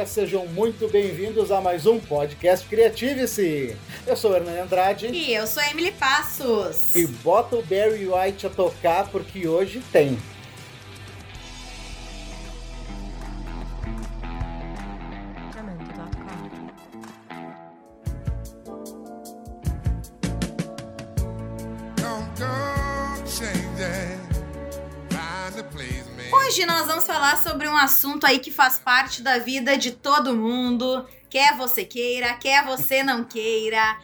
galera, 0.00 0.06
sejam 0.06 0.46
muito 0.46 0.88
bem-vindos 0.88 1.50
a 1.50 1.60
mais 1.60 1.86
um 1.86 1.98
podcast 1.98 2.66
Criative-se. 2.66 3.76
Eu 4.06 4.16
sou 4.16 4.32
o 4.32 4.36
Hernani 4.36 4.58
Andrade. 4.58 5.06
E 5.08 5.34
eu 5.34 5.46
sou 5.46 5.62
a 5.62 5.70
Emily 5.70 5.92
Passos. 5.92 6.94
E 6.94 7.06
bota 7.06 7.56
o 7.56 7.62
Barry 7.62 8.06
White 8.06 8.46
a 8.46 8.50
tocar 8.50 9.08
porque 9.08 9.46
hoje 9.46 9.82
tem. 9.92 10.18
Hoje 26.50 26.66
nós 26.66 26.84
vamos 26.84 27.06
falar 27.06 27.36
sobre 27.36 27.68
um 27.68 27.76
assunto 27.76 28.26
aí 28.26 28.40
que 28.40 28.50
faz 28.50 28.76
parte 28.76 29.22
da 29.22 29.38
vida 29.38 29.78
de 29.78 29.92
todo 29.92 30.34
mundo, 30.34 31.06
quer 31.28 31.56
você 31.56 31.84
queira, 31.84 32.34
quer 32.34 32.64
você 32.64 33.04
não 33.04 33.22
queira, 33.22 33.96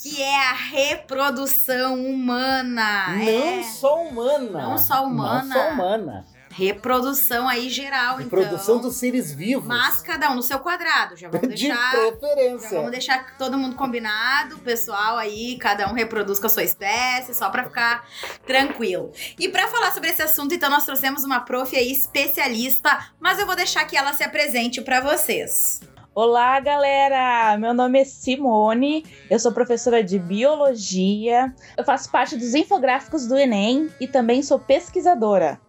que 0.00 0.22
é 0.22 0.48
a 0.48 0.52
reprodução 0.52 2.00
humana. 2.06 3.08
Não 3.16 3.28
é. 3.28 3.62
só 3.64 4.00
humana. 4.00 4.62
Não 4.62 4.78
só 4.78 5.04
humana. 5.04 5.42
Não 5.42 5.52
só 5.52 5.70
humana. 5.72 6.26
Reprodução 6.58 7.48
aí 7.48 7.68
geral, 7.70 8.16
Reprodução 8.16 8.78
então. 8.78 8.88
dos 8.88 8.96
seres 8.96 9.32
vivos. 9.32 9.64
Mas 9.64 10.02
cada 10.02 10.28
um 10.32 10.34
no 10.34 10.42
seu 10.42 10.58
quadrado, 10.58 11.16
já 11.16 11.28
vamos 11.28 11.48
de 11.54 11.68
deixar. 11.68 11.90
preferência. 11.92 12.68
Já 12.70 12.76
vamos 12.76 12.90
deixar 12.90 13.36
todo 13.38 13.56
mundo 13.56 13.76
combinado, 13.76 14.58
pessoal 14.58 15.16
aí, 15.16 15.56
cada 15.58 15.88
um 15.88 15.94
reproduz 15.94 16.40
com 16.40 16.46
a 16.48 16.50
sua 16.50 16.64
espécie, 16.64 17.32
só 17.32 17.48
pra 17.48 17.62
ficar 17.62 18.04
tranquilo. 18.44 19.12
E 19.38 19.48
pra 19.48 19.68
falar 19.68 19.92
sobre 19.92 20.10
esse 20.10 20.20
assunto, 20.20 20.52
então 20.52 20.68
nós 20.68 20.84
trouxemos 20.84 21.22
uma 21.22 21.38
prof 21.38 21.76
aí 21.76 21.92
especialista, 21.92 23.06
mas 23.20 23.38
eu 23.38 23.46
vou 23.46 23.54
deixar 23.54 23.84
que 23.84 23.96
ela 23.96 24.12
se 24.12 24.24
apresente 24.24 24.80
pra 24.82 25.00
vocês. 25.00 25.78
Olá, 26.12 26.58
galera! 26.58 27.56
Meu 27.56 27.72
nome 27.72 28.00
é 28.00 28.04
Simone, 28.04 29.04
eu 29.30 29.38
sou 29.38 29.52
professora 29.52 30.02
de 30.02 30.18
biologia, 30.18 31.54
eu 31.76 31.84
faço 31.84 32.10
parte 32.10 32.36
dos 32.36 32.52
infográficos 32.56 33.28
do 33.28 33.38
Enem 33.38 33.88
e 34.00 34.08
também 34.08 34.42
sou 34.42 34.58
pesquisadora. 34.58 35.60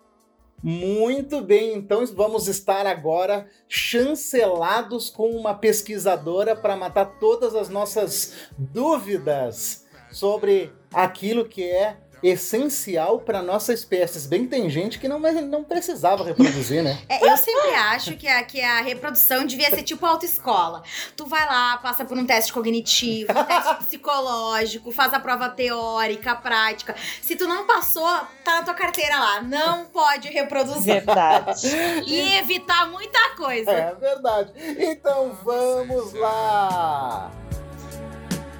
Muito 0.61 1.39
bem, 1.41 1.73
então 1.73 2.05
vamos 2.07 2.49
estar 2.49 2.85
agora 2.85 3.47
chancelados 3.69 5.09
com 5.09 5.29
uma 5.29 5.53
pesquisadora 5.53 6.53
para 6.53 6.75
matar 6.75 7.17
todas 7.17 7.55
as 7.55 7.69
nossas 7.69 8.49
dúvidas 8.57 9.85
sobre 10.11 10.73
aquilo 10.93 11.45
que 11.45 11.63
é 11.63 11.97
essencial 12.21 13.19
para 13.19 13.41
nossa 13.41 13.73
espécie. 13.73 14.27
Bem 14.27 14.43
que 14.43 14.49
tem 14.49 14.69
gente 14.69 14.99
que 14.99 15.07
não, 15.07 15.19
não 15.19 15.63
precisava 15.63 16.23
reproduzir, 16.23 16.83
né? 16.83 16.99
É, 17.07 17.31
eu 17.31 17.37
sempre 17.37 17.69
acho 17.75 18.17
que 18.17 18.27
a, 18.27 18.43
que 18.43 18.61
a 18.61 18.81
reprodução 18.81 19.45
devia 19.45 19.69
ser 19.69 19.83
tipo 19.83 20.05
autoescola. 20.05 20.83
Tu 21.15 21.25
vai 21.25 21.45
lá, 21.45 21.77
passa 21.77 22.03
por 22.03 22.17
um 22.17 22.25
teste 22.25 22.51
cognitivo, 22.51 23.31
um 23.31 23.43
teste 23.43 23.75
psicológico, 23.85 24.91
faz 24.91 25.13
a 25.13 25.19
prova 25.19 25.49
teórica, 25.49 26.35
prática. 26.35 26.95
Se 27.21 27.35
tu 27.35 27.47
não 27.47 27.65
passou, 27.65 28.07
tá 28.43 28.57
na 28.57 28.63
tua 28.63 28.73
carteira 28.73 29.17
lá. 29.17 29.41
Não 29.41 29.85
pode 29.85 30.27
reproduzir. 30.29 30.93
Verdade. 30.93 31.67
E 32.05 32.37
evitar 32.37 32.89
muita 32.89 33.35
coisa. 33.35 33.71
É 33.71 33.95
verdade. 33.95 34.51
Então 34.77 35.37
vamos 35.43 36.13
lá. 36.13 37.31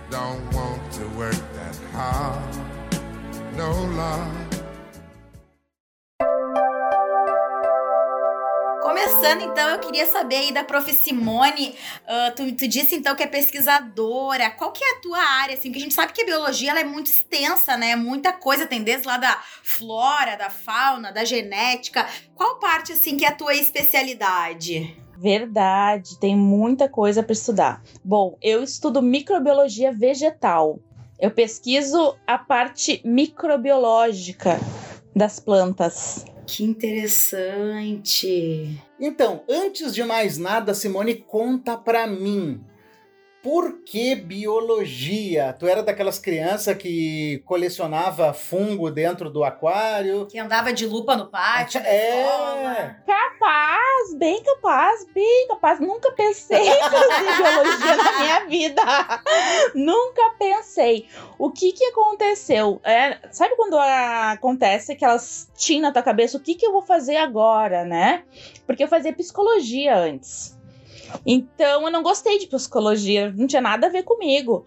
Don't 0.09 0.55
want 0.55 0.81
to 0.93 1.03
work 1.19 1.37
that 1.53 1.77
hard. 1.93 2.69
No. 3.59 3.65
Começando, 8.81 9.42
então, 9.42 9.70
eu 9.71 9.80
queria 9.80 10.05
saber 10.05 10.36
aí 10.36 10.53
da 10.53 10.64
prof. 10.64 10.89
Simone. 10.93 11.75
ah, 12.08 12.31
tu, 12.33 12.49
tu 12.55 12.69
disse, 12.69 12.95
então, 12.95 13.14
que 13.17 13.23
é 13.23 13.27
pesquisadora. 13.27 14.49
Qual 14.52 14.71
que 14.71 14.81
é 14.81 14.95
a 14.95 15.02
tua 15.02 15.19
área, 15.19 15.55
assim? 15.55 15.67
Porque 15.67 15.80
a 15.80 15.81
gente 15.81 15.93
sabe 15.93 16.14
que 16.14 16.21
a 16.21 16.25
biologia, 16.25 16.71
ela 16.71 16.80
é 16.80 16.86
muito 16.86 17.11
extensa, 17.11 17.75
né? 17.75 17.98
Muita 17.98 18.31
coisa, 18.31 18.65
tem 18.65 18.81
desde 18.81 19.05
lá 19.05 19.17
da 19.17 19.37
flora, 19.61 20.37
da 20.37 20.49
fauna, 20.49 21.11
da 21.11 21.25
genética. 21.25 22.08
Qual 22.33 22.59
parte, 22.59 22.93
assim, 22.93 23.17
que 23.17 23.25
é 23.25 23.27
a 23.27 23.36
tua 23.36 23.53
especialidade? 23.53 24.95
Verdade, 25.17 26.17
tem 26.17 26.33
muita 26.33 26.87
coisa 26.87 27.21
para 27.21 27.33
estudar. 27.33 27.83
Bom, 28.05 28.37
eu 28.42 28.64
estudo 28.64 29.02
microbiologia 29.02 29.92
vegetal. 29.92 30.80
Eu 31.19 31.31
pesquiso 31.31 32.15
a 32.25 32.37
parte 32.37 33.02
microbiológica 33.03 34.57
das 35.15 35.39
plantas. 35.39 36.25
Que 36.47 36.63
interessante. 36.63 38.27
Então, 38.99 39.43
antes 39.49 39.93
de 39.93 40.03
mais 40.03 40.37
nada, 40.37 40.73
Simone, 40.73 41.15
conta 41.15 41.77
pra 41.77 42.07
mim. 42.07 42.63
Por 43.42 43.83
que 43.86 44.16
biologia? 44.16 45.55
Tu 45.58 45.66
era 45.66 45.82
daquelas 45.82 46.20
crianças 46.20 46.76
que 46.76 47.42
colecionava 47.45 48.33
fungo 48.33 48.92
dentro 48.92 49.30
do 49.30 49.45
aquário? 49.45 50.26
Que 50.26 50.38
andava 50.38 50.73
de 50.73 50.86
lupa 50.86 51.16
no 51.16 51.27
pátio, 51.27 51.80
É. 51.80 52.22
escola. 52.22 52.95
Capaz, 53.08 54.14
bem 54.17 54.44
capaz, 54.44 55.05
bem 55.14 55.48
capaz. 55.48 55.80
Nunca 55.80 56.11
pensei 56.11 56.60
em 56.67 56.82
fazer 56.82 57.38
biologia 57.38 57.95
na 57.95 58.20
minha 58.20 58.45
vida. 58.45 58.82
Nunca 59.73 60.32
pensei. 60.38 61.08
O 61.38 61.49
que 61.49 61.72
que 61.72 61.86
aconteceu? 61.86 62.82
É, 62.83 63.20
sabe 63.32 63.55
quando 63.55 63.78
acontece 63.78 64.92
aquelas 64.92 65.49
tinhas 65.58 65.83
na 65.83 65.92
tua 65.94 66.04
cabeça? 66.04 66.36
O 66.38 66.42
que 66.42 66.55
que 66.55 66.66
eu 66.66 66.73
vou 66.73 66.82
fazer 66.82 67.16
agora, 67.16 67.86
né? 67.86 68.23
Porque 68.67 68.83
eu 68.83 68.88
fazia 68.89 69.14
psicologia 69.14 69.95
antes. 69.95 70.58
Então 71.25 71.83
eu 71.83 71.92
não 71.92 72.03
gostei 72.03 72.39
de 72.39 72.47
psicologia, 72.47 73.33
não 73.36 73.47
tinha 73.47 73.61
nada 73.61 73.87
a 73.87 73.89
ver 73.89 74.03
comigo. 74.03 74.65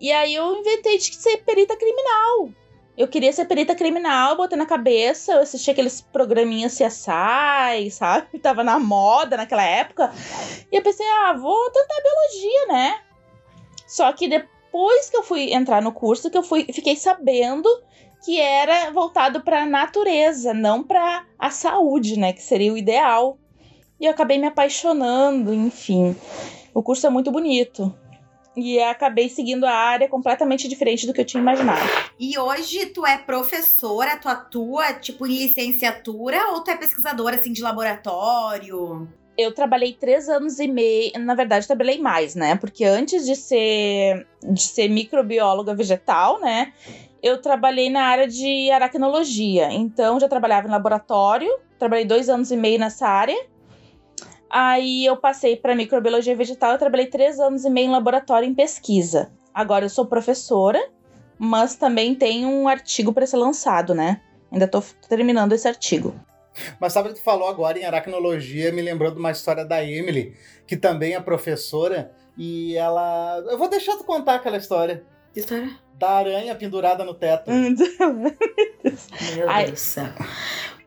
E 0.00 0.12
aí 0.12 0.34
eu 0.34 0.54
inventei 0.56 0.98
de 0.98 1.14
ser 1.14 1.38
perita 1.38 1.76
criminal. 1.76 2.50
Eu 2.96 3.06
queria 3.08 3.32
ser 3.32 3.44
perita 3.44 3.74
criminal, 3.74 4.36
botei 4.36 4.56
na 4.56 4.64
cabeça, 4.64 5.32
eu 5.32 5.42
assisti 5.42 5.70
aqueles 5.70 6.00
programinhas 6.00 6.78
CSI, 6.78 7.90
sabe? 7.90 8.38
Tava 8.40 8.64
na 8.64 8.78
moda 8.78 9.36
naquela 9.36 9.62
época. 9.62 10.10
E 10.72 10.76
eu 10.76 10.82
pensei, 10.82 11.06
ah, 11.06 11.34
vou 11.34 11.70
tentar 11.70 12.02
biologia, 12.02 12.66
né? 12.68 13.00
Só 13.86 14.10
que 14.12 14.26
depois 14.28 15.10
que 15.10 15.16
eu 15.16 15.22
fui 15.22 15.52
entrar 15.52 15.82
no 15.82 15.92
curso, 15.92 16.30
que 16.30 16.38
eu 16.38 16.42
fui, 16.42 16.64
fiquei 16.72 16.96
sabendo 16.96 17.68
que 18.24 18.40
era 18.40 18.90
voltado 18.90 19.42
para 19.42 19.62
a 19.62 19.66
natureza, 19.66 20.54
não 20.54 20.82
para 20.82 21.26
a 21.38 21.50
saúde, 21.50 22.18
né? 22.18 22.32
Que 22.32 22.42
seria 22.42 22.72
o 22.72 22.78
ideal. 22.78 23.38
E 24.00 24.06
eu 24.06 24.10
acabei 24.10 24.38
me 24.38 24.46
apaixonando, 24.46 25.54
enfim. 25.54 26.14
O 26.74 26.82
curso 26.82 27.06
é 27.06 27.10
muito 27.10 27.30
bonito. 27.30 27.94
E 28.56 28.80
acabei 28.80 29.28
seguindo 29.28 29.64
a 29.64 29.72
área 29.72 30.08
completamente 30.08 30.66
diferente 30.66 31.06
do 31.06 31.12
que 31.12 31.20
eu 31.20 31.24
tinha 31.24 31.42
imaginado. 31.42 31.86
E 32.18 32.38
hoje 32.38 32.86
tu 32.86 33.04
é 33.04 33.18
professora, 33.18 34.16
tu 34.16 34.28
atua, 34.28 34.94
tipo, 34.94 35.26
em 35.26 35.36
licenciatura 35.36 36.52
ou 36.52 36.64
tu 36.64 36.70
é 36.70 36.76
pesquisadora, 36.76 37.36
assim, 37.36 37.52
de 37.52 37.60
laboratório? 37.60 39.06
Eu 39.36 39.52
trabalhei 39.52 39.92
três 39.92 40.30
anos 40.30 40.58
e 40.58 40.66
meio, 40.66 41.12
na 41.18 41.34
verdade 41.34 41.66
trabalhei 41.66 41.98
mais, 41.98 42.34
né? 42.34 42.56
Porque 42.56 42.86
antes 42.86 43.26
de 43.26 43.36
ser, 43.36 44.26
de 44.42 44.62
ser 44.62 44.88
microbióloga 44.88 45.74
vegetal, 45.74 46.40
né? 46.40 46.72
Eu 47.22 47.42
trabalhei 47.42 47.90
na 47.90 48.04
área 48.04 48.26
de 48.26 48.70
aracnologia. 48.70 49.70
Então 49.70 50.18
já 50.18 50.28
trabalhava 50.28 50.66
em 50.66 50.70
laboratório, 50.70 51.50
trabalhei 51.78 52.06
dois 52.06 52.30
anos 52.30 52.50
e 52.50 52.56
meio 52.56 52.78
nessa 52.78 53.06
área. 53.06 53.36
Aí 54.50 55.04
eu 55.04 55.16
passei 55.16 55.56
para 55.56 55.74
microbiologia 55.74 56.36
vegetal, 56.36 56.72
eu 56.72 56.78
trabalhei 56.78 57.06
três 57.06 57.40
anos 57.40 57.64
e 57.64 57.70
meio 57.70 57.88
em 57.88 57.92
laboratório 57.92 58.48
em 58.48 58.54
pesquisa. 58.54 59.30
Agora 59.52 59.84
eu 59.84 59.90
sou 59.90 60.06
professora, 60.06 60.90
mas 61.38 61.76
também 61.76 62.14
tenho 62.14 62.48
um 62.48 62.68
artigo 62.68 63.12
para 63.12 63.26
ser 63.26 63.36
lançado, 63.36 63.94
né? 63.94 64.20
Ainda 64.50 64.68
tô 64.68 64.82
terminando 65.08 65.52
esse 65.52 65.66
artigo. 65.66 66.14
Mas 66.80 66.92
sabe 66.92 67.08
que 67.10 67.16
tu 67.16 67.22
falou 67.22 67.48
agora 67.48 67.78
em 67.78 67.84
aracnologia, 67.84 68.72
me 68.72 68.82
lembrou 68.82 69.10
de 69.10 69.18
uma 69.18 69.30
história 69.30 69.64
da 69.64 69.82
Emily, 69.84 70.34
que 70.66 70.76
também 70.76 71.14
é 71.14 71.20
professora, 71.20 72.12
e 72.36 72.76
ela. 72.76 73.42
Eu 73.48 73.58
vou 73.58 73.68
deixar 73.68 73.96
tu 73.96 74.04
contar 74.04 74.36
aquela 74.36 74.56
história. 74.56 75.04
Que 75.32 75.40
história? 75.40 75.70
Da 75.94 76.10
aranha 76.10 76.54
pendurada 76.54 77.04
no 77.04 77.14
teto. 77.14 77.50
Meu. 79.34 79.48
Deus 79.48 79.70
do 79.70 79.76
céu. 79.76 80.12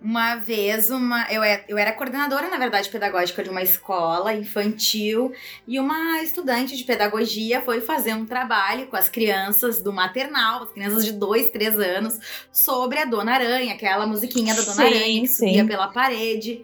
Uma 0.02 0.36
vez, 0.38 0.90
uma, 0.90 1.28
eu, 1.30 1.44
é- 1.44 1.66
eu 1.68 1.78
era 1.78 1.92
coordenadora, 1.92 2.48
na 2.50 2.58
verdade, 2.58 2.90
pedagógica 2.90 3.44
de 3.44 3.50
uma 3.50 3.62
escola 3.62 4.34
infantil 4.34 5.34
e 5.68 5.78
uma 5.78 6.24
estudante 6.24 6.78
de 6.78 6.86
pedagogia 6.86 7.60
foi 7.62 7.82
fazer 7.82 8.14
um 8.14 8.26
trabalho 8.26 8.88
com 8.88 8.96
as 8.96 9.10
crianças 9.10 9.82
do 9.82 9.92
maternal, 9.92 10.64
as 10.64 10.72
crianças 10.72 11.04
de 11.04 11.12
2, 11.12 11.48
3 11.52 11.78
anos, 11.78 12.18
sobre 12.50 12.98
a 13.00 13.04
Dona 13.06 13.34
Aranha, 13.34 13.74
aquela 13.74 14.08
musiquinha 14.08 14.56
da 14.56 14.62
Dona 14.62 14.74
Sim, 14.76 14.84
Aranha 14.84 15.22
que 15.22 15.28
sim. 15.28 15.48
subia 15.48 15.66
pela 15.66 15.88
parede. 15.90 16.64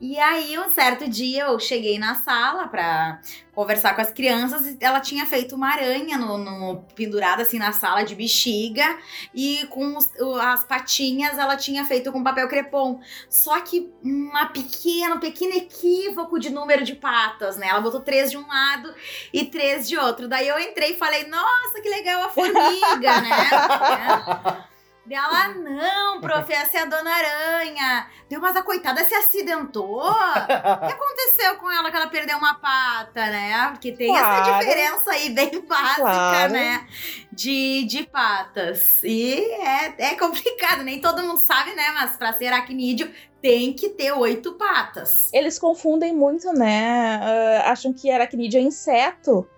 E 0.00 0.16
aí, 0.16 0.56
um 0.56 0.70
certo 0.70 1.08
dia, 1.08 1.44
eu 1.46 1.58
cheguei 1.58 1.98
na 1.98 2.14
sala 2.14 2.68
pra 2.68 3.20
conversar 3.52 3.96
com 3.96 4.00
as 4.00 4.12
crianças 4.12 4.64
e 4.64 4.76
ela 4.80 5.00
tinha 5.00 5.26
feito 5.26 5.56
uma 5.56 5.72
aranha 5.72 6.16
no, 6.16 6.38
no 6.38 6.82
pendurada 6.94 7.42
assim 7.42 7.58
na 7.58 7.72
sala 7.72 8.04
de 8.04 8.14
bexiga 8.14 8.96
e 9.34 9.66
com 9.70 9.96
os- 9.96 10.08
as 10.40 10.62
patinhas 10.62 11.36
ela 11.36 11.56
tinha 11.56 11.84
feito 11.84 12.12
com 12.12 12.22
papel 12.22 12.46
crepom. 12.48 13.00
Só 13.28 13.60
que 13.60 13.92
uma 14.00 14.46
pequena, 14.46 15.16
um 15.16 15.20
pequeno 15.20 15.54
equívoco 15.54 16.38
de 16.38 16.50
número 16.50 16.84
de 16.84 16.94
patas, 16.94 17.56
né? 17.56 17.66
Ela 17.66 17.80
botou 17.80 18.00
três 18.00 18.30
de 18.30 18.36
um 18.38 18.46
lado 18.46 18.94
e 19.32 19.46
três 19.46 19.88
de 19.88 19.98
outro. 19.98 20.28
Daí 20.28 20.46
eu 20.46 20.60
entrei 20.60 20.92
e 20.92 20.96
falei, 20.96 21.26
nossa, 21.26 21.80
que 21.82 21.88
legal 21.88 22.22
a 22.22 22.30
formiga, 22.30 23.18
né? 23.20 24.64
Daí 25.08 25.16
Ela, 25.16 25.48
não, 25.54 26.20
prof, 26.20 26.52
essa 26.52 26.78
é 26.78 26.82
a 26.82 26.84
Dona 26.84 27.10
Aranha. 27.10 28.06
Deu, 28.28 28.40
mas 28.40 28.54
a 28.56 28.62
coitada 28.62 29.02
se 29.04 29.14
acidentou? 29.14 30.02
O 30.02 30.86
que 30.86 30.92
aconteceu 30.92 31.56
com 31.56 31.70
ela 31.70 31.90
que 31.90 31.96
ela 31.96 32.08
perdeu 32.08 32.36
uma 32.36 32.54
pata, 32.54 33.26
né? 33.26 33.68
Porque 33.72 33.92
tem 33.92 34.14
essa 34.14 34.42
Claro. 34.42 34.58
diferença 34.58 35.10
aí 35.12 35.30
bem 35.30 35.60
básica, 35.66 36.02
Claro. 36.02 36.52
né? 36.52 36.86
De, 37.32 37.84
de 37.84 38.06
patas. 38.06 39.02
E 39.02 39.34
é, 39.62 39.94
é 40.10 40.14
complicado, 40.16 40.82
nem 40.82 41.00
todo 41.00 41.22
mundo 41.22 41.38
sabe, 41.38 41.72
né? 41.74 41.90
Mas 41.94 42.16
pra 42.16 42.34
ser 42.34 42.48
aracnídeo 42.48 43.10
tem 43.40 43.72
que 43.72 43.88
ter 43.90 44.12
oito 44.12 44.54
patas. 44.54 45.32
Eles 45.32 45.58
confundem 45.58 46.12
muito, 46.14 46.52
né? 46.52 47.20
Ah, 47.64 47.70
acham 47.72 47.92
que 47.94 48.10
aracnídeo 48.10 48.58
é 48.58 48.62
inseto. 48.62 49.48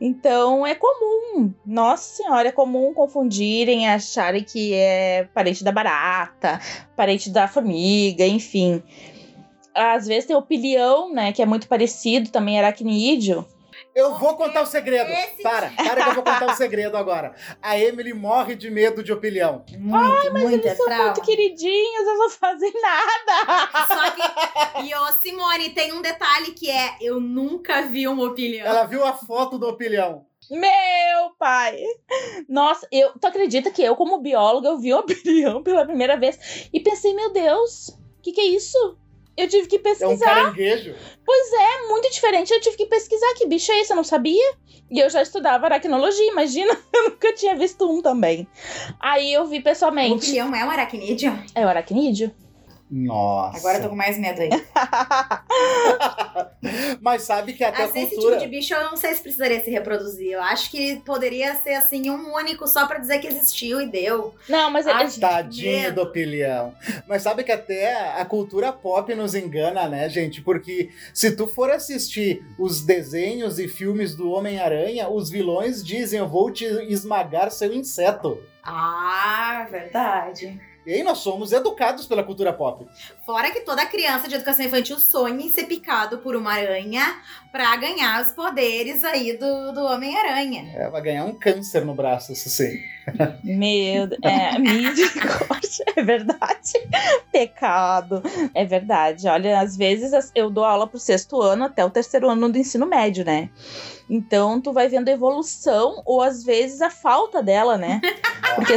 Então 0.00 0.66
é 0.66 0.74
comum, 0.74 1.52
nossa 1.64 2.16
senhora, 2.16 2.48
é 2.48 2.52
comum 2.52 2.92
confundirem, 2.92 3.88
acharem 3.88 4.44
que 4.44 4.74
é 4.74 5.28
parente 5.32 5.64
da 5.64 5.72
barata, 5.72 6.60
parente 6.94 7.30
da 7.30 7.48
formiga, 7.48 8.26
enfim. 8.26 8.82
Às 9.74 10.06
vezes 10.06 10.26
tem 10.26 10.36
o 10.36 10.42
pilião, 10.42 11.12
né, 11.12 11.32
que 11.32 11.42
é 11.42 11.46
muito 11.46 11.68
parecido, 11.68 12.30
também 12.30 12.58
aracnídeo. 12.58 13.46
Eu 13.96 14.18
vou 14.18 14.36
contar 14.36 14.60
o 14.60 14.66
segredo. 14.66 15.10
Esse- 15.10 15.42
Para, 15.42 15.70
para 15.70 16.02
que 16.04 16.10
eu 16.10 16.14
vou 16.14 16.22
contar 16.22 16.50
o 16.52 16.54
segredo 16.54 16.98
agora. 16.98 17.34
A 17.62 17.78
Emily 17.78 18.12
morre 18.12 18.54
de 18.54 18.70
medo 18.70 19.02
de 19.02 19.10
opilião. 19.10 19.64
Muito, 19.78 20.32
muito 20.32 20.52
Eles 20.52 20.66
é 20.66 20.74
são 20.74 20.84
trauma. 20.84 21.04
muito 21.04 21.22
queridinhos, 21.22 22.06
eles 22.06 22.18
não 22.18 22.28
fazem 22.30 22.72
nada. 22.82 23.86
Só 23.88 24.10
que, 24.10 24.82
e 24.86 24.94
ô 24.94 25.06
Simone, 25.22 25.70
tem 25.70 25.94
um 25.94 26.02
detalhe 26.02 26.52
que 26.52 26.70
é: 26.70 26.94
eu 27.00 27.18
nunca 27.18 27.80
vi 27.82 28.06
um 28.06 28.20
opilhão. 28.20 28.66
Ela 28.66 28.84
viu 28.84 29.02
a 29.02 29.14
foto 29.14 29.58
do 29.58 29.66
opilião. 29.66 30.26
Meu 30.50 31.30
pai! 31.38 31.78
Nossa, 32.48 32.86
eu, 32.92 33.12
tu 33.18 33.26
acredita 33.26 33.70
que 33.70 33.82
eu, 33.82 33.96
como 33.96 34.18
bióloga, 34.20 34.68
eu 34.68 34.78
vi 34.78 34.92
o 34.92 34.98
opinião 34.98 35.62
pela 35.62 35.86
primeira 35.86 36.16
vez 36.18 36.68
e 36.72 36.78
pensei, 36.80 37.14
meu 37.14 37.32
Deus, 37.32 37.88
o 38.18 38.22
que, 38.22 38.30
que 38.32 38.40
é 38.42 38.44
isso? 38.46 38.98
Eu 39.36 39.48
tive 39.48 39.66
que 39.68 39.76
É 39.76 39.78
um 39.78 39.82
pesquisar. 39.82 40.24
caranguejo. 40.26 40.94
É 41.58 41.88
muito 41.88 42.10
diferente, 42.10 42.52
eu 42.52 42.60
tive 42.60 42.76
que 42.76 42.86
pesquisar 42.86 43.34
que 43.34 43.46
bicho 43.46 43.70
é 43.72 43.80
esse, 43.80 43.92
eu 43.92 43.96
não 43.96 44.04
sabia. 44.04 44.54
E 44.90 44.98
eu 45.00 45.10
já 45.10 45.20
estudava 45.20 45.66
aracnologia, 45.66 46.30
imagina, 46.30 46.76
eu 46.94 47.10
nunca 47.10 47.32
tinha 47.32 47.54
visto 47.56 47.88
um 47.90 48.00
também. 48.00 48.46
Aí 49.00 49.32
eu 49.32 49.44
vi 49.46 49.58
O 49.58 49.62
pessoalmente. 49.62 50.26
opilhão 50.28 50.54
é 50.54 50.64
um 50.64 50.70
aracnídeo? 50.70 51.36
É 51.54 51.64
o 51.64 51.68
aracnídeo? 51.68 52.30
Nossa. 52.90 53.58
Agora 53.58 53.78
eu 53.78 53.82
tô 53.82 53.88
com 53.88 53.96
mais 53.96 54.18
medo 54.18 54.40
aí. 54.42 54.50
Mas 57.00 57.22
sabe 57.22 57.52
que 57.52 57.64
até 57.64 57.84
a 57.84 57.86
Mas 57.86 57.96
esse 57.96 58.10
cultura. 58.14 58.36
tipo 58.36 58.50
de 58.50 58.56
bicho 58.56 58.74
eu 58.74 58.84
não 58.84 58.96
sei 58.96 59.14
se 59.14 59.22
precisaria 59.22 59.62
se 59.62 59.70
reproduzir. 59.70 60.32
Eu 60.32 60.42
acho 60.42 60.70
que 60.70 60.96
poderia 61.04 61.54
ser 61.56 61.74
assim, 61.74 62.08
um 62.10 62.34
único 62.34 62.66
só 62.66 62.86
pra 62.86 62.98
dizer 62.98 63.18
que 63.18 63.26
existiu 63.26 63.80
e 63.80 63.86
deu. 63.86 64.34
Não, 64.48 64.70
mas 64.70 64.86
Ai, 64.86 65.02
eles. 65.02 65.18
Tadinho 65.18 65.82
Medo. 65.82 65.94
do 65.96 66.02
opilião. 66.02 66.74
Mas 67.06 67.22
sabe 67.22 67.44
que 67.44 67.52
até 67.52 68.18
a 68.20 68.24
cultura 68.24 68.72
pop 68.72 69.14
nos 69.14 69.34
engana, 69.34 69.88
né, 69.88 70.08
gente? 70.08 70.40
Porque 70.40 70.90
se 71.12 71.34
tu 71.34 71.46
for 71.46 71.70
assistir 71.70 72.44
os 72.58 72.84
desenhos 72.84 73.58
e 73.58 73.68
filmes 73.68 74.14
do 74.14 74.30
Homem-Aranha, 74.30 75.08
os 75.08 75.30
vilões 75.30 75.84
dizem: 75.84 76.18
Eu 76.20 76.28
vou 76.28 76.50
te 76.50 76.64
esmagar 76.64 77.50
seu 77.50 77.72
inseto. 77.72 78.42
Ah, 78.62 79.66
verdade. 79.70 80.60
E 80.86 80.94
aí 80.94 81.02
nós 81.02 81.18
somos 81.18 81.52
educados 81.52 82.06
pela 82.06 82.22
cultura 82.22 82.52
pop. 82.52 82.86
Fora 83.24 83.50
que 83.50 83.62
toda 83.62 83.84
criança 83.86 84.28
de 84.28 84.36
educação 84.36 84.64
infantil 84.64 85.00
sonha 85.00 85.44
em 85.44 85.50
ser 85.50 85.64
picado 85.64 86.18
por 86.18 86.36
uma 86.36 86.52
aranha 86.52 87.16
pra 87.50 87.74
ganhar 87.76 88.22
os 88.22 88.30
poderes 88.30 89.02
aí 89.02 89.36
do, 89.36 89.72
do 89.72 89.84
Homem-Aranha. 89.84 90.70
É, 90.76 90.88
vai 90.88 91.02
ganhar 91.02 91.24
um 91.24 91.34
câncer 91.34 91.84
no 91.84 91.92
braço, 91.92 92.32
isso 92.32 92.48
sim. 92.48 92.78
Meu 93.42 94.06
Deus, 94.06 94.20
é, 94.22 94.58
misericórdia, 94.58 95.84
é 95.96 96.02
verdade. 96.02 96.72
Pecado, 97.32 98.22
é 98.54 98.64
verdade. 98.64 99.26
Olha, 99.26 99.60
às 99.60 99.76
vezes 99.76 100.30
eu 100.34 100.50
dou 100.50 100.64
aula 100.64 100.86
pro 100.86 101.00
sexto 101.00 101.40
ano 101.42 101.64
até 101.64 101.84
o 101.84 101.90
terceiro 101.90 102.30
ano 102.30 102.48
do 102.48 102.58
ensino 102.58 102.86
médio, 102.86 103.24
né? 103.24 103.50
Então 104.08 104.60
tu 104.60 104.72
vai 104.72 104.88
vendo 104.88 105.08
a 105.08 105.12
evolução 105.12 106.00
ou 106.04 106.22
às 106.22 106.44
vezes 106.44 106.80
a 106.80 106.90
falta 106.90 107.42
dela, 107.42 107.76
né? 107.76 108.00
Porque, 108.54 108.76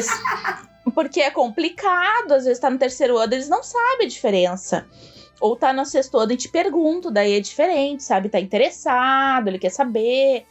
porque 0.91 1.21
é 1.21 1.31
complicado, 1.31 2.31
às 2.33 2.45
vezes 2.45 2.59
tá 2.59 2.69
no 2.69 2.77
terceiro 2.77 3.17
ano, 3.17 3.33
eles 3.33 3.49
não 3.49 3.63
sabem 3.63 4.05
a 4.05 4.09
diferença. 4.09 4.87
Ou 5.41 5.55
tá 5.55 5.71
no 5.71 5.85
sexto 5.85 6.17
ano 6.17 6.33
e 6.33 6.37
te 6.37 6.49
pergunto, 6.49 7.09
daí 7.09 7.33
é 7.35 7.39
diferente, 7.39 8.03
sabe? 8.03 8.27
Tá 8.29 8.39
interessado, 8.39 9.47
ele 9.47 9.57
quer 9.59 9.69
saber. 9.71 10.45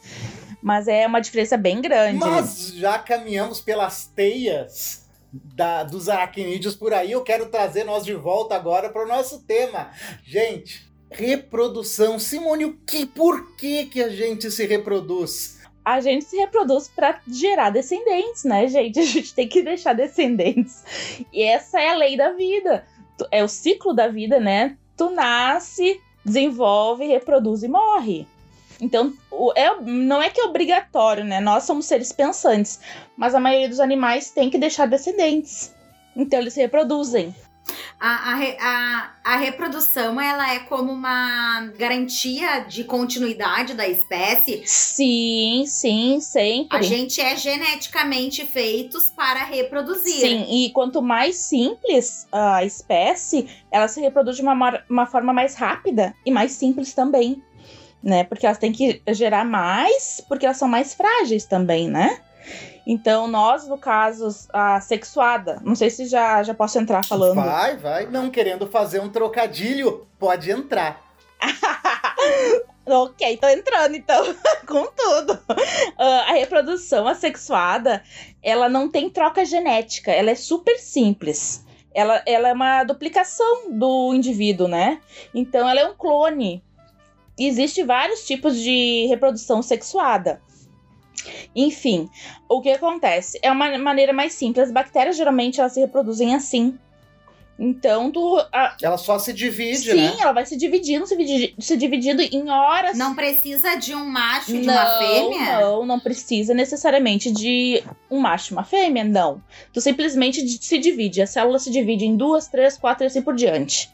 Mas 0.61 0.87
é 0.87 1.05
uma 1.07 1.19
diferença 1.21 1.55
bem 1.55 1.79
grande. 1.79 2.17
Mas 2.19 2.73
já 2.73 2.97
caminhamos 2.99 3.61
pelas 3.61 4.07
teias 4.07 5.05
da- 5.31 5.83
dos 5.83 6.09
aracnídeos 6.09 6.75
por 6.75 6.91
aí. 6.93 7.11
Eu 7.11 7.21
quero 7.21 7.45
trazer 7.49 7.83
nós 7.83 8.03
de 8.03 8.13
volta 8.15 8.55
agora 8.55 8.89
para 8.89 9.05
o 9.05 9.07
nosso 9.07 9.43
tema. 9.43 9.91
Gente, 10.25 10.89
reprodução. 11.11 12.17
Simone, 12.19 12.65
o 12.65 12.77
que, 12.85 13.05
por 13.05 13.55
que, 13.55 13.85
que 13.85 14.01
a 14.03 14.09
gente 14.09 14.49
se 14.51 14.65
reproduz? 14.65 15.58
A 15.83 15.99
gente 16.01 16.25
se 16.25 16.37
reproduz 16.37 16.87
para 16.87 17.19
gerar 17.27 17.69
descendentes, 17.69 18.43
né, 18.43 18.67
gente? 18.67 18.99
A 18.99 19.05
gente 19.05 19.33
tem 19.33 19.47
que 19.47 19.61
deixar 19.61 19.93
descendentes. 19.93 20.83
E 21.31 21.41
essa 21.41 21.79
é 21.79 21.89
a 21.89 21.95
lei 21.95 22.15
da 22.15 22.31
vida. 22.31 22.85
É 23.31 23.43
o 23.43 23.47
ciclo 23.47 23.93
da 23.93 24.07
vida, 24.07 24.39
né? 24.39 24.77
Tu 24.95 25.09
nasce, 25.09 25.99
desenvolve, 26.23 27.05
reproduz 27.05 27.63
e 27.63 27.67
morre. 27.67 28.27
Então, 28.81 29.13
é, 29.55 29.75
não 29.81 30.21
é 30.21 30.29
que 30.29 30.39
é 30.39 30.45
obrigatório, 30.45 31.25
né? 31.25 31.41
Nós 31.41 31.63
somos 31.63 31.85
seres 31.85 32.11
pensantes, 32.11 32.79
mas 33.17 33.35
a 33.35 33.39
maioria 33.39 33.67
dos 33.67 33.79
animais 33.79 34.31
tem 34.31 34.49
que 34.49 34.57
deixar 34.57 34.85
descendentes. 34.85 35.73
Então, 36.15 36.39
eles 36.39 36.53
se 36.53 36.61
reproduzem. 36.61 37.35
A, 37.99 38.33
a, 38.33 38.39
a, 38.59 39.11
a 39.25 39.37
reprodução, 39.37 40.21
ela 40.21 40.53
é 40.53 40.59
como 40.59 40.91
uma 40.91 41.69
garantia 41.77 42.61
de 42.61 42.85
continuidade 42.85 43.73
da 43.73 43.87
espécie. 43.87 44.63
Sim, 44.65 45.65
sim, 45.67 46.19
sempre. 46.21 46.77
A 46.77 46.81
gente 46.81 47.19
é 47.19 47.35
geneticamente 47.35 48.45
feitos 48.45 49.11
para 49.11 49.43
reproduzir. 49.43 50.21
Sim, 50.21 50.45
e 50.49 50.69
quanto 50.71 51.01
mais 51.01 51.35
simples 51.35 52.25
a 52.31 52.63
espécie, 52.63 53.49
ela 53.69 53.87
se 53.89 53.99
reproduz 53.99 54.37
de 54.37 54.43
uma, 54.43 54.81
uma 54.89 55.05
forma 55.05 55.33
mais 55.33 55.55
rápida 55.55 56.15
e 56.25 56.31
mais 56.31 56.53
simples 56.53 56.93
também, 56.93 57.43
né? 58.01 58.23
Porque 58.23 58.45
elas 58.45 58.57
têm 58.57 58.71
que 58.71 59.01
gerar 59.09 59.43
mais, 59.43 60.23
porque 60.27 60.45
elas 60.45 60.57
são 60.57 60.69
mais 60.69 60.93
frágeis 60.93 61.45
também, 61.45 61.89
né? 61.89 62.17
Então, 62.91 63.27
nós, 63.27 63.67
no 63.67 63.77
caso, 63.77 64.27
a 64.51 64.81
sexuada, 64.81 65.61
não 65.63 65.75
sei 65.75 65.91
se 65.91 66.07
já, 66.07 66.41
já 66.41 66.55
posso 66.55 66.79
entrar 66.79 67.05
falando. 67.05 67.35
Vai, 67.35 67.77
vai. 67.77 68.07
Não 68.07 68.31
querendo 68.31 68.65
fazer 68.65 68.99
um 68.99 69.07
trocadilho, 69.07 70.07
pode 70.17 70.49
entrar. 70.49 70.99
Ok, 72.91 73.37
tô 73.37 73.47
entrando 73.47 73.95
então, 73.95 74.35
com 74.65 74.87
tudo. 74.87 75.39
Ah, 75.95 76.25
a 76.29 76.31
reprodução 76.31 77.07
assexuada, 77.07 78.01
ela 78.41 78.67
não 78.67 78.89
tem 78.89 79.07
troca 79.11 79.45
genética, 79.45 80.11
ela 80.11 80.31
é 80.31 80.35
super 80.35 80.79
simples. 80.79 81.63
Ela, 81.93 82.23
ela 82.25 82.49
é 82.49 82.53
uma 82.53 82.83
duplicação 82.83 83.69
do 83.69 84.11
indivíduo, 84.15 84.67
né? 84.67 84.99
Então 85.35 85.69
ela 85.69 85.81
é 85.81 85.85
um 85.85 85.93
clone. 85.93 86.63
Existem 87.37 87.85
vários 87.85 88.25
tipos 88.25 88.57
de 88.57 89.05
reprodução 89.07 89.61
sexuada. 89.61 90.41
Enfim, 91.55 92.09
o 92.47 92.61
que 92.61 92.69
acontece? 92.71 93.39
É 93.41 93.51
uma 93.51 93.77
maneira 93.77 94.13
mais 94.13 94.33
simples. 94.33 94.67
As 94.67 94.71
bactérias 94.73 95.17
geralmente 95.17 95.59
elas 95.59 95.73
se 95.73 95.79
reproduzem 95.79 96.33
assim. 96.35 96.77
Então, 97.61 98.09
tu, 98.09 98.37
a- 98.53 98.77
Ela 98.81 98.97
só 98.97 99.19
se 99.19 99.33
divide, 99.33 99.91
Sim, 99.91 99.95
né? 99.97 100.15
ela 100.21 100.31
vai 100.31 100.45
se 100.45 100.55
dividindo, 100.55 101.05
se, 101.05 101.17
dividi- 101.17 101.55
se 101.59 101.75
dividindo 101.75 102.21
em 102.21 102.49
horas. 102.49 102.97
Não 102.97 103.13
precisa 103.13 103.75
de 103.75 103.93
um 103.93 104.05
macho 104.05 104.51
e 104.55 104.61
de 104.61 104.69
uma 104.69 104.85
fêmea? 104.97 105.59
Não, 105.59 105.85
não 105.85 105.99
precisa 105.99 106.53
necessariamente 106.53 107.29
de 107.31 107.83
um 108.09 108.17
macho 108.19 108.53
e 108.53 108.55
uma 108.55 108.63
fêmea, 108.63 109.03
não. 109.03 109.43
Tu 109.73 109.81
simplesmente 109.81 110.47
se 110.47 110.77
divide. 110.77 111.21
A 111.21 111.27
célula 111.27 111.59
se 111.59 111.69
divide 111.69 112.05
em 112.05 112.15
duas, 112.15 112.47
três, 112.47 112.77
quatro 112.77 113.03
e 113.03 113.07
assim 113.07 113.21
por 113.21 113.35
diante. 113.35 113.91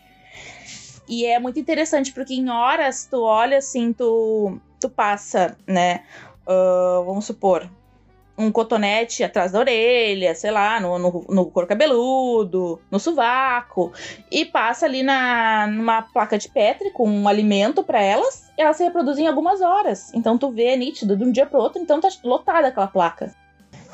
E 1.07 1.25
é 1.25 1.39
muito 1.39 1.59
interessante 1.59 2.11
porque 2.11 2.35
em 2.35 2.49
horas 2.49 3.07
tu 3.09 3.21
olha 3.21 3.57
assim, 3.57 3.93
tu, 3.93 4.59
tu 4.79 4.89
passa, 4.89 5.57
né? 5.67 6.03
Ah, 6.47 7.03
vamos 7.05 7.25
supor. 7.25 7.69
um 8.37 8.51
cotonete 8.51 9.23
atrás 9.23 9.53
da 9.53 9.59
orelha, 9.59 10.35
sei 10.35 10.51
lá, 10.51 10.77
no, 10.79 10.99
no, 10.99 11.25
no 11.29 11.45
couro 11.45 11.67
cabeludo, 11.67 12.81
no 12.91 12.99
sovaco, 12.99 13.93
e 14.29 14.43
passa 14.43 14.85
ali 14.85 15.03
na, 15.03 15.67
numa 15.67 16.01
placa 16.01 16.37
de 16.37 16.49
Petri 16.49 16.91
com 16.91 17.09
um 17.09 17.29
alimento 17.29 17.81
para 17.81 18.01
elas, 18.01 18.51
e 18.57 18.61
elas 18.61 18.75
se 18.75 18.83
reproduzem 18.83 19.25
em 19.25 19.27
algumas 19.29 19.61
horas. 19.61 20.13
Então 20.13 20.37
tu 20.37 20.51
vê 20.51 20.65
é 20.65 20.75
nítido 20.75 21.15
de 21.15 21.23
um 21.23 21.31
dia 21.31 21.45
pro 21.45 21.59
outro, 21.59 21.81
então 21.81 22.01
tá 22.01 22.09
lotada 22.23 22.67
aquela 22.67 22.87
placa. 22.87 23.33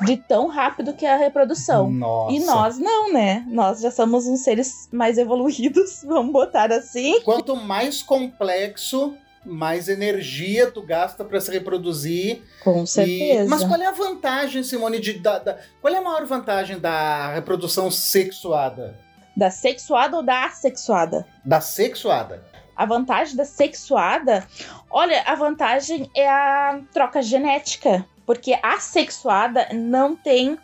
De 0.00 0.16
tão 0.16 0.48
rápido 0.48 0.94
que 0.94 1.06
é 1.06 1.14
a 1.14 1.16
reprodução. 1.16 1.88
Nossa. 1.88 2.34
E 2.34 2.40
nós 2.40 2.78
não, 2.78 3.12
né? 3.12 3.44
Nós 3.46 3.80
já 3.80 3.90
somos 3.90 4.26
uns 4.26 4.40
seres 4.40 4.88
mais 4.92 5.16
evoluídos, 5.18 6.02
vamos 6.08 6.32
botar 6.32 6.72
assim. 6.72 7.20
Quanto 7.20 7.54
mais 7.54 8.02
complexo, 8.02 9.14
mais 9.44 9.88
energia 9.88 10.70
tu 10.70 10.82
gasta 10.82 11.24
para 11.24 11.40
se 11.40 11.50
reproduzir. 11.50 12.42
Com 12.62 12.84
E- 12.84 12.86
certeza. 12.86 13.48
Mas 13.50 13.64
qual 13.64 13.80
é 13.80 13.86
a 13.86 13.90
vantagem, 13.92 14.62
Simone, 14.62 15.00
de, 15.00 15.14
da, 15.14 15.38
da- 15.38 15.58
qual 15.80 15.92
é 15.92 15.98
a 15.98 16.02
maior 16.02 16.24
vantagem 16.26 16.78
da 16.78 17.32
reprodução 17.34 17.90
sexuada? 17.90 18.98
Da 19.36 19.50
sexuada 19.50 20.16
ou 20.18 20.22
da 20.22 20.44
assexuada? 20.46 21.26
Da 21.44 21.60
sexuada? 21.60 22.44
A 22.76 22.86
vantagem 22.86 23.36
da 23.36 23.44
sexuada, 23.44 24.46
olha, 24.90 25.22
a 25.26 25.34
vantagem 25.34 26.10
é 26.16 26.28
a 26.28 26.80
troca 26.92 27.20
genética, 27.22 28.04
porque 28.26 28.58
a 28.62 28.78
sexuada 28.80 29.68
não 29.72 30.14
tem 30.16 30.58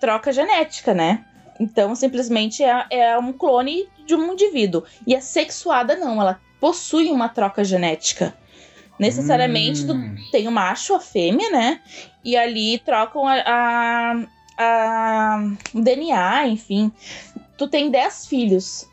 troca 0.00 0.32
genética, 0.32 0.92
né? 0.94 1.24
Então, 1.60 1.94
simplesmente 1.94 2.64
é, 2.64 2.86
é 2.90 3.18
um 3.18 3.32
clone 3.34 3.86
de 4.06 4.14
um 4.14 4.32
indivíduo. 4.32 4.82
E 5.06 5.14
a 5.14 5.20
sexuada 5.20 5.94
não, 5.94 6.20
ela 6.20 6.40
possui 6.58 7.10
uma 7.10 7.28
troca 7.28 7.62
genética. 7.62 8.34
Necessariamente, 8.98 9.86
tu 9.86 9.92
Hum. 9.92 10.16
tem 10.32 10.48
o 10.48 10.50
macho, 10.50 10.94
a 10.94 11.00
fêmea, 11.00 11.50
né? 11.50 11.80
E 12.24 12.36
ali 12.36 12.78
trocam 12.78 13.26
a, 13.26 13.34
a, 13.46 14.14
a- 14.58 15.42
o 15.74 15.80
DNA, 15.80 16.48
enfim. 16.48 16.90
Tu 17.56 17.68
tem 17.68 17.90
10 17.90 18.26
filhos. 18.26 18.86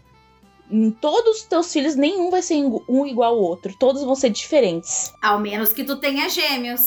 Em 0.69 0.91
Todos 0.91 1.37
os 1.37 1.43
teus 1.43 1.71
filhos, 1.71 1.95
nenhum 1.95 2.29
vai 2.29 2.41
ser 2.41 2.55
um 2.89 3.05
igual 3.07 3.33
ao 3.33 3.39
outro. 3.41 3.73
Todos 3.79 4.03
vão 4.03 4.15
ser 4.15 4.29
diferentes. 4.29 5.13
Ao 5.21 5.39
menos 5.39 5.71
que 5.71 5.83
tu 5.85 5.95
tenha 5.97 6.29
gêmeos. 6.29 6.81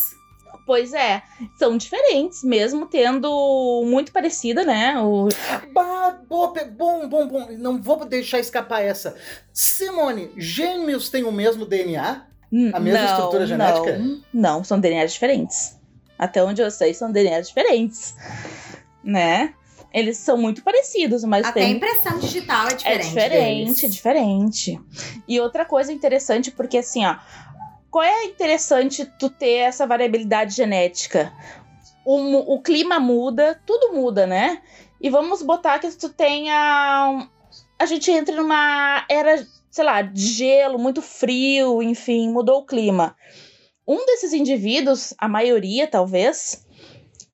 Pois 0.71 0.93
é, 0.95 1.21
são 1.59 1.77
diferentes, 1.77 2.45
mesmo 2.45 2.87
tendo 2.87 3.83
muito 3.87 4.13
parecida, 4.13 4.63
né? 4.63 4.95
O, 5.01 5.27
Bah, 5.75 6.17
boa, 6.29 6.53
pe- 6.53 6.67
bom, 6.67 7.09
bom, 7.09 7.27
bom. 7.27 7.49
Não 7.59 7.83
vou 7.83 8.05
deixar 8.05 8.39
escapar 8.39 8.81
essa. 8.81 9.17
Simone, 9.53 10.31
gêmeos 10.37 11.11
têm 11.11 11.25
o 11.25 11.33
mesmo 11.33 11.67
DNA? 11.67 12.25
A 12.73 12.79
mesma 12.79 13.01
não, 13.01 13.07
estrutura 13.09 13.47
genética? 13.49 13.99
Não, 13.99 14.21
não, 14.33 14.63
são 14.65 14.79
DNAs 14.79 15.13
diferentes. 15.15 15.77
Até 16.17 16.41
onde 16.45 16.63
eu 16.63 16.71
sei, 16.71 16.95
são 16.95 17.11
DNAs 17.11 17.49
diferentes. 17.49 18.15
Né? 19.03 19.53
Eles 19.93 20.19
são 20.19 20.37
muito 20.37 20.63
parecidos, 20.63 21.25
mas 21.25 21.45
Até 21.45 21.63
a 21.63 21.65
tem 21.65 21.77
impressão 21.79 22.17
digital 22.21 22.69
é 22.69 22.71
É 22.71 22.77
diferente. 22.77 23.09
diferente, 23.09 23.81
deles. 23.81 23.95
diferente. 23.97 24.81
E 25.27 25.41
outra 25.41 25.65
coisa 25.65 25.93
interessante, 25.93 26.53
porque 26.53 26.79
assim, 26.79 27.05
ó, 27.05 27.17
qual 27.91 28.05
é 28.05 28.25
interessante 28.25 29.05
tu 29.19 29.29
ter 29.29 29.57
essa 29.57 29.87
variabilidade 29.87 30.55
genética? 30.55 31.33
O, 32.07 32.55
o 32.55 32.63
clima 32.63 33.01
muda, 33.01 33.61
tudo 33.67 33.93
muda, 33.95 34.27
né? 34.27 34.63
E 35.01 35.11
vamos 35.11 35.43
botar 35.43 35.79
que 35.79 35.91
tu 35.91 36.09
tenha. 36.09 37.29
A 37.79 37.87
gente 37.87 38.11
entra 38.11 38.37
numa 38.37 39.05
era, 39.09 39.45
sei 39.71 39.85
lá, 39.85 40.03
de 40.03 40.27
gelo, 40.27 40.79
muito 40.79 41.03
frio, 41.03 41.83
enfim, 41.83 42.31
mudou 42.31 42.61
o 42.61 42.67
clima. 42.67 43.17
Um 43.87 44.07
desses 44.07 44.33
indivíduos, 44.33 45.13
a 45.19 45.29
maioria 45.29 45.87
talvez, 45.87 46.65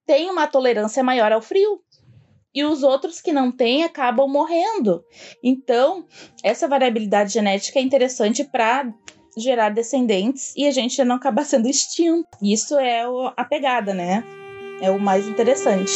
tem 0.07 0.31
uma 0.31 0.47
tolerância 0.47 1.03
maior 1.03 1.33
ao 1.33 1.43
frio. 1.43 1.81
E 2.55 2.65
os 2.65 2.83
outros 2.83 3.21
que 3.21 3.35
não 3.35 3.53
têm 3.53 3.85
acabam 3.85 4.27
morrendo. 4.27 5.05
Então, 5.45 6.07
essa 6.43 6.67
variabilidade 6.67 7.35
genética 7.35 7.79
é 7.79 7.83
interessante 7.83 8.43
para 8.45 8.91
gerar 9.37 9.69
descendentes 9.71 10.53
e 10.57 10.67
a 10.67 10.71
gente 10.71 11.03
não 11.05 11.17
acabar 11.17 11.45
sendo 11.47 11.69
extinto. 11.69 12.29
Isso 12.43 12.77
é 12.79 13.09
o- 13.09 13.33
a 13.37 13.45
pegada, 13.45 13.93
né? 13.93 14.25
É 14.81 14.91
o 14.91 14.99
mais 14.99 15.27
interessante. 15.27 15.93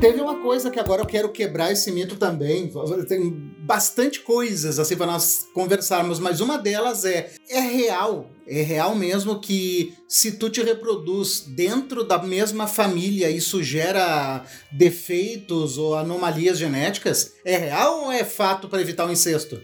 Teve 0.00 0.18
uma 0.22 0.36
coisa 0.40 0.70
que 0.70 0.80
agora 0.80 1.02
eu 1.02 1.06
quero 1.06 1.28
quebrar 1.28 1.70
esse 1.72 1.92
mito 1.92 2.16
também. 2.16 2.72
Tem 3.06 3.30
bastante 3.58 4.20
coisas 4.20 4.78
assim 4.78 4.96
para 4.96 5.04
nós 5.06 5.46
conversarmos, 5.52 6.18
mas 6.18 6.40
uma 6.40 6.56
delas 6.56 7.04
é 7.04 7.30
é 7.50 7.60
real, 7.60 8.30
é 8.46 8.62
real 8.62 8.94
mesmo 8.94 9.38
que 9.40 9.92
se 10.08 10.32
tu 10.38 10.48
te 10.48 10.62
reproduz 10.62 11.40
dentro 11.40 12.02
da 12.02 12.18
mesma 12.22 12.66
família 12.66 13.28
isso 13.30 13.62
gera 13.62 14.42
defeitos 14.72 15.76
ou 15.76 15.94
anomalias 15.94 16.58
genéticas? 16.58 17.34
É 17.44 17.58
real 17.58 18.04
ou 18.04 18.12
é 18.12 18.24
fato 18.24 18.68
para 18.68 18.80
evitar 18.80 19.06
o 19.06 19.12
incesto? 19.12 19.60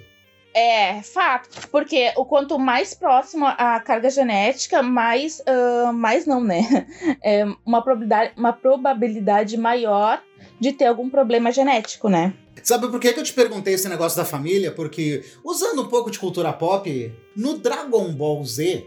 É 0.58 1.02
fato, 1.02 1.68
porque 1.70 2.14
o 2.16 2.24
quanto 2.24 2.58
mais 2.58 2.94
próximo 2.94 3.44
à 3.44 3.78
carga 3.78 4.08
genética, 4.08 4.82
mais, 4.82 5.42
ah, 5.46 5.92
mais 5.92 6.24
não, 6.24 6.42
né? 6.42 6.86
É 7.22 7.44
uma 7.64 7.82
probabilidade, 7.82 8.32
uma 8.38 8.52
probabilidade 8.54 9.56
maior 9.58 10.22
de 10.58 10.72
ter 10.72 10.86
algum 10.86 11.10
problema 11.10 11.52
genético, 11.52 12.08
né? 12.08 12.32
Sabe 12.62 12.88
por 12.88 12.98
que, 12.98 13.12
que 13.12 13.20
eu 13.20 13.24
te 13.24 13.34
perguntei 13.34 13.74
esse 13.74 13.86
negócio 13.86 14.16
da 14.16 14.24
família? 14.24 14.72
Porque, 14.72 15.22
usando 15.44 15.82
um 15.82 15.88
pouco 15.88 16.10
de 16.10 16.18
cultura 16.18 16.52
pop, 16.54 17.14
no 17.36 17.58
Dragon 17.58 18.10
Ball 18.14 18.42
Z, 18.42 18.86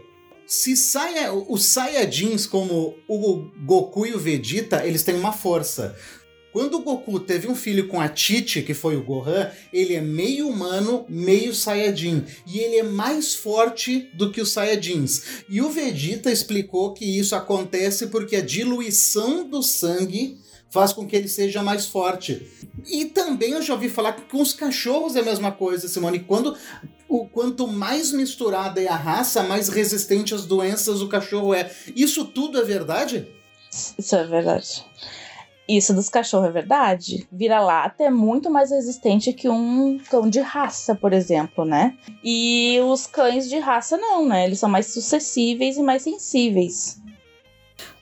se 0.50 0.76
saia, 0.76 1.32
os 1.32 1.66
Saiyajins, 1.66 2.46
como 2.46 2.96
o 3.06 3.48
Goku 3.64 4.04
e 4.04 4.12
o 4.12 4.18
Vegeta, 4.18 4.84
eles 4.84 5.04
têm 5.04 5.14
uma 5.14 5.32
força. 5.32 5.96
Quando 6.52 6.74
o 6.74 6.82
Goku 6.82 7.20
teve 7.20 7.46
um 7.46 7.54
filho 7.54 7.86
com 7.86 8.00
a 8.00 8.08
Tite, 8.08 8.62
que 8.62 8.74
foi 8.74 8.96
o 8.96 9.04
Gohan, 9.04 9.50
ele 9.72 9.94
é 9.94 10.00
meio 10.00 10.48
humano, 10.48 11.04
meio 11.08 11.54
Saiyajin. 11.54 12.24
E 12.46 12.58
ele 12.58 12.76
é 12.76 12.82
mais 12.82 13.34
forte 13.34 14.10
do 14.14 14.32
que 14.32 14.40
os 14.40 14.50
Saiyajins. 14.50 15.44
E 15.48 15.60
o 15.60 15.70
Vegeta 15.70 16.30
explicou 16.30 16.92
que 16.92 17.04
isso 17.04 17.36
acontece 17.36 18.08
porque 18.08 18.36
a 18.36 18.40
diluição 18.40 19.48
do 19.48 19.62
sangue 19.62 20.38
faz 20.70 20.92
com 20.92 21.06
que 21.06 21.14
ele 21.14 21.28
seja 21.28 21.62
mais 21.62 21.86
forte. 21.86 22.48
E 22.86 23.04
também 23.04 23.52
eu 23.52 23.62
já 23.62 23.74
ouvi 23.74 23.88
falar 23.88 24.12
que 24.12 24.22
com 24.22 24.40
os 24.40 24.52
cachorros 24.52 25.16
é 25.16 25.20
a 25.20 25.24
mesma 25.24 25.52
coisa, 25.52 25.88
Simone. 25.88 26.20
Quando, 26.20 26.56
o, 27.08 27.26
quanto 27.26 27.66
mais 27.66 28.12
misturada 28.12 28.80
é 28.80 28.88
a 28.88 28.96
raça, 28.96 29.42
mais 29.42 29.68
resistente 29.68 30.34
às 30.34 30.44
doenças 30.44 31.02
o 31.02 31.08
cachorro 31.08 31.54
é. 31.54 31.70
Isso 31.94 32.24
tudo 32.24 32.58
é 32.58 32.64
verdade? 32.64 33.28
Isso 33.98 34.16
é 34.16 34.24
verdade. 34.26 34.84
Isso 35.76 35.94
dos 35.94 36.08
cachorros 36.08 36.48
é 36.48 36.52
verdade. 36.52 37.28
Vira-lata 37.30 38.02
é 38.02 38.10
muito 38.10 38.50
mais 38.50 38.72
resistente 38.72 39.32
que 39.32 39.48
um 39.48 40.00
cão 40.10 40.28
de 40.28 40.40
raça, 40.40 40.96
por 40.96 41.12
exemplo, 41.12 41.64
né? 41.64 41.96
E 42.24 42.80
os 42.80 43.06
cães 43.06 43.48
de 43.48 43.56
raça 43.60 43.96
não, 43.96 44.26
né? 44.26 44.46
Eles 44.46 44.58
são 44.58 44.68
mais 44.68 44.86
suscetíveis 44.86 45.76
e 45.76 45.82
mais 45.82 46.02
sensíveis. 46.02 47.00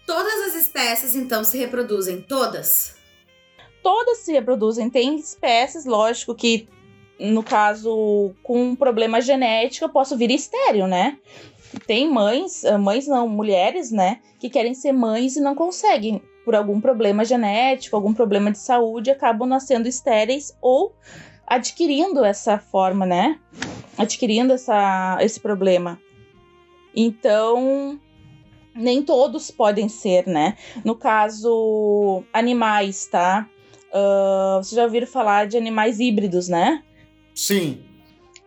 Todas 0.06 0.48
as 0.48 0.54
espécies, 0.54 1.14
então, 1.14 1.44
se 1.44 1.58
reproduzem. 1.58 2.22
Todas. 2.22 2.96
Todas 3.82 4.20
se 4.20 4.32
reproduzem. 4.32 4.88
Tem 4.88 5.16
espécies, 5.16 5.84
lógico, 5.84 6.34
que 6.34 6.66
no 7.20 7.42
caso 7.42 8.34
com 8.42 8.62
um 8.62 8.76
problema 8.76 9.20
genético 9.20 9.84
eu 9.84 9.90
posso 9.90 10.16
vir 10.16 10.30
estéreo, 10.30 10.87
né? 10.87 11.18
Tem 11.87 12.10
mães, 12.10 12.64
ah, 12.64 12.78
mães 12.78 13.06
não, 13.06 13.28
mulheres, 13.28 13.90
né, 13.90 14.20
que 14.38 14.48
querem 14.48 14.72
ser 14.72 14.92
mães 14.92 15.37
e 15.37 15.40
não 15.40 15.54
conseguem 15.54 16.22
por 16.49 16.55
algum 16.55 16.81
problema 16.81 17.26
genético, 17.26 17.95
algum 17.95 18.14
problema 18.14 18.50
de 18.50 18.57
saúde, 18.57 19.11
acabam 19.11 19.47
nascendo 19.47 19.87
estéreis 19.87 20.57
ou 20.62 20.95
adquirindo 21.47 22.25
essa 22.25 22.59
forma, 22.59 23.05
né? 23.05 23.38
Adquirindo 23.99 24.55
essa, 24.55 25.19
esse 25.21 25.38
problema. 25.38 26.00
Então, 26.97 28.00
nem 28.75 29.02
todos 29.02 29.50
podem 29.50 29.90
ser, 29.90 30.26
né? 30.26 30.57
No 30.83 30.95
caso, 30.95 32.25
animais, 32.33 33.05
tá? 33.05 33.47
Ah, 33.93 34.59
vocês 34.62 34.75
já 34.75 34.85
ouviram 34.85 35.07
falar 35.07 35.47
de 35.49 35.59
animais 35.59 36.00
híbridos, 36.00 36.49
né? 36.49 36.83
Sim. 37.35 37.85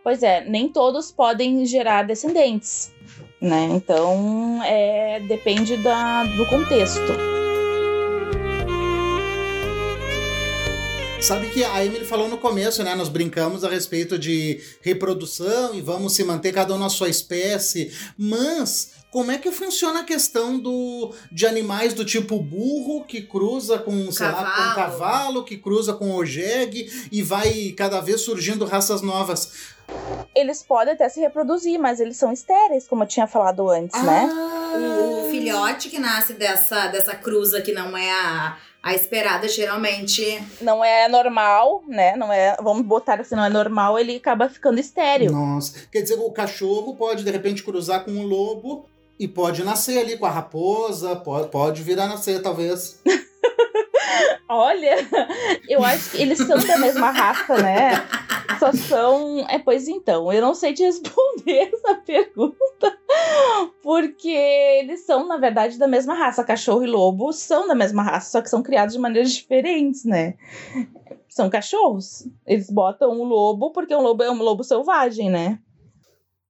Pois 0.03 0.23
é, 0.23 0.43
nem 0.43 0.69
todos 0.69 1.11
podem 1.11 1.63
gerar 1.67 2.01
descendentes, 2.01 2.91
né? 3.39 3.67
Então, 3.69 4.59
é, 4.63 5.19
depende 5.19 5.77
da, 5.77 6.23
do 6.23 6.47
contexto. 6.47 7.40
Sabe 11.21 11.51
que 11.51 11.63
a 11.63 11.85
Emily 11.85 12.03
falou 12.03 12.27
no 12.27 12.37
começo, 12.39 12.83
né? 12.83 12.95
Nós 12.95 13.07
brincamos 13.07 13.63
a 13.63 13.69
respeito 13.69 14.17
de 14.17 14.59
reprodução 14.81 15.75
e 15.75 15.79
vamos 15.79 16.15
se 16.15 16.23
manter 16.23 16.51
cada 16.51 16.73
um 16.73 16.79
na 16.79 16.89
sua 16.89 17.09
espécie. 17.09 17.95
Mas 18.17 18.93
como 19.11 19.29
é 19.29 19.37
que 19.37 19.51
funciona 19.51 19.99
a 19.99 20.03
questão 20.03 20.57
do, 20.57 21.13
de 21.31 21.45
animais 21.45 21.93
do 21.93 22.03
tipo 22.03 22.39
burro 22.39 23.05
que 23.05 23.21
cruza 23.21 23.77
com, 23.77 24.11
sei 24.11 24.25
lá, 24.25 24.33
com 24.33 24.51
Cavalo. 24.51 24.75
cavalo, 24.75 25.43
que 25.43 25.57
cruza 25.57 25.93
com 25.93 26.15
o 26.15 26.25
jegue 26.25 26.91
e 27.11 27.21
vai 27.21 27.71
cada 27.77 28.01
vez 28.01 28.21
surgindo 28.21 28.65
raças 28.65 29.03
novas? 29.03 29.75
Eles 30.33 30.63
podem 30.63 30.93
até 30.93 31.07
se 31.07 31.19
reproduzir, 31.19 31.77
mas 31.77 31.99
eles 31.99 32.17
são 32.17 32.31
estéreis, 32.31 32.87
como 32.87 33.03
eu 33.03 33.07
tinha 33.07 33.27
falado 33.27 33.69
antes, 33.69 34.01
né? 34.01 34.29
Ah, 34.31 34.73
o, 34.75 35.27
o 35.27 35.29
filhote 35.29 35.89
que 35.89 35.99
nasce 35.99 36.33
dessa, 36.33 36.87
dessa 36.87 37.13
cruza 37.13 37.61
que 37.61 37.73
não 37.73 37.95
é 37.95 38.09
a, 38.09 38.57
a 38.83 38.93
esperada, 38.95 39.47
geralmente. 39.47 40.41
Não 40.59 40.83
é 40.83 41.07
normal, 41.07 41.83
né? 41.87 42.15
Não 42.15 42.33
é. 42.33 42.55
Vamos 42.61 42.85
botar 42.85 43.19
assim, 43.19 43.35
não 43.35 43.45
é 43.45 43.49
normal, 43.49 43.99
ele 43.99 44.15
acaba 44.15 44.49
ficando 44.49 44.79
estéreo. 44.79 45.31
Nossa. 45.31 45.87
Quer 45.91 46.01
dizer, 46.01 46.15
o 46.15 46.31
cachorro 46.31 46.95
pode, 46.95 47.23
de 47.23 47.31
repente, 47.31 47.63
cruzar 47.63 48.03
com 48.03 48.11
um 48.11 48.23
lobo 48.23 48.85
e 49.19 49.27
pode 49.27 49.63
nascer 49.63 49.99
ali 49.99 50.17
com 50.17 50.25
a 50.25 50.31
raposa, 50.31 51.15
pode, 51.15 51.49
pode 51.49 51.83
vir 51.83 51.99
a 51.99 52.07
nascer, 52.07 52.41
talvez. 52.41 52.99
Olha, 54.47 54.95
eu 55.67 55.83
acho 55.83 56.11
que 56.11 56.21
eles 56.21 56.37
são 56.37 56.57
da 56.57 56.77
mesma 56.77 57.11
raça, 57.11 57.57
né? 57.61 57.91
Só 58.59 58.71
são. 58.73 59.45
É, 59.49 59.57
pois 59.57 59.87
então, 59.87 60.31
eu 60.31 60.41
não 60.41 60.53
sei 60.53 60.73
te 60.73 60.83
responder 60.83 61.71
essa 61.73 61.95
pergunta, 61.95 62.97
porque 63.81 64.29
eles 64.29 65.05
são, 65.05 65.27
na 65.27 65.37
verdade, 65.37 65.77
da 65.77 65.87
mesma 65.87 66.13
raça. 66.13 66.43
Cachorro 66.43 66.83
e 66.83 66.87
lobo 66.87 67.31
são 67.31 67.67
da 67.67 67.75
mesma 67.75 68.03
raça, 68.03 68.31
só 68.31 68.41
que 68.41 68.49
são 68.49 68.61
criados 68.61 68.93
de 68.93 68.99
maneiras 68.99 69.31
diferentes, 69.31 70.05
né? 70.05 70.35
São 71.29 71.49
cachorros. 71.49 72.27
Eles 72.45 72.69
botam 72.69 73.11
um 73.11 73.23
lobo 73.23 73.71
porque 73.71 73.95
um 73.95 74.01
lobo 74.01 74.23
é 74.23 74.31
um 74.31 74.41
lobo 74.41 74.63
selvagem, 74.63 75.29
né? 75.29 75.59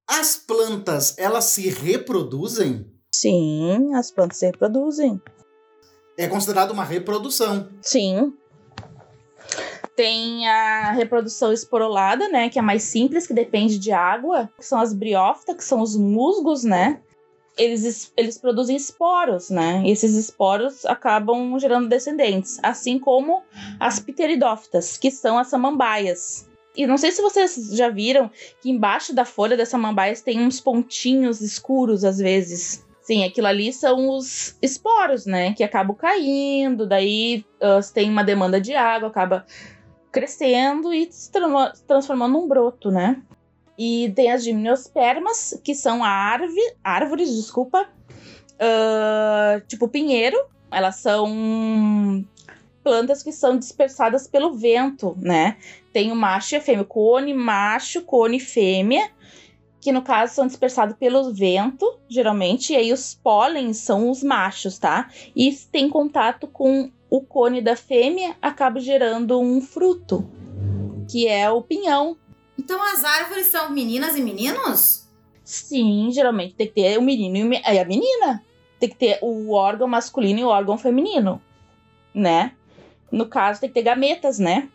As 0.07 0.35
plantas, 0.35 1.15
elas 1.17 1.45
se 1.45 1.69
reproduzem? 1.69 2.85
Sim, 3.13 3.93
as 3.93 4.11
plantas 4.11 4.37
se 4.39 4.45
reproduzem. 4.47 5.21
É 6.21 6.27
considerado 6.27 6.71
uma 6.71 6.83
reprodução. 6.83 7.67
Sim. 7.81 8.33
Tem 9.95 10.47
a 10.47 10.91
reprodução 10.91 11.51
esporulada, 11.51 12.29
né? 12.29 12.47
Que 12.47 12.59
é 12.59 12.61
mais 12.61 12.83
simples, 12.83 13.25
que 13.25 13.33
depende 13.33 13.79
de 13.79 13.91
água. 13.91 14.49
Que 14.55 14.65
são 14.65 14.79
as 14.79 14.93
briófitas, 14.93 15.55
que 15.55 15.63
são 15.63 15.81
os 15.81 15.95
musgos, 15.95 16.63
né? 16.63 16.99
Eles, 17.57 18.13
eles 18.15 18.37
produzem 18.37 18.75
esporos, 18.75 19.49
né? 19.49 19.81
E 19.83 19.91
esses 19.91 20.13
esporos 20.15 20.85
acabam 20.85 21.57
gerando 21.59 21.89
descendentes. 21.89 22.59
Assim 22.61 22.99
como 22.99 23.41
as 23.79 23.99
pteridófitas, 23.99 24.97
que 24.97 25.09
são 25.09 25.39
as 25.39 25.47
samambaias. 25.47 26.47
E 26.75 26.85
não 26.85 26.97
sei 26.97 27.11
se 27.11 27.21
vocês 27.21 27.71
já 27.73 27.89
viram 27.89 28.29
que 28.61 28.69
embaixo 28.69 29.13
da 29.13 29.25
folha 29.25 29.57
das 29.57 29.69
samambaias 29.69 30.21
tem 30.21 30.39
uns 30.39 30.61
pontinhos 30.61 31.41
escuros 31.41 32.03
às 32.03 32.19
vezes. 32.19 32.85
Sim, 33.01 33.23
aquilo 33.25 33.47
ali 33.47 33.73
são 33.73 34.09
os 34.09 34.57
esporos, 34.61 35.25
né? 35.25 35.53
Que 35.53 35.63
acabam 35.63 35.95
caindo, 35.95 36.87
daí 36.87 37.43
uh, 37.57 37.93
tem 37.93 38.09
uma 38.09 38.23
demanda 38.23 38.61
de 38.61 38.75
água, 38.75 39.09
acaba 39.09 39.45
crescendo 40.11 40.93
e 40.93 41.11
se 41.11 41.31
transformando 41.87 42.33
num 42.33 42.47
broto, 42.47 42.91
né? 42.91 43.21
E 43.77 44.11
tem 44.15 44.31
as 44.31 44.43
gimnospermas, 44.43 45.59
que 45.63 45.73
são 45.73 46.03
árvore, 46.03 46.61
árvores, 46.83 47.35
desculpa, 47.35 47.89
uh, 48.61 49.61
tipo 49.67 49.87
pinheiro. 49.87 50.37
Elas 50.69 50.97
são 50.97 52.23
plantas 52.83 53.23
que 53.23 53.31
são 53.31 53.57
dispersadas 53.57 54.27
pelo 54.27 54.53
vento, 54.53 55.17
né? 55.19 55.57
Tem 55.91 56.11
o 56.11 56.15
macho 56.15 56.55
e 56.55 56.57
a 56.57 56.61
fêmea, 56.61 56.85
cone 56.85 57.33
macho, 57.33 58.03
cone 58.03 58.39
fêmea, 58.39 59.09
que 59.81 59.91
no 59.91 60.03
caso 60.03 60.35
são 60.35 60.45
dispersados 60.45 60.95
pelo 60.95 61.33
vento, 61.33 61.99
geralmente, 62.07 62.71
e 62.71 62.75
aí 62.75 62.93
os 62.93 63.15
pólens 63.15 63.77
são 63.77 64.11
os 64.11 64.21
machos, 64.21 64.77
tá? 64.77 65.09
E 65.35 65.51
se 65.51 65.67
tem 65.67 65.89
contato 65.89 66.47
com 66.47 66.91
o 67.09 67.19
cone 67.19 67.61
da 67.61 67.75
fêmea, 67.75 68.35
acaba 68.39 68.79
gerando 68.79 69.39
um 69.41 69.59
fruto, 69.59 70.29
que 71.09 71.27
é 71.27 71.49
o 71.49 71.63
pinhão. 71.63 72.15
Então 72.57 72.81
as 72.81 73.03
árvores 73.03 73.47
são 73.47 73.71
meninas 73.71 74.15
e 74.15 74.21
meninos? 74.21 75.09
Sim, 75.43 76.09
geralmente 76.11 76.53
tem 76.53 76.67
que 76.67 76.73
ter 76.73 76.97
o 76.99 77.01
menino 77.01 77.51
e 77.53 77.79
a 77.79 77.83
menina. 77.83 78.43
Tem 78.79 78.87
que 78.87 78.95
ter 78.95 79.17
o 79.21 79.51
órgão 79.51 79.87
masculino 79.87 80.39
e 80.39 80.43
o 80.43 80.47
órgão 80.47 80.77
feminino, 80.77 81.41
né? 82.13 82.53
No 83.11 83.25
caso, 83.27 83.59
tem 83.59 83.69
que 83.69 83.73
ter 83.73 83.81
gametas, 83.81 84.39
né? 84.39 84.69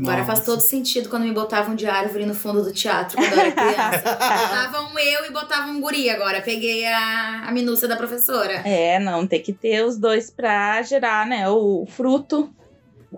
Agora 0.00 0.24
faz 0.24 0.40
todo 0.40 0.60
sentido 0.60 1.10
quando 1.10 1.24
me 1.24 1.32
botavam 1.32 1.74
de 1.74 1.86
árvore 1.86 2.24
no 2.24 2.34
fundo 2.34 2.62
do 2.62 2.72
teatro 2.72 3.16
quando 3.16 3.32
eu 3.32 3.40
era 3.40 3.52
criança. 3.52 4.02
botavam 4.16 4.98
eu 4.98 5.26
e 5.26 5.30
botavam 5.30 5.76
um 5.76 5.80
guri 5.80 6.08
agora. 6.08 6.40
Peguei 6.40 6.86
a, 6.86 7.42
a 7.46 7.52
minúcia 7.52 7.86
da 7.86 7.96
professora. 7.96 8.54
É, 8.66 8.98
não, 8.98 9.26
tem 9.26 9.42
que 9.42 9.52
ter 9.52 9.84
os 9.84 9.98
dois 9.98 10.30
pra 10.30 10.80
gerar, 10.82 11.26
né, 11.26 11.48
o 11.48 11.84
fruto. 11.86 12.50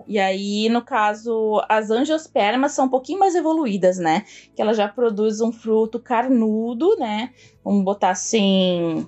E 0.05 0.19
aí, 0.19 0.67
no 0.67 0.81
caso, 0.81 1.63
as 1.69 1.89
angiospermas 1.89 2.73
são 2.73 2.85
um 2.85 2.89
pouquinho 2.89 3.19
mais 3.19 3.33
evoluídas, 3.33 3.97
né? 3.97 4.25
Que 4.53 4.61
ela 4.61 4.73
já 4.73 4.89
produz 4.89 5.39
um 5.39 5.53
fruto 5.53 5.99
carnudo, 5.99 6.97
né? 6.97 7.31
Vamos 7.63 7.85
botar 7.85 8.09
assim. 8.09 9.07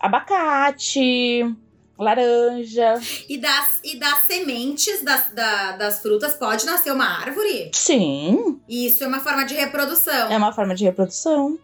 Abacate, 0.00 1.54
laranja. 1.98 3.00
E 3.28 3.36
das, 3.38 3.80
e 3.82 3.98
das 3.98 4.24
sementes 4.26 5.02
das, 5.02 5.32
da, 5.32 5.72
das 5.72 6.00
frutas 6.00 6.34
pode 6.34 6.64
nascer 6.64 6.92
uma 6.92 7.20
árvore? 7.20 7.70
Sim. 7.74 8.60
Isso 8.68 9.02
é 9.02 9.06
uma 9.06 9.20
forma 9.20 9.44
de 9.44 9.54
reprodução. 9.54 10.30
É 10.30 10.36
uma 10.36 10.52
forma 10.52 10.74
de 10.74 10.84
reprodução. 10.84 11.58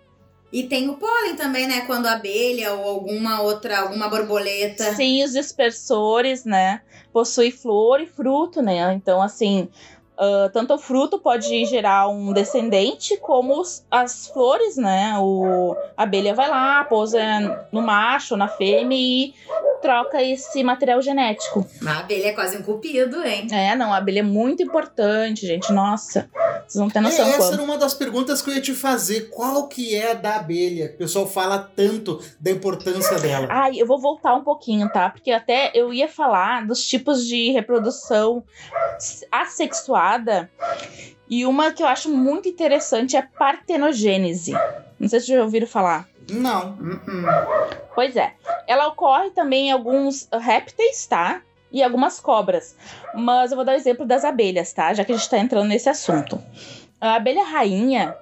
E 0.53 0.65
tem 0.65 0.89
o 0.89 0.95
pólen 0.95 1.35
também, 1.35 1.67
né? 1.67 1.81
Quando 1.81 2.07
a 2.07 2.13
abelha 2.13 2.75
ou 2.75 2.89
alguma 2.89 3.43
outra, 3.43 3.81
alguma 3.81 4.09
borboleta. 4.09 4.95
Sim, 4.95 5.25
os 5.25 5.33
dispersores, 5.33 6.45
né? 6.45 6.81
Possui 7.13 7.51
flor 7.51 8.01
e 8.01 8.07
fruto, 8.07 8.63
né? 8.63 8.93
Então, 8.95 9.21
assim, 9.21 9.69
Uh, 10.17 10.49
tanto 10.53 10.75
o 10.75 10.79
fruto 10.79 11.19
pode 11.19 11.65
gerar 11.65 12.07
um 12.07 12.33
descendente, 12.33 13.17
como 13.17 13.61
os, 13.61 13.85
as 13.91 14.29
flores, 14.29 14.77
né? 14.77 15.17
O, 15.19 15.77
a 15.97 16.05
abelha 16.05 16.33
vai 16.33 16.49
lá, 16.49 16.85
pousa 16.85 17.21
no 17.73 17.83
macho, 17.83 18.37
na 18.37 18.47
fêmea 18.47 18.97
e 18.97 19.35
troca 19.83 20.23
esse 20.23 20.63
material 20.63 21.03
genético. 21.03 21.67
A 21.85 21.99
abelha 21.99 22.29
é 22.29 22.33
quase 22.33 22.57
um 22.57 22.63
cupido, 22.63 23.23
hein? 23.27 23.49
É, 23.51 23.75
não, 23.75 23.93
a 23.93 23.97
abelha 23.97 24.21
é 24.21 24.23
muito 24.23 24.63
importante, 24.63 25.47
gente. 25.47 25.73
Nossa, 25.73 26.31
vocês 26.67 26.77
não 26.77 26.89
têm 26.89 27.03
noção. 27.03 27.27
É, 27.27 27.31
essa 27.31 27.53
era 27.55 27.63
uma 27.63 27.77
das 27.77 27.93
perguntas 27.93 28.41
que 28.41 28.51
eu 28.51 28.55
ia 28.55 28.63
te 28.63 28.73
fazer. 28.73 29.31
Qual 29.31 29.67
que 29.67 29.97
é 29.97 30.13
a 30.13 30.15
da 30.15 30.37
abelha? 30.37 30.93
O 30.95 30.99
pessoal 30.99 31.27
fala 31.27 31.59
tanto 31.59 32.21
da 32.41 32.53
importância 32.53 33.19
dela. 33.19 33.49
Ai, 33.51 33.73
eu 33.77 33.87
vou 33.87 33.99
voltar 33.99 34.35
um 34.35 34.45
pouquinho, 34.45 34.89
tá? 34.89 35.11
Porque 35.11 35.33
até 35.33 35.73
eu 35.75 35.93
ia 35.93 36.09
falar 36.09 36.67
dos 36.67 36.87
tipos 36.87 37.27
de 37.27 37.51
reprodução 37.51 38.45
assexual 39.33 40.04
e 41.29 41.47
uma 41.47 41.73
que 41.73 41.83
eu 41.83 41.87
acho 41.87 42.11
muito 42.11 42.49
interessante 42.49 43.17
é 43.17 43.23
partenogênese. 43.23 44.53
Não 44.99 45.09
sei 45.09 45.21
se 45.21 45.27
vocês 45.27 45.39
já 45.39 45.43
ouviram 45.43 45.67
falar. 45.67 46.09
Não. 46.31 46.73
Uh-uh. 46.81 47.77
Pois 47.95 48.17
é. 48.17 48.35
Ela 48.67 48.89
ocorre 48.89 49.31
também 49.31 49.69
em 49.69 49.73
alguns 49.73 50.29
répteis, 50.33 51.07
tá? 51.07 51.43
E 51.73 51.83
algumas 51.83 52.21
cobras. 52.21 52.77
Mas 53.15 53.51
eu 53.51 53.57
vou 53.57 53.65
dar 53.65 53.73
o 53.73 53.77
exemplo 53.77 54.07
das 54.07 54.25
abelhas, 54.25 54.73
tá? 54.73 54.95
Já 54.95 55.05
que 55.05 55.13
a 55.13 55.17
gente 55.17 55.29
tá 55.29 55.39
entrando 55.39 55.69
nesse 55.69 55.89
assunto. 55.89 56.41
A 57.01 57.15
abelha 57.15 57.43
rainha, 57.43 58.17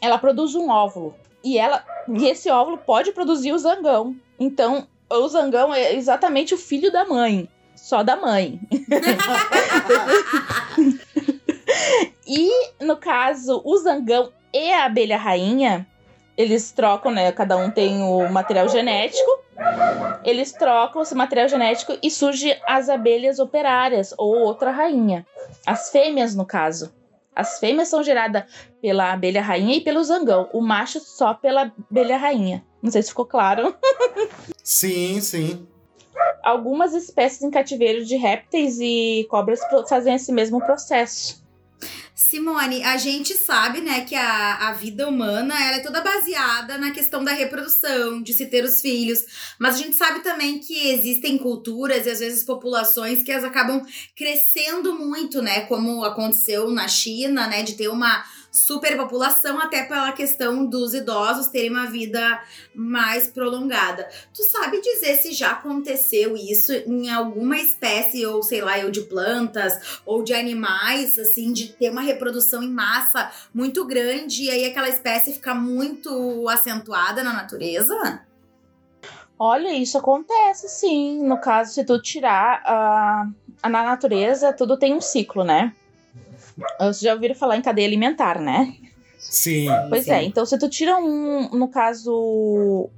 ela 0.00 0.18
produz 0.18 0.54
um 0.54 0.68
óvulo. 0.68 1.14
E, 1.42 1.58
ela, 1.58 1.84
e 2.08 2.26
esse 2.26 2.50
óvulo 2.50 2.78
pode 2.78 3.12
produzir 3.12 3.52
o 3.52 3.58
zangão. 3.58 4.16
Então, 4.40 4.86
o 5.10 5.28
zangão 5.28 5.72
é 5.72 5.94
exatamente 5.94 6.54
o 6.54 6.58
filho 6.58 6.90
da 6.90 7.04
mãe 7.04 7.48
só 7.74 8.02
da 8.02 8.16
mãe. 8.16 8.60
e 12.26 12.50
no 12.80 12.96
caso, 12.96 13.60
o 13.64 13.76
zangão 13.76 14.32
e 14.52 14.72
a 14.72 14.86
abelha 14.86 15.18
rainha, 15.18 15.86
eles 16.36 16.72
trocam, 16.72 17.12
né? 17.12 17.30
Cada 17.32 17.56
um 17.56 17.70
tem 17.70 18.02
o 18.02 18.28
material 18.30 18.68
genético. 18.68 19.30
Eles 20.24 20.52
trocam 20.52 21.02
esse 21.02 21.14
material 21.14 21.48
genético 21.48 21.96
e 22.02 22.10
surge 22.10 22.58
as 22.66 22.88
abelhas 22.88 23.38
operárias 23.38 24.14
ou 24.16 24.38
outra 24.40 24.70
rainha. 24.70 25.26
As 25.66 25.90
fêmeas, 25.90 26.34
no 26.34 26.46
caso. 26.46 26.92
As 27.34 27.58
fêmeas 27.58 27.88
são 27.88 28.02
geradas 28.02 28.44
pela 28.80 29.12
abelha 29.12 29.42
rainha 29.42 29.76
e 29.76 29.80
pelo 29.80 30.02
zangão. 30.02 30.48
O 30.52 30.60
macho 30.60 31.00
só 31.00 31.34
pela 31.34 31.72
abelha 31.90 32.16
rainha. 32.16 32.64
Não 32.82 32.90
sei 32.90 33.02
se 33.02 33.08
ficou 33.08 33.26
claro. 33.26 33.74
sim, 34.62 35.20
sim 35.20 35.66
algumas 36.42 36.94
espécies 36.94 37.42
em 37.42 37.50
cativeiro 37.50 38.04
de 38.04 38.16
répteis 38.16 38.78
e 38.80 39.26
cobras 39.30 39.60
fazem 39.88 40.14
esse 40.14 40.32
mesmo 40.32 40.60
processo. 40.60 41.44
Simone, 42.14 42.82
a 42.84 42.96
gente 42.96 43.34
sabe, 43.34 43.80
né, 43.80 44.02
que 44.02 44.14
a, 44.14 44.68
a 44.68 44.72
vida 44.72 45.08
humana 45.08 45.54
ela 45.54 45.76
é 45.78 45.80
toda 45.80 46.00
baseada 46.00 46.78
na 46.78 46.92
questão 46.92 47.24
da 47.24 47.32
reprodução, 47.32 48.22
de 48.22 48.32
se 48.32 48.46
ter 48.46 48.64
os 48.64 48.80
filhos. 48.80 49.24
Mas 49.58 49.74
a 49.74 49.78
gente 49.78 49.96
sabe 49.96 50.20
também 50.20 50.60
que 50.60 50.90
existem 50.90 51.36
culturas 51.36 52.06
e 52.06 52.10
às 52.10 52.20
vezes 52.20 52.44
populações 52.44 53.22
que 53.22 53.32
elas 53.32 53.44
acabam 53.44 53.84
crescendo 54.16 54.96
muito, 54.96 55.42
né? 55.42 55.62
Como 55.62 56.04
aconteceu 56.04 56.70
na 56.70 56.86
China, 56.86 57.48
né? 57.48 57.62
De 57.64 57.74
ter 57.74 57.88
uma 57.88 58.24
superpopulação, 58.54 59.60
até 59.60 59.82
pela 59.82 60.12
questão 60.12 60.64
dos 60.64 60.94
idosos 60.94 61.48
terem 61.48 61.70
uma 61.70 61.86
vida 61.86 62.40
mais 62.72 63.26
prolongada. 63.26 64.08
Tu 64.32 64.44
sabe 64.44 64.80
dizer 64.80 65.16
se 65.16 65.32
já 65.32 65.50
aconteceu 65.50 66.36
isso 66.36 66.72
em 66.72 67.10
alguma 67.10 67.58
espécie, 67.58 68.24
ou 68.24 68.42
sei 68.42 68.60
lá, 68.60 68.76
ou 68.84 68.90
de 68.92 69.02
plantas, 69.02 70.00
ou 70.06 70.22
de 70.22 70.32
animais, 70.32 71.18
assim, 71.18 71.52
de 71.52 71.72
ter 71.72 71.90
uma 71.90 72.00
reprodução 72.00 72.62
em 72.62 72.70
massa 72.70 73.30
muito 73.52 73.84
grande 73.84 74.44
e 74.44 74.50
aí 74.50 74.64
aquela 74.66 74.88
espécie 74.88 75.34
fica 75.34 75.54
muito 75.54 76.48
acentuada 76.48 77.24
na 77.24 77.32
natureza? 77.32 78.24
Olha, 79.36 79.72
isso 79.72 79.98
acontece 79.98 80.68
sim. 80.68 81.26
No 81.26 81.40
caso, 81.40 81.74
se 81.74 81.84
tu 81.84 82.00
tirar 82.00 82.62
a 82.64 83.26
na 83.68 83.82
natureza, 83.82 84.52
tudo 84.52 84.76
tem 84.76 84.94
um 84.94 85.00
ciclo, 85.00 85.42
né? 85.42 85.72
Vocês 86.78 87.00
já 87.00 87.14
ouviram 87.14 87.34
falar 87.34 87.56
em 87.56 87.62
cadeia 87.62 87.86
alimentar, 87.86 88.40
né? 88.40 88.74
Sim. 89.18 89.68
Pois 89.88 90.04
sim. 90.04 90.12
é, 90.12 90.22
então 90.22 90.44
se 90.44 90.58
tu 90.58 90.68
tira 90.68 90.96
um, 90.96 91.48
no 91.50 91.68
caso, 91.68 92.88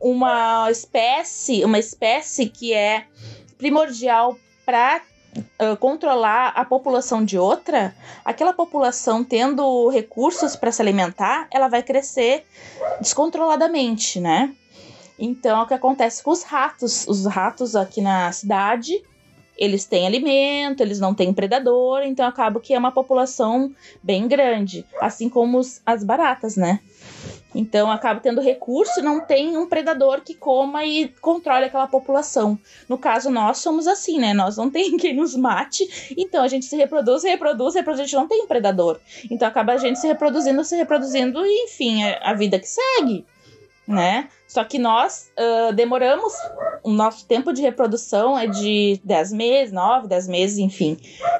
uma 0.00 0.70
espécie, 0.70 1.64
uma 1.64 1.78
espécie 1.78 2.46
que 2.46 2.74
é 2.74 3.06
primordial 3.56 4.36
para 4.66 5.00
controlar 5.78 6.48
a 6.48 6.64
população 6.64 7.24
de 7.24 7.38
outra, 7.38 7.94
aquela 8.24 8.52
população 8.52 9.22
tendo 9.22 9.88
recursos 9.88 10.56
para 10.56 10.72
se 10.72 10.82
alimentar, 10.82 11.46
ela 11.52 11.68
vai 11.68 11.82
crescer 11.82 12.44
descontroladamente, 13.00 14.20
né? 14.20 14.54
Então 15.18 15.60
é 15.60 15.62
o 15.62 15.66
que 15.66 15.74
acontece 15.74 16.22
com 16.22 16.30
os 16.30 16.42
ratos. 16.42 17.06
Os 17.08 17.26
ratos 17.26 17.74
aqui 17.74 18.00
na 18.00 18.30
cidade, 18.32 19.02
eles 19.58 19.84
têm 19.84 20.06
alimento, 20.06 20.80
eles 20.80 21.00
não 21.00 21.12
têm 21.12 21.34
predador, 21.34 22.02
então 22.04 22.26
acaba 22.26 22.60
que 22.60 22.72
é 22.72 22.78
uma 22.78 22.92
população 22.92 23.74
bem 24.02 24.28
grande, 24.28 24.86
assim 25.00 25.28
como 25.28 25.58
os, 25.58 25.82
as 25.84 26.04
baratas, 26.04 26.56
né? 26.56 26.80
Então 27.54 27.90
acaba 27.90 28.20
tendo 28.20 28.40
recurso 28.40 29.02
não 29.02 29.20
tem 29.20 29.56
um 29.56 29.66
predador 29.66 30.20
que 30.20 30.34
coma 30.34 30.84
e 30.84 31.08
controle 31.20 31.64
aquela 31.64 31.86
população. 31.86 32.58
No 32.88 32.98
caso, 32.98 33.30
nós 33.30 33.58
somos 33.58 33.86
assim, 33.86 34.18
né? 34.18 34.32
Nós 34.32 34.56
não 34.56 34.68
tem 34.70 34.96
quem 34.96 35.16
nos 35.16 35.34
mate, 35.34 36.14
então 36.16 36.44
a 36.44 36.48
gente 36.48 36.66
se 36.66 36.76
reproduz, 36.76 37.24
reproduz, 37.24 37.74
reproduz, 37.74 38.00
a 38.00 38.04
gente 38.04 38.16
não 38.16 38.28
tem 38.28 38.42
um 38.42 38.46
predador. 38.46 39.00
Então 39.30 39.48
acaba 39.48 39.72
a 39.72 39.78
gente 39.78 39.98
se 39.98 40.06
reproduzindo, 40.06 40.62
se 40.62 40.76
reproduzindo 40.76 41.44
e 41.44 41.64
enfim, 41.64 42.04
é 42.04 42.20
a 42.22 42.34
vida 42.34 42.58
que 42.58 42.68
segue, 42.68 43.24
né? 43.86 44.28
Só 44.48 44.64
que 44.64 44.78
nós 44.78 45.30
uh, 45.38 45.74
demoramos, 45.74 46.32
o 46.82 46.90
nosso 46.90 47.26
tempo 47.26 47.52
de 47.52 47.60
reprodução 47.60 48.36
é 48.36 48.46
de 48.46 48.98
10 49.04 49.32
meses, 49.32 49.72
9, 49.72 50.08
10 50.08 50.26
meses, 50.26 50.58
enfim. 50.58 50.96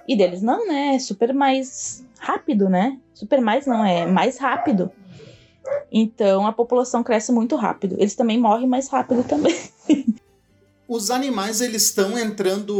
E 0.06 0.14
deles 0.14 0.42
não, 0.42 0.68
né? 0.68 0.94
É 0.94 0.98
super 0.98 1.32
mais 1.32 2.04
rápido, 2.18 2.68
né? 2.68 2.98
Super 3.14 3.40
mais 3.40 3.66
não, 3.66 3.82
é 3.82 4.06
mais 4.06 4.36
rápido. 4.36 4.92
Então 5.90 6.46
a 6.46 6.52
população 6.52 7.02
cresce 7.02 7.32
muito 7.32 7.56
rápido. 7.56 7.96
Eles 7.98 8.14
também 8.14 8.38
morrem 8.38 8.68
mais 8.68 8.88
rápido 8.88 9.24
também. 9.24 9.56
Os 10.86 11.10
animais 11.10 11.62
eles 11.62 11.84
estão 11.84 12.18
entrando 12.18 12.74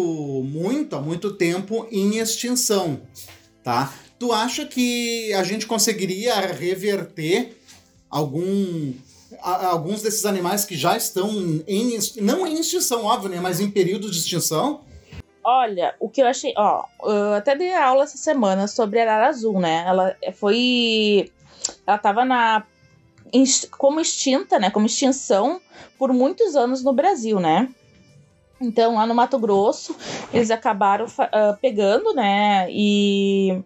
muito 0.45 0.95
há 0.95 1.01
muito 1.01 1.35
tempo 1.35 1.87
em 1.91 2.19
extinção, 2.19 3.01
tá? 3.63 3.93
Tu 4.19 4.33
acha 4.33 4.67
que 4.67 5.33
a 5.35 5.43
gente 5.43 5.67
conseguiria 5.67 6.35
reverter 6.41 7.59
algum 8.11 8.93
alguns 9.43 10.03
desses 10.03 10.25
animais 10.25 10.65
que 10.65 10.77
já 10.77 10.97
estão 10.97 11.31
em 11.67 11.99
não 12.21 12.47
em 12.47 12.59
extinção, 12.59 13.05
óbvio, 13.05 13.31
né, 13.31 13.41
mas 13.41 13.61
em 13.61 13.71
período 13.71 14.11
de 14.11 14.19
extinção? 14.19 14.81
Olha, 15.45 15.95
o 15.99 16.09
que 16.09 16.21
eu 16.21 16.27
achei, 16.27 16.53
ó, 16.57 16.85
eu 17.03 17.35
até 17.35 17.57
dei 17.57 17.73
aula 17.75 18.05
essa 18.05 18.19
semana 18.19 18.67
sobre 18.67 19.01
arara 19.01 19.29
azul, 19.29 19.59
né? 19.59 19.85
Ela 19.87 20.17
foi 20.35 21.33
ela 21.87 21.99
tava 21.99 22.25
na 22.25 22.65
como 23.77 24.01
extinta, 24.01 24.59
né, 24.59 24.71
como 24.71 24.87
extinção 24.87 25.61
por 25.99 26.13
muitos 26.13 26.57
anos 26.57 26.83
no 26.83 26.93
Brasil, 26.93 27.39
né? 27.41 27.69
Então, 28.61 28.95
lá 28.97 29.07
no 29.07 29.15
Mato 29.15 29.39
Grosso, 29.39 29.97
eles 30.33 30.51
acabaram 30.51 31.07
ah, 31.19 31.57
pegando, 31.61 32.13
né, 32.15 32.67
e 32.71 33.63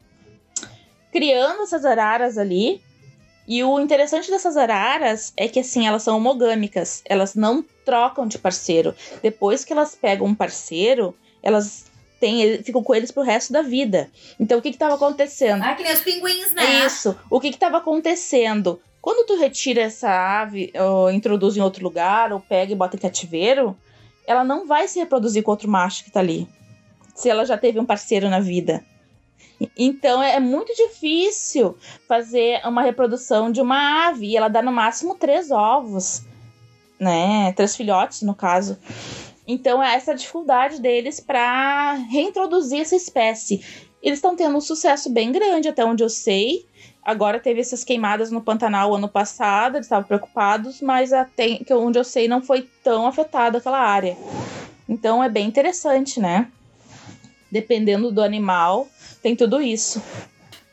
criando 1.11 1.62
essas 1.62 1.85
araras 1.85 2.38
ali. 2.38 2.80
E 3.46 3.62
o 3.64 3.81
interessante 3.81 4.31
dessas 4.31 4.57
araras 4.57 5.33
é 5.37 5.48
que, 5.48 5.61
assim, 5.61 5.87
elas 5.87 6.02
são 6.02 6.16
homogâmicas. 6.16 7.02
Elas 7.05 7.35
não 7.35 7.64
trocam 7.85 8.26
de 8.26 8.38
parceiro. 8.38 8.94
Depois 9.22 9.64
que 9.64 9.72
elas 9.72 9.94
pegam 9.94 10.26
um 10.26 10.35
parceiro, 10.35 11.14
elas 11.42 11.87
têm, 12.20 12.62
ficam 12.62 12.83
com 12.83 12.94
eles 12.94 13.11
pro 13.11 13.22
resto 13.22 13.52
da 13.52 13.62
vida. 13.62 14.09
Então, 14.38 14.59
o 14.59 14.62
que 14.62 14.70
que 14.70 14.78
tava 14.78 14.94
acontecendo? 14.94 15.62
Ah, 15.62 15.74
que 15.74 15.83
nem 15.83 15.92
os 15.92 16.00
pinguins, 16.00 16.52
né? 16.52 16.87
Isso. 16.87 17.16
O 17.28 17.40
que 17.40 17.48
estava 17.48 17.78
acontecendo? 17.78 18.81
Quando 19.00 19.26
tu 19.26 19.37
retira 19.37 19.83
essa 19.83 20.09
ave, 20.09 20.72
ou 20.78 21.11
introduz 21.11 21.57
em 21.57 21.61
outro 21.61 21.83
lugar, 21.83 22.33
ou 22.33 22.38
pega 22.38 22.72
e 22.72 22.76
bota 22.76 22.94
em 22.94 23.00
cativeiro, 23.00 23.76
ela 24.24 24.44
não 24.44 24.64
vai 24.64 24.87
se 24.87 25.00
reproduzir 25.00 25.42
com 25.42 25.50
outro 25.50 25.68
macho 25.68 26.05
que 26.05 26.12
tá 26.12 26.20
ali. 26.20 26.46
Se 27.12 27.28
ela 27.28 27.44
já 27.44 27.59
teve 27.59 27.81
um 27.81 27.85
parceiro 27.85 28.31
na 28.31 28.38
vida. 28.38 28.85
Então 29.77 30.22
é 30.22 30.38
muito 30.40 30.75
difícil 30.75 31.77
fazer 32.09 32.61
uma 32.66 32.83
reprodução 32.83 33.51
de 33.51 33.61
uma 33.61 34.09
ave. 34.09 34.27
E 34.27 34.37
ela 34.37 34.48
dá 34.48 34.62
no 34.62 34.72
máximo 34.72 35.14
três 35.14 35.51
ovos, 35.51 36.22
né? 36.98 37.53
Três 37.53 37.77
filhotes, 37.77 38.22
no 38.22 38.35
caso. 38.35 38.79
Então 39.46 39.83
é 39.83 39.94
essa 39.94 40.14
dificuldade 40.14 40.81
deles 40.81 41.20
para 41.20 41.94
reintroduzir 42.11 42.81
essa 42.81 42.96
espécie. 42.96 43.64
Eles 44.03 44.18
estão 44.18 44.35
tendo 44.35 44.57
um 44.57 44.61
sucesso 44.61 45.11
bem 45.11 45.31
grande, 45.31 45.68
até 45.68 45.85
onde 45.85 46.03
eu 46.03 46.09
sei. 46.09 46.66
Agora 47.05 47.40
teve 47.40 47.61
essas 47.61 47.83
queimadas 47.83 48.31
no 48.31 48.40
Pantanal 48.40 48.94
ano 48.94 49.09
passado, 49.09 49.77
eles 49.77 49.87
estavam 49.87 50.07
preocupados, 50.07 50.81
mas 50.81 51.12
até 51.12 51.59
onde 51.72 51.98
eu 51.98 52.05
sei 52.05 52.29
não 52.29 52.40
foi 52.40 52.68
tão 52.85 53.07
afetada 53.07 53.59
aquela 53.59 53.81
área. 53.81 54.16
Então 54.88 55.22
é 55.22 55.29
bem 55.29 55.48
interessante, 55.48 56.20
né? 56.20 56.48
Dependendo 57.52 58.10
do 58.10 58.22
animal, 58.22 58.88
tem 59.22 59.36
tudo 59.36 59.60
isso. 59.60 60.02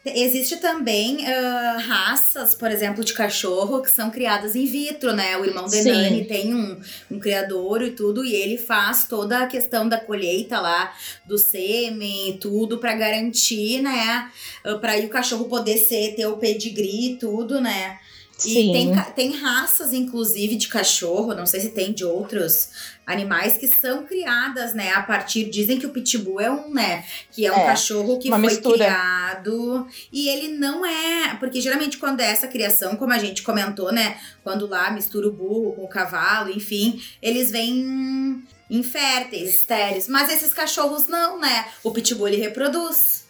Existe 0.05 0.55
também 0.57 1.27
ah, 1.27 1.77
raças, 1.77 2.55
por 2.55 2.71
exemplo, 2.71 3.03
de 3.03 3.13
cachorro 3.13 3.81
que 3.81 3.91
são 3.91 4.09
criadas 4.09 4.55
in 4.55 4.65
vitro, 4.65 5.13
né? 5.13 5.37
O 5.37 5.43
irmão. 5.43 5.67
Denani 5.67 6.23
tem 6.23 6.55
um, 6.55 6.79
um 7.11 7.19
criador 7.19 7.81
e 7.81 7.91
tudo, 7.91 8.23
e 8.23 8.33
ele 8.33 8.57
faz 8.57 9.05
toda 9.07 9.39
a 9.39 9.47
questão 9.47 9.89
da 9.89 9.99
colheita 9.99 10.59
lá 10.61 10.93
do 11.25 11.37
sêmen 11.37 12.29
e 12.29 12.37
tudo 12.37 12.77
pra 12.77 12.95
garantir, 12.95 13.81
né? 13.81 14.31
ah, 14.63 14.75
Pra 14.75 14.93
aí 14.93 15.05
o 15.05 15.09
cachorro 15.09 15.45
poder 15.45 15.77
ser, 15.77 16.15
ter 16.15 16.27
o 16.27 16.37
pedigree 16.37 17.11
e 17.11 17.15
tudo, 17.17 17.59
né? 17.59 17.99
E 18.45 18.54
Sim. 18.54 18.71
tem, 18.71 18.93
ca- 18.95 19.12
tem 19.12 19.32
raças, 19.34 19.91
inclusive, 19.91 20.56
de 20.56 20.67
cachorro, 20.69 21.34
não 21.34 21.45
sei 21.45 21.60
se 21.60 21.69
tem 21.71 21.91
de 21.91 22.06
outros 22.06 22.69
animais 23.06 23.58
que 23.58 23.67
são 23.67 24.06
criadas, 24.06 24.73
né? 24.73 24.91
A 24.93 25.02
partir. 25.02 25.49
Dizem 25.49 25.78
que 25.80 25.86
o 25.86 25.89
pitbull 25.89 26.39
é 26.39 26.49
um, 26.49 26.73
né? 26.73 27.04
Que 27.32 27.45
é 27.45 27.52
um 27.52 27.56
É, 27.60 27.65
cachorro 27.65 28.17
que 28.17 28.30
foi 28.30 28.38
mistura. 28.38 28.78
criado. 28.78 29.88
E 30.12 30.30
ele 30.30 30.49
não 30.58 30.86
é. 30.86 31.36
Porque 31.39 31.60
geralmente, 31.60 31.97
quando 31.97 32.21
é 32.21 32.32
essa 32.32 32.47
criação, 32.47 32.95
como 32.95 33.12
a 33.12 33.17
gente 33.17 33.41
comentou, 33.43 33.91
né? 33.91 34.17
Quando 34.43 34.67
lá 34.67 34.89
mistura 34.91 35.28
o 35.28 35.34
burro 35.34 35.73
com 35.73 35.84
o 35.84 35.89
cavalo, 35.89 36.49
enfim, 36.49 37.02
eles 37.21 37.52
vêm 37.52 38.41
inférteis, 38.69 39.56
estéreis. 39.56 40.08
Mas 40.08 40.32
esses 40.32 40.54
cachorros 40.54 41.08
não, 41.08 41.39
né? 41.39 41.65
O 41.84 41.91
pitbull 41.91 42.28
ele 42.30 42.38
reproduz. 42.38 43.25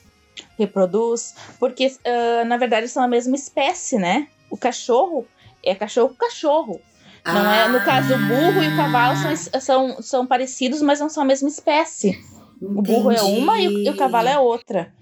reproduz, 0.58 1.34
porque 1.60 1.92
ah, 2.06 2.44
na 2.46 2.58
verdade 2.58 2.88
são 2.90 3.02
a 3.04 3.08
mesma 3.08 3.36
espécie, 3.36 3.98
né? 3.98 4.28
O 4.50 4.58
cachorro 4.58 5.26
é 5.64 5.76
cachorro 5.76 6.10
com 6.10 6.16
cachorro. 6.16 6.82
Não 7.26 7.52
é, 7.52 7.68
no 7.68 7.84
caso, 7.84 8.16
o 8.16 8.18
burro 8.18 8.64
e 8.64 8.74
o 8.74 8.76
cavalo 8.76 9.16
são, 9.18 9.62
são, 9.62 10.02
são 10.02 10.28
parecidos, 10.28 10.82
mas 10.82 11.00
não 11.00 11.10
são 11.10 11.24
a 11.24 11.26
mesma 11.26 11.50
espécie. 11.50 12.18
O 12.62 12.82
burro 12.82 13.12
é 13.12 13.22
uma 13.22 13.60
e 13.60 13.68
o, 13.68 13.80
e 13.80 13.90
o 13.90 13.96
cavalo 13.96 14.28
é 14.28 14.40
outra, 14.40 14.94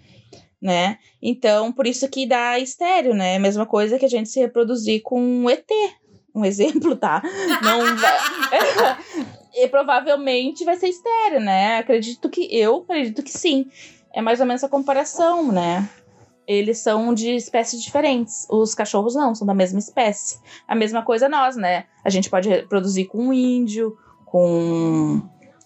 né? 0.62 0.98
Então, 1.22 1.72
por 1.72 1.88
isso 1.88 2.08
que 2.10 2.28
dá 2.28 2.60
estéreo, 2.60 3.14
né? 3.14 3.40
Mesma 3.40 3.66
coisa 3.66 3.98
que 3.98 4.06
a 4.06 4.10
gente 4.10 4.30
se 4.30 4.40
reproduzir 4.40 5.02
com 5.04 5.22
um 5.22 5.50
ET. 5.50 5.70
Um 6.36 6.46
exemplo, 6.46 6.96
tá? 6.96 7.22
Não 7.64 7.96
vai... 7.96 8.98
e 9.56 9.68
provavelmente 9.68 10.64
vai 10.64 10.76
ser 10.76 10.90
estéreo, 10.90 11.40
né? 11.40 11.78
Acredito 11.78 12.30
que 12.30 12.48
eu 12.56 12.86
acredito 12.88 13.24
que 13.24 13.32
sim. 13.32 13.68
É 14.14 14.22
mais 14.22 14.40
ou 14.40 14.46
menos 14.46 14.64
a 14.64 14.70
comparação, 14.70 15.52
né? 15.52 15.88
Eles 16.48 16.78
são 16.78 17.14
de 17.14 17.36
espécies 17.36 17.82
diferentes. 17.82 18.48
Os 18.50 18.74
cachorros 18.74 19.16
não, 19.16 19.36
são 19.36 19.46
da 19.46 19.54
mesma 19.54 19.80
espécie. 19.80 20.40
A 20.68 20.74
mesma 20.74 21.04
coisa 21.04 21.28
nós, 21.28 21.58
né? 21.58 21.86
A 22.06 22.10
gente 22.10 22.30
pode 22.30 22.48
reproduzir 22.48 23.08
com 23.08 23.28
um 23.28 23.34
índio, 23.34 23.98
com, 24.26 25.22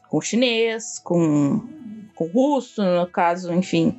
com 0.10 0.22
chinês, 0.22 1.00
com, 1.04 1.62
com 2.16 2.26
russo, 2.26 2.82
no 2.82 3.06
caso, 3.06 3.54
enfim. 3.54 3.96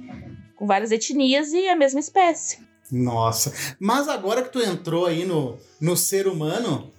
Com 0.56 0.66
várias 0.66 0.90
etnias 0.90 1.52
e 1.52 1.68
a 1.68 1.76
mesma 1.76 2.00
espécie. 2.00 2.58
Nossa. 2.90 3.52
Mas 3.78 4.08
agora 4.08 4.42
que 4.42 4.50
tu 4.50 4.60
entrou 4.60 5.06
aí 5.06 5.24
no, 5.24 5.56
no 5.80 5.96
ser 5.96 6.26
humano, 6.26 6.92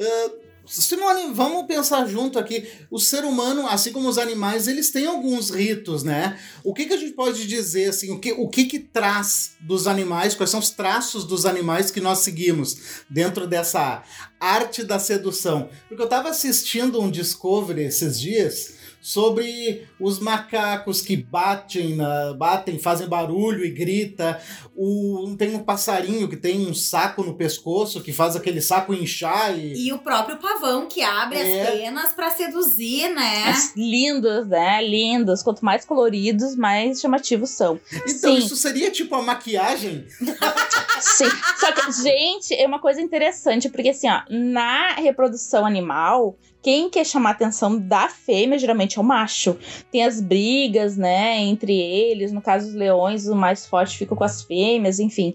ah, 0.00 0.30
Simone, 0.68 1.32
vamos 1.32 1.66
pensar 1.66 2.06
junto 2.06 2.38
aqui. 2.38 2.68
O 2.90 2.98
ser 2.98 3.24
humano, 3.24 3.66
assim 3.66 3.90
como 3.90 4.08
os 4.08 4.18
animais, 4.18 4.68
eles 4.68 4.90
têm 4.90 5.06
alguns 5.06 5.50
ritos, 5.50 6.02
né? 6.02 6.38
O 6.62 6.74
que, 6.74 6.84
que 6.84 6.92
a 6.92 6.96
gente 6.96 7.12
pode 7.12 7.46
dizer, 7.46 7.88
assim, 7.88 8.12
o 8.12 8.18
que, 8.18 8.32
o 8.32 8.48
que 8.48 8.66
que 8.66 8.78
traz 8.78 9.52
dos 9.60 9.86
animais, 9.86 10.34
quais 10.34 10.50
são 10.50 10.60
os 10.60 10.70
traços 10.70 11.24
dos 11.24 11.46
animais 11.46 11.90
que 11.90 12.00
nós 12.00 12.18
seguimos 12.18 12.76
dentro 13.08 13.46
dessa 13.46 14.02
arte 14.38 14.84
da 14.84 14.98
sedução? 14.98 15.70
Porque 15.88 16.02
eu 16.02 16.08
tava 16.08 16.28
assistindo 16.28 17.00
um 17.00 17.10
Discovery 17.10 17.82
esses 17.82 18.20
dias 18.20 18.77
sobre 19.08 19.86
os 19.98 20.18
macacos 20.20 21.00
que 21.00 21.16
batem, 21.16 21.96
na, 21.96 22.34
batem, 22.34 22.78
fazem 22.78 23.08
barulho 23.08 23.64
e 23.64 23.70
grita. 23.70 24.38
O, 24.76 25.34
tem 25.38 25.54
um 25.54 25.60
passarinho 25.60 26.28
que 26.28 26.36
tem 26.36 26.66
um 26.66 26.74
saco 26.74 27.22
no 27.24 27.34
pescoço 27.34 28.02
que 28.02 28.12
faz 28.12 28.36
aquele 28.36 28.60
saco 28.60 28.92
inchar 28.92 29.58
e. 29.58 29.86
E 29.86 29.92
o 29.94 29.98
próprio 29.98 30.36
pavão 30.36 30.86
que 30.86 31.00
abre 31.00 31.38
É. 31.38 31.62
as 31.62 31.70
penas 31.70 32.12
pra 32.12 32.30
seduzir, 32.30 33.08
né? 33.14 33.44
Mas 33.46 33.72
Lindos, 33.74 34.46
né? 34.46 34.86
Lindos. 34.86 35.42
Quanto 35.42 35.64
mais 35.64 35.86
coloridos, 35.86 36.54
mais 36.54 37.00
chamativos 37.00 37.48
são. 37.48 37.80
Então 38.06 38.34
Sim. 38.34 38.38
isso 38.38 38.56
seria 38.56 38.90
tipo 38.90 39.14
a 39.14 39.22
maquiagem? 39.22 40.06
Sim. 41.00 41.28
Só 41.56 41.72
que, 41.72 41.92
gente, 42.02 42.54
é 42.54 42.66
uma 42.66 42.78
coisa 42.78 43.00
interessante, 43.00 43.68
porque 43.68 43.90
assim, 43.90 44.08
ó, 44.08 44.22
na 44.28 44.94
reprodução 44.94 45.64
animal, 45.66 46.36
quem 46.62 46.90
quer 46.90 47.04
chamar 47.04 47.30
a 47.30 47.32
atenção 47.32 47.78
da 47.78 48.08
fêmea 48.08 48.58
geralmente 48.58 48.98
é 48.98 49.00
o 49.00 49.04
macho. 49.04 49.56
Tem 49.90 50.04
as 50.04 50.20
brigas, 50.20 50.96
né, 50.96 51.38
entre 51.38 51.72
eles. 51.72 52.32
No 52.32 52.42
caso 52.42 52.66
dos 52.66 52.74
leões, 52.74 53.26
o 53.26 53.36
mais 53.36 53.66
forte 53.66 53.96
fica 53.96 54.14
com 54.14 54.24
as 54.24 54.42
fêmeas, 54.42 54.98
enfim. 54.98 55.34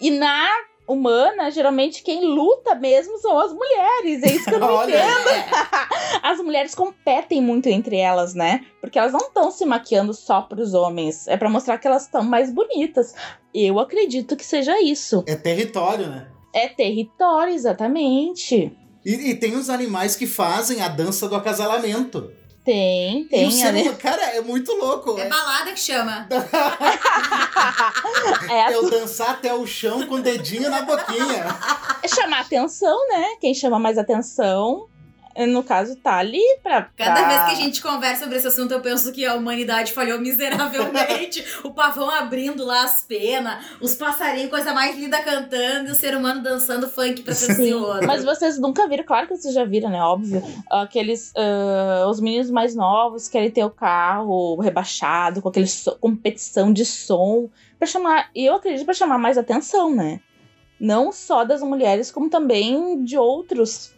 E 0.00 0.10
na 0.10 0.48
humana, 0.88 1.50
geralmente 1.50 2.02
quem 2.02 2.24
luta 2.24 2.74
mesmo 2.74 3.18
são 3.18 3.38
as 3.38 3.52
mulheres. 3.52 4.22
É 4.22 4.32
isso 4.32 4.44
que 4.46 4.54
eu 4.54 4.58
não 4.58 4.72
Olha. 4.74 4.96
entendo. 4.96 5.58
As 6.22 6.38
mulheres 6.40 6.74
competem 6.74 7.40
muito 7.40 7.68
entre 7.68 7.96
elas, 7.96 8.34
né? 8.34 8.64
Porque 8.80 8.98
elas 8.98 9.12
não 9.12 9.20
estão 9.20 9.50
se 9.50 9.64
maquiando 9.64 10.12
só 10.14 10.40
pros 10.42 10.74
homens. 10.74 11.28
É 11.28 11.36
pra 11.36 11.48
mostrar 11.48 11.78
que 11.78 11.86
elas 11.86 12.04
estão 12.04 12.22
mais 12.22 12.50
bonitas. 12.52 13.14
Eu 13.54 13.78
acredito 13.78 14.36
que 14.36 14.44
seja 14.44 14.80
isso. 14.82 15.22
É 15.26 15.36
território, 15.36 16.08
né? 16.08 16.28
É 16.54 16.66
território, 16.68 17.52
exatamente. 17.54 18.76
E, 19.04 19.30
e 19.30 19.34
tem 19.34 19.54
os 19.54 19.70
animais 19.70 20.16
que 20.16 20.26
fazem 20.26 20.80
a 20.80 20.88
dança 20.88 21.28
do 21.28 21.36
acasalamento. 21.36 22.32
Tem, 22.68 23.20
e 23.22 23.24
o 23.24 23.28
tem. 23.28 23.72
né? 23.72 23.80
humano- 23.80 23.96
cara, 23.96 24.22
é 24.36 24.42
muito 24.42 24.72
louco. 24.74 25.18
É 25.18 25.22
É, 25.22 25.28
balada 25.30 25.72
que 25.72 25.80
chama. 25.80 26.28
É, 28.50 28.72
é 28.72 28.78
o 28.78 28.90
dançar 28.90 29.30
até 29.30 29.54
o 29.54 29.66
chão 29.66 30.06
com 30.06 30.16
o 30.16 30.22
dedinho 30.22 30.68
na 30.70 30.82
boquinha. 30.82 31.44
é 32.02 32.08
chamar 32.08 32.40
atenção, 32.40 33.08
né? 33.08 33.36
Quem 33.40 33.54
chama 33.54 33.78
mais 33.78 33.96
atenção, 33.96 34.86
no 35.46 35.62
caso, 35.62 35.96
tá 35.96 36.16
ali 36.16 36.40
pra. 36.62 36.88
Cada 36.96 37.20
pra- 37.20 37.28
vez 37.28 37.42
que 37.42 37.50
a 37.52 37.64
gente 37.66 37.80
conversa 37.82 38.22
sobre 38.24 38.36
esse 38.38 38.46
assunto, 38.46 38.72
eu 38.72 38.80
penso 38.80 39.12
que 39.12 39.24
a 39.24 39.34
humanidade 39.34 39.92
falhou 39.92 40.18
miseravelmente. 40.20 41.44
o 41.64 41.70
pavão 41.72 42.10
abrindo 42.10 42.64
lá 42.64 42.84
as 42.84 43.02
penas, 43.02 43.64
os 43.80 43.94
passarinhos, 43.94 44.50
coisa 44.50 44.72
mais 44.72 44.96
linda 44.96 45.20
cantando, 45.22 45.88
e 45.88 45.92
o 45.92 45.94
ser 45.94 46.16
humano 46.16 46.42
dançando 46.42 46.88
funk 46.88 47.22
pra 47.22 47.34
outro. 47.76 48.06
mas 48.06 48.24
vocês 48.24 48.58
nunca 48.58 48.86
viram, 48.88 49.04
claro 49.04 49.26
que 49.26 49.36
vocês 49.36 49.54
já 49.54 49.64
viram, 49.64 49.90
né? 49.90 50.00
Óbvio. 50.02 50.42
Aqueles. 50.70 51.32
ah, 51.36 52.06
os 52.08 52.20
meninos 52.20 52.50
mais 52.50 52.74
novos 52.74 53.28
querem 53.28 53.50
ter 53.50 53.64
o 53.64 53.70
carro 53.70 54.56
rebaixado, 54.60 55.40
com 55.42 55.48
aquele 55.48 55.66
so- 55.66 55.96
competição 56.00 56.72
de 56.72 56.84
som. 56.84 57.48
Pra 57.78 57.86
chamar. 57.86 58.28
E 58.34 58.44
eu 58.46 58.54
acredito 58.54 58.84
pra 58.84 58.94
chamar 58.94 59.18
mais 59.18 59.38
atenção, 59.38 59.94
né? 59.94 60.20
Não 60.80 61.10
só 61.12 61.44
das 61.44 61.62
mulheres, 61.62 62.10
como 62.10 62.28
também 62.30 63.02
de 63.04 63.16
outros. 63.18 63.92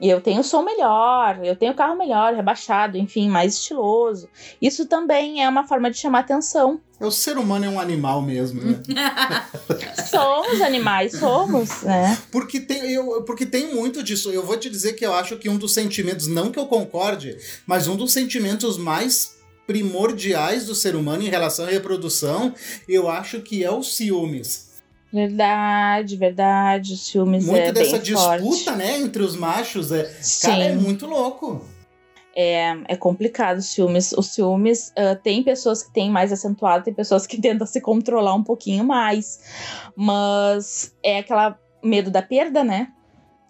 E 0.00 0.08
eu 0.08 0.20
tenho 0.20 0.42
som 0.42 0.62
melhor, 0.62 1.40
eu 1.44 1.54
tenho 1.54 1.74
carro 1.74 1.96
melhor, 1.96 2.34
rebaixado, 2.34 2.96
enfim, 2.96 3.28
mais 3.28 3.54
estiloso. 3.54 4.28
Isso 4.60 4.86
também 4.86 5.44
é 5.44 5.48
uma 5.48 5.66
forma 5.66 5.90
de 5.90 5.98
chamar 5.98 6.20
atenção. 6.20 6.80
O 6.98 7.10
ser 7.10 7.36
humano 7.36 7.64
é 7.64 7.68
um 7.68 7.78
animal 7.78 8.22
mesmo, 8.22 8.62
né? 8.62 8.82
Somos 10.10 10.60
animais, 10.60 11.12
somos, 11.12 11.82
né? 11.82 12.18
Porque 12.30 12.60
tem, 12.60 12.92
eu, 12.92 13.22
porque 13.22 13.46
tem 13.46 13.74
muito 13.74 14.02
disso. 14.02 14.30
Eu 14.30 14.44
vou 14.44 14.56
te 14.56 14.68
dizer 14.68 14.94
que 14.94 15.04
eu 15.04 15.14
acho 15.14 15.38
que 15.38 15.48
um 15.48 15.56
dos 15.56 15.72
sentimentos, 15.72 16.26
não 16.26 16.50
que 16.50 16.58
eu 16.58 16.66
concorde, 16.66 17.38
mas 17.66 17.88
um 17.88 17.96
dos 17.96 18.12
sentimentos 18.12 18.76
mais 18.76 19.38
primordiais 19.66 20.66
do 20.66 20.74
ser 20.74 20.94
humano 20.94 21.22
em 21.22 21.28
relação 21.28 21.64
à 21.64 21.68
reprodução, 21.68 22.54
eu 22.88 23.08
acho 23.08 23.40
que 23.40 23.64
é 23.64 23.70
o 23.70 23.82
ciúmes. 23.82 24.69
Verdade, 25.12 26.16
verdade. 26.16 26.94
Os 26.94 27.10
filmes 27.10 27.46
muito 27.46 27.58
é 27.58 27.72
dessa 27.72 27.98
disputa, 27.98 28.38
forte. 28.38 28.70
né, 28.72 28.98
entre 29.00 29.22
os 29.22 29.36
machos. 29.36 29.90
É, 29.92 30.04
Sim, 30.20 30.46
cara, 30.48 30.64
é 30.64 30.72
muito 30.76 31.06
louco. 31.06 31.64
é, 32.34 32.76
é 32.88 32.96
complicado 32.96 33.58
os 33.58 33.66
ciúmes. 33.66 34.12
Os 34.12 34.26
ciúmes, 34.28 34.92
ah, 34.96 35.16
tem 35.16 35.42
pessoas 35.42 35.82
que 35.82 35.92
têm 35.92 36.10
mais 36.10 36.32
acentuado, 36.32 36.84
tem 36.84 36.94
pessoas 36.94 37.26
que 37.26 37.38
tentam 37.42 37.66
se 37.66 37.80
controlar 37.80 38.34
um 38.34 38.44
pouquinho 38.44 38.84
mais. 38.84 39.40
Mas 39.96 40.94
é 41.02 41.18
aquela 41.18 41.58
medo 41.82 42.10
da 42.10 42.22
perda, 42.22 42.62
né? 42.62 42.88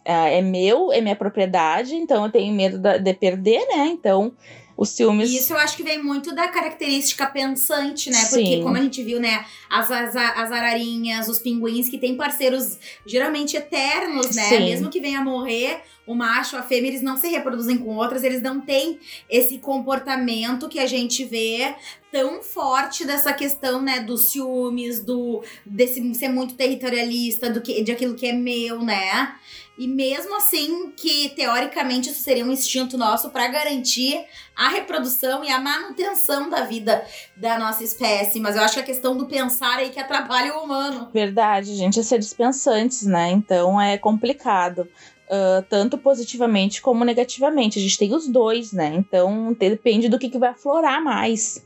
Ah, 0.06 0.28
é 0.28 0.40
meu, 0.40 0.90
é 0.92 1.00
minha 1.00 1.14
propriedade, 1.14 1.94
então 1.94 2.24
eu 2.24 2.32
tenho 2.32 2.54
medo 2.54 2.78
da- 2.78 2.96
de 2.96 3.12
perder, 3.12 3.66
né? 3.68 3.86
Então, 3.88 4.32
os 4.80 4.88
ciúmes. 4.88 5.30
E 5.30 5.36
isso 5.36 5.52
eu 5.52 5.58
acho 5.58 5.76
que 5.76 5.82
vem 5.82 6.02
muito 6.02 6.34
da 6.34 6.48
característica 6.48 7.26
pensante, 7.26 8.08
né? 8.08 8.18
Porque, 8.30 8.56
Sim. 8.56 8.62
como 8.62 8.78
a 8.78 8.80
gente 8.80 9.02
viu, 9.02 9.20
né? 9.20 9.44
As, 9.68 9.90
as, 9.90 10.16
as 10.16 10.50
ararinhas, 10.50 11.28
os 11.28 11.38
pinguins, 11.38 11.90
que 11.90 11.98
têm 11.98 12.16
parceiros 12.16 12.78
geralmente 13.04 13.58
eternos, 13.58 14.34
né? 14.34 14.44
Sim. 14.44 14.60
Mesmo 14.60 14.88
que 14.88 14.98
venha 14.98 15.20
a 15.20 15.22
morrer, 15.22 15.82
o 16.06 16.14
macho, 16.14 16.56
a 16.56 16.62
fêmea, 16.62 16.88
eles 16.88 17.02
não 17.02 17.18
se 17.18 17.28
reproduzem 17.28 17.76
com 17.76 17.94
outras, 17.94 18.24
eles 18.24 18.40
não 18.40 18.58
têm 18.58 18.98
esse 19.28 19.58
comportamento 19.58 20.66
que 20.66 20.78
a 20.78 20.86
gente 20.86 21.26
vê 21.26 21.74
tão 22.10 22.42
forte 22.42 23.04
dessa 23.04 23.34
questão, 23.34 23.82
né? 23.82 24.00
Dos 24.00 24.30
ciúmes, 24.30 25.04
do 25.04 25.42
desse 25.66 26.14
ser 26.14 26.30
muito 26.30 26.54
territorialista, 26.54 27.50
do 27.50 27.60
que, 27.60 27.82
de 27.82 27.92
aquilo 27.92 28.14
que 28.14 28.28
é 28.28 28.32
meu, 28.32 28.80
né? 28.82 29.34
E 29.80 29.88
mesmo 29.88 30.36
assim, 30.36 30.92
que 30.94 31.30
teoricamente 31.30 32.10
isso 32.10 32.22
seria 32.22 32.44
um 32.44 32.52
instinto 32.52 32.98
nosso 32.98 33.30
para 33.30 33.48
garantir 33.48 34.26
a 34.54 34.68
reprodução 34.68 35.42
e 35.42 35.48
a 35.48 35.58
manutenção 35.58 36.50
da 36.50 36.66
vida 36.66 37.02
da 37.34 37.58
nossa 37.58 37.82
espécie. 37.82 38.38
Mas 38.40 38.56
eu 38.56 38.62
acho 38.62 38.74
que 38.74 38.80
a 38.80 38.82
questão 38.82 39.16
do 39.16 39.24
pensar 39.24 39.78
aí 39.78 39.88
que 39.88 39.98
atrapalha 39.98 40.54
o 40.54 40.64
humano. 40.64 41.08
Verdade, 41.14 41.74
gente, 41.74 41.98
é 41.98 42.02
ser 42.02 42.18
dispensantes, 42.18 43.06
né? 43.06 43.30
Então 43.30 43.80
é 43.80 43.96
complicado. 43.96 44.86
ah, 45.30 45.64
tanto 45.66 45.96
positivamente 45.96 46.82
como 46.82 47.02
negativamente. 47.02 47.78
A 47.78 47.82
gente 47.82 47.96
tem 47.96 48.14
os 48.14 48.28
dois, 48.28 48.74
né? 48.74 48.92
Então 48.94 49.56
depende 49.58 50.10
do 50.10 50.18
que, 50.18 50.28
que 50.28 50.38
vai 50.38 50.50
aflorar 50.50 51.02
mais 51.02 51.64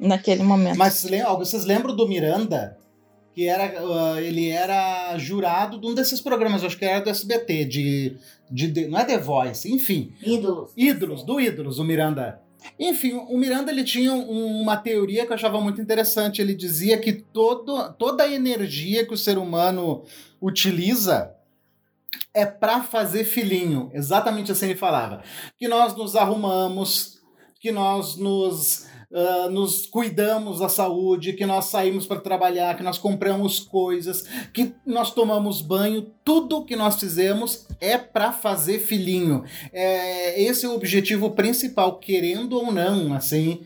naquele 0.00 0.42
momento. 0.42 0.78
Mas 0.78 1.04
vocês 1.38 1.66
lembram 1.66 1.94
do 1.94 2.08
Miranda? 2.08 2.78
Que 3.34 3.46
era, 3.48 3.64
ah, 3.64 4.20
ele 4.20 4.48
era 4.50 5.16
jurado 5.18 5.80
de 5.80 5.86
um 5.86 5.94
desses 5.94 6.20
programas, 6.20 6.62
acho 6.62 6.76
que 6.76 6.84
era 6.84 7.00
do 7.02 7.08
SBT, 7.10 7.64
de, 7.64 8.16
de, 8.50 8.66
de- 8.70 8.86
não 8.88 8.98
é 8.98 9.04
The 9.04 9.16
Voice, 9.18 9.72
enfim. 9.72 10.12
Ídolos. 10.22 10.72
Ídolos, 10.76 11.24
do 11.24 11.40
Ídolos, 11.40 11.78
o 11.78 11.84
Miranda. 11.84 12.40
Enfim, 12.78 13.14
o 13.14 13.36
Miranda 13.38 13.72
ele 13.72 13.82
tinha 13.84 14.12
um- 14.12 14.60
uma 14.60 14.76
teoria 14.76 15.24
que 15.24 15.32
eu 15.32 15.34
achava 15.34 15.60
muito 15.60 15.80
interessante. 15.80 16.42
Ele 16.42 16.54
dizia 16.54 16.98
que 16.98 17.12
todo, 17.12 17.92
toda 17.94 18.22
a 18.24 18.30
energia 18.32 19.04
que 19.06 19.14
o 19.14 19.18
ser 19.18 19.38
humano 19.38 20.04
utiliza 20.40 21.34
é 22.34 22.44
para 22.46 22.82
fazer 22.82 23.24
filhinho. 23.24 23.90
Exatamente 23.94 24.52
assim 24.52 24.66
ele 24.66 24.76
falava. 24.76 25.22
Que 25.58 25.66
nós 25.68 25.96
nos 25.96 26.14
arrumamos, 26.14 27.18
que 27.60 27.72
nós 27.72 28.16
nos, 28.16 28.86
ah, 29.14 29.48
nos 29.50 29.86
cuidamos 29.86 30.60
da 30.60 30.68
saúde, 30.68 31.32
que 31.32 31.46
nós 31.46 31.66
saímos 31.66 32.06
para 32.06 32.20
trabalhar, 32.20 32.76
que 32.76 32.82
nós 32.82 32.98
compramos 32.98 33.60
coisas, 33.60 34.24
que 34.52 34.72
nós 34.86 35.12
tomamos 35.12 35.60
banho. 35.60 36.10
Tudo 36.24 36.64
que 36.64 36.76
nós 36.76 36.98
fizemos 36.98 37.66
é 37.80 37.98
para 37.98 38.32
fazer 38.32 38.78
filhinho 38.78 39.42
é, 39.72 40.42
esse 40.42 40.64
é 40.64 40.68
o 40.68 40.74
objetivo 40.74 41.30
principal, 41.30 41.98
querendo 41.98 42.56
ou 42.56 42.72
não, 42.72 43.14
assim, 43.14 43.60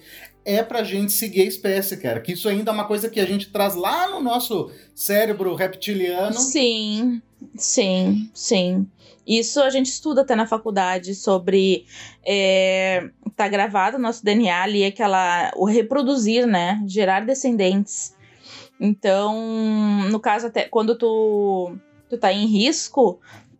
é 0.44 0.62
pra 0.62 0.84
gente 0.84 1.12
seguir 1.12 1.42
a 1.42 1.46
espécie, 1.46 1.96
cara. 1.96 2.20
Que 2.20 2.32
isso 2.32 2.48
ainda 2.48 2.70
é 2.70 2.74
uma 2.74 2.84
coisa 2.84 3.08
que 3.08 3.20
a 3.20 3.26
gente 3.26 3.50
traz 3.50 3.74
lá 3.74 4.08
no 4.08 4.20
nosso 4.20 4.70
cérebro 4.94 5.54
reptiliano. 5.54 6.38
Sim, 6.38 7.20
sim, 7.56 8.30
sim. 8.32 8.86
Isso 9.26 9.60
a 9.60 9.70
gente 9.70 9.86
estuda 9.86 10.22
até 10.22 10.36
na 10.36 10.46
faculdade 10.46 11.14
sobre. 11.14 11.86
É, 12.24 13.10
tá 13.34 13.48
gravado 13.48 13.98
no 13.98 14.04
nosso 14.04 14.24
DNA 14.24 14.62
ali 14.62 14.84
aquela. 14.84 15.50
O 15.56 15.64
reproduzir, 15.64 16.46
né? 16.46 16.80
Gerar 16.86 17.24
descendentes. 17.24 18.14
Então, 18.78 19.34
no 20.10 20.20
caso, 20.20 20.46
até 20.46 20.64
quando 20.64 20.96
tu, 20.96 21.76
tu 22.08 22.18
tá 22.18 22.32
em 22.32 22.46
risco, 22.46 23.18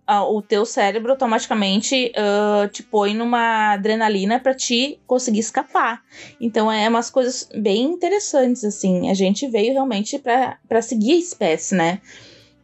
o 0.09 0.41
teu 0.41 0.65
cérebro 0.65 1.11
automaticamente 1.11 2.13
ah, 2.17 2.69
te 2.71 2.83
põe 2.83 3.13
numa 3.15 3.73
adrenalina 3.73 4.39
para 4.39 4.55
te 4.55 5.01
conseguir 5.07 5.41
escapar. 5.41 6.03
Então 6.41 6.71
é 6.71 6.89
umas 6.89 7.11
coisas 7.11 7.49
bem 7.55 7.83
interessantes 7.85 8.65
assim. 8.65 9.11
A 9.11 9.15
gente 9.15 9.49
veio 9.49 9.73
realmente 9.73 10.19
para 10.19 10.83
seguir 10.83 11.13
a 11.13 11.19
espécie, 11.19 11.75
né? 11.75 12.01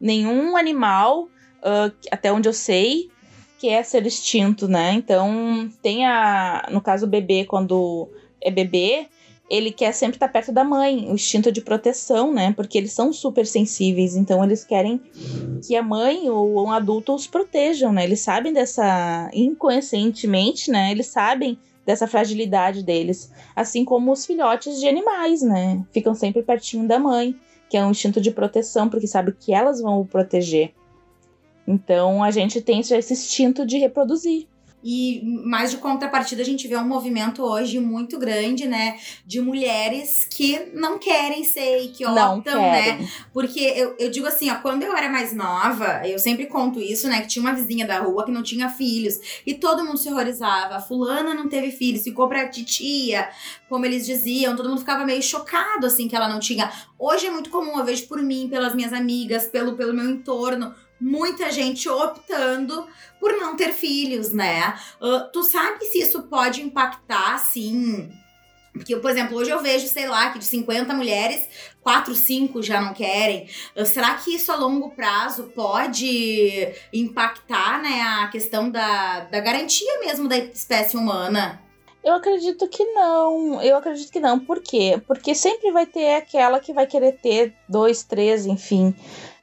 Nenhum 0.00 0.56
animal, 0.56 1.28
ah, 1.62 1.90
até 2.10 2.32
onde 2.32 2.48
eu 2.48 2.52
sei, 2.52 3.10
quer 3.58 3.84
ser 3.84 4.04
extinto, 4.06 4.66
né? 4.66 4.92
Então 4.92 5.70
tem 5.80 6.04
a, 6.04 6.66
no 6.70 6.80
caso 6.80 7.06
o 7.06 7.08
bebê 7.08 7.44
quando 7.44 8.08
é 8.40 8.50
bebê, 8.50 9.06
ele 9.48 9.70
quer 9.70 9.92
sempre 9.92 10.16
estar 10.16 10.28
perto 10.28 10.50
da 10.50 10.64
mãe, 10.64 11.10
o 11.10 11.14
instinto 11.14 11.52
de 11.52 11.60
proteção, 11.60 12.32
né? 12.32 12.52
Porque 12.56 12.76
eles 12.78 12.92
são 12.92 13.12
super 13.12 13.46
sensíveis, 13.46 14.16
então 14.16 14.42
eles 14.42 14.64
querem 14.64 15.00
que 15.64 15.76
a 15.76 15.82
mãe 15.82 16.28
ou 16.28 16.66
um 16.66 16.72
adulto 16.72 17.14
os 17.14 17.26
protejam, 17.26 17.92
né? 17.92 18.02
Eles 18.02 18.20
sabem 18.20 18.52
dessa 18.52 19.30
inconscientemente, 19.32 20.70
né? 20.70 20.90
Eles 20.90 21.06
sabem 21.06 21.58
dessa 21.84 22.06
fragilidade 22.06 22.82
deles. 22.82 23.30
Assim 23.54 23.84
como 23.84 24.10
os 24.10 24.24
filhotes 24.24 24.80
de 24.80 24.88
animais, 24.88 25.42
né? 25.42 25.84
Ficam 25.92 26.14
sempre 26.14 26.42
pertinho 26.42 26.88
da 26.88 26.98
mãe, 26.98 27.36
que 27.68 27.76
é 27.76 27.84
um 27.84 27.90
instinto 27.90 28.20
de 28.20 28.30
proteção, 28.30 28.88
porque 28.88 29.06
sabe 29.06 29.32
que 29.38 29.52
elas 29.52 29.80
vão 29.80 30.00
o 30.00 30.06
proteger. 30.06 30.72
Então 31.66 32.22
a 32.22 32.30
gente 32.30 32.60
tem 32.60 32.80
esse 32.80 33.12
instinto 33.12 33.66
de 33.66 33.78
reproduzir. 33.78 34.46
E 34.84 35.22
mais 35.44 35.70
de 35.70 35.76
contrapartida, 35.76 36.42
a 36.42 36.44
gente 36.44 36.66
vê 36.66 36.76
um 36.76 36.86
movimento 36.86 37.40
hoje 37.44 37.78
muito 37.78 38.18
grande, 38.18 38.66
né? 38.66 38.98
De 39.24 39.40
mulheres 39.40 40.26
que 40.28 40.72
não 40.74 40.98
querem 40.98 41.44
ser 41.44 41.84
e 41.84 41.88
que 41.88 42.02
Não 42.02 42.38
optam, 42.38 42.58
querem. 42.58 42.98
né? 42.98 43.08
Porque 43.32 43.60
eu, 43.60 43.94
eu 43.96 44.10
digo 44.10 44.26
assim, 44.26 44.50
ó, 44.50 44.56
quando 44.56 44.82
eu 44.82 44.96
era 44.96 45.08
mais 45.08 45.32
nova, 45.32 46.02
eu 46.04 46.18
sempre 46.18 46.46
conto 46.46 46.80
isso, 46.80 47.06
né? 47.06 47.20
Que 47.20 47.28
tinha 47.28 47.44
uma 47.44 47.54
vizinha 47.54 47.86
da 47.86 48.00
rua 48.00 48.24
que 48.24 48.32
não 48.32 48.42
tinha 48.42 48.68
filhos. 48.68 49.20
E 49.46 49.54
todo 49.54 49.84
mundo 49.84 49.98
se 49.98 50.08
horrorizava. 50.10 50.74
A 50.74 50.80
fulana 50.80 51.32
não 51.32 51.48
teve 51.48 51.70
filhos, 51.70 52.02
ficou 52.02 52.26
pra 52.26 52.48
titia, 52.48 53.28
como 53.68 53.86
eles 53.86 54.04
diziam. 54.04 54.56
Todo 54.56 54.68
mundo 54.68 54.80
ficava 54.80 55.04
meio 55.04 55.22
chocado, 55.22 55.86
assim, 55.86 56.08
que 56.08 56.16
ela 56.16 56.28
não 56.28 56.40
tinha. 56.40 56.68
Hoje 56.98 57.26
é 57.26 57.30
muito 57.30 57.50
comum, 57.50 57.78
eu 57.78 57.84
vejo 57.84 58.08
por 58.08 58.20
mim, 58.20 58.48
pelas 58.50 58.74
minhas 58.74 58.92
amigas, 58.92 59.46
pelo, 59.46 59.76
pelo 59.76 59.94
meu 59.94 60.10
entorno. 60.10 60.74
Muita 61.04 61.50
gente 61.50 61.88
optando 61.88 62.86
por 63.18 63.32
não 63.32 63.56
ter 63.56 63.72
filhos, 63.72 64.32
né? 64.32 64.78
Ah, 65.00 65.28
tu 65.32 65.42
sabe 65.42 65.84
se 65.86 65.98
isso 65.98 66.22
pode 66.22 66.62
impactar, 66.62 67.34
assim. 67.34 68.08
Porque, 68.72 68.94
por 68.96 69.10
exemplo, 69.10 69.36
hoje 69.36 69.50
eu 69.50 69.60
vejo, 69.60 69.88
sei 69.88 70.06
lá, 70.06 70.30
que 70.30 70.38
de 70.38 70.44
50 70.44 70.94
mulheres, 70.94 71.48
4, 71.82 72.14
5 72.14 72.62
já 72.62 72.80
não 72.80 72.94
querem. 72.94 73.48
Ah, 73.76 73.84
Será 73.84 74.14
que 74.14 74.32
isso 74.32 74.52
a 74.52 74.56
longo 74.56 74.90
prazo 74.90 75.50
pode 75.54 76.72
impactar, 76.92 77.82
né, 77.82 78.00
a 78.22 78.28
questão 78.28 78.70
da, 78.70 79.20
da 79.24 79.40
garantia 79.40 79.98
mesmo 79.98 80.28
da 80.28 80.38
espécie 80.38 80.96
humana? 80.96 81.60
Eu 82.04 82.14
acredito 82.14 82.68
que 82.68 82.84
não. 82.84 83.60
Eu 83.60 83.76
acredito 83.76 84.10
que 84.10 84.20
não. 84.20 84.38
Por 84.38 84.60
quê? 84.60 85.00
Porque 85.06 85.34
sempre 85.34 85.70
vai 85.70 85.86
ter 85.86 86.14
aquela 86.14 86.58
que 86.58 86.72
vai 86.72 86.86
querer 86.86 87.12
ter 87.12 87.54
dois, 87.68 88.02
três, 88.02 88.46
enfim. 88.46 88.94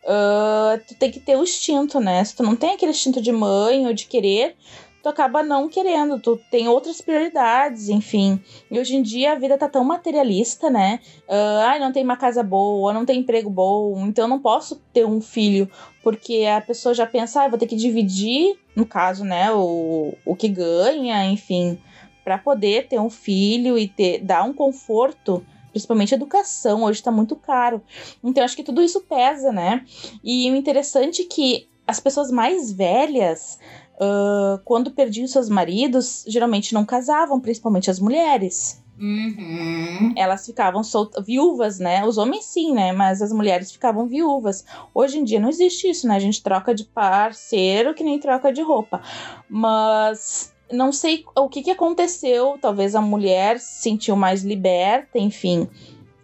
Ah, 0.06 0.80
tu 0.88 0.96
tem 0.96 1.12
que 1.12 1.20
ter 1.20 1.38
o 1.38 1.44
instinto, 1.44 2.00
né? 2.00 2.24
Se 2.24 2.36
tu 2.36 2.44
não 2.44 2.56
tem 2.56 2.72
aquele 2.72 2.92
instinto 2.92 3.22
de 3.22 3.32
mãe 3.32 3.86
ou 3.86 3.94
de 3.94 4.06
querer, 4.06 4.56
tu 5.04 5.10
acaba 5.10 5.44
não 5.44 5.70
querendo. 5.70 6.20
Tu 6.20 6.40
tem 6.50 6.68
outras 6.68 7.02
prioridades, 7.02 7.90
enfim. 7.90 8.42
E 8.72 8.80
hoje 8.80 8.96
em 8.96 9.02
dia 9.02 9.34
a 9.34 9.36
vida 9.36 9.58
tá 9.58 9.68
tão 9.68 9.84
materialista, 9.84 10.70
né? 10.70 11.00
Ah, 11.28 11.72
ai, 11.72 11.80
não 11.80 11.92
tem 11.92 12.04
uma 12.04 12.18
casa 12.18 12.44
boa, 12.44 12.94
não 12.94 13.06
tem 13.06 13.20
emprego 13.20 13.50
bom, 13.50 14.06
então 14.08 14.28
não 14.28 14.40
posso 14.40 14.82
ter 14.94 15.06
um 15.06 15.22
filho. 15.22 15.70
Porque 16.04 16.46
a 16.46 16.62
pessoa 16.62 16.94
já 16.94 17.06
pensa, 17.06 17.44
ah, 17.44 17.48
vou 17.48 17.60
ter 17.60 17.68
que 17.68 17.76
dividir, 17.76 18.58
no 18.76 18.86
caso, 18.86 19.24
né, 19.26 19.52
o, 19.52 20.14
o 20.26 20.36
que 20.36 20.48
ganha, 20.48 21.26
enfim 21.26 21.78
para 22.24 22.38
poder 22.38 22.88
ter 22.88 23.00
um 23.00 23.10
filho 23.10 23.76
e 23.76 23.88
ter 23.88 24.20
dar 24.20 24.44
um 24.44 24.54
conforto, 24.54 25.44
principalmente 25.72 26.14
educação, 26.14 26.84
hoje 26.84 27.04
tá 27.04 27.12
muito 27.12 27.36
caro. 27.36 27.82
Então 28.24 28.44
acho 28.44 28.56
que 28.56 28.64
tudo 28.64 28.82
isso 28.82 29.02
pesa, 29.02 29.52
né? 29.52 29.86
E 30.24 30.50
o 30.52 30.56
interessante 30.56 31.22
é 31.22 31.26
que 31.26 31.68
as 31.88 32.00
pessoas 32.00 32.32
mais 32.32 32.72
velhas, 32.72 33.58
ah, 34.00 34.60
quando 34.64 34.92
perdiam 34.92 35.28
seus 35.28 35.50
maridos, 35.50 36.24
geralmente 36.28 36.74
não 36.74 36.86
casavam, 36.86 37.40
principalmente 37.40 37.90
as 37.90 38.00
mulheres. 38.00 38.82
Uhum. 39.00 40.14
Elas 40.18 40.46
ficavam 40.46 40.84
soltas, 40.84 41.26
viúvas, 41.26 41.80
né? 41.80 42.06
Os 42.06 42.18
homens 42.18 42.46
sim, 42.46 42.74
né? 42.74 42.92
Mas 42.92 43.22
as 43.22 43.32
mulheres 43.32 43.72
ficavam 43.72 44.08
viúvas. 44.08 44.66
Hoje 44.94 45.20
em 45.20 45.24
dia 45.24 45.40
não 45.40 45.48
existe 45.48 45.90
isso, 45.90 46.06
né? 46.08 46.16
A 46.16 46.20
gente 46.20 46.44
troca 46.44 46.76
de 46.76 46.84
parceiro 46.84 47.94
que 47.94 48.04
nem 48.04 48.20
troca 48.20 48.52
de 48.52 48.62
roupa. 48.62 49.02
Mas 49.50 50.54
não 50.72 50.92
sei 50.92 51.26
o 51.36 51.50
que, 51.50 51.62
que 51.62 51.72
aconteceu. 51.72 52.58
Talvez 52.62 52.96
a 52.96 53.02
mulher 53.02 53.60
se 53.60 53.82
sentiu 53.82 54.16
mais 54.16 54.44
liberta, 54.44 55.18
enfim, 55.18 55.68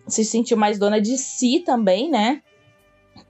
se 0.08 0.24
sentiu 0.24 0.58
mais 0.58 0.78
dona 0.78 1.02
de 1.02 1.18
si 1.18 1.62
também, 1.66 2.10
né? 2.10 2.42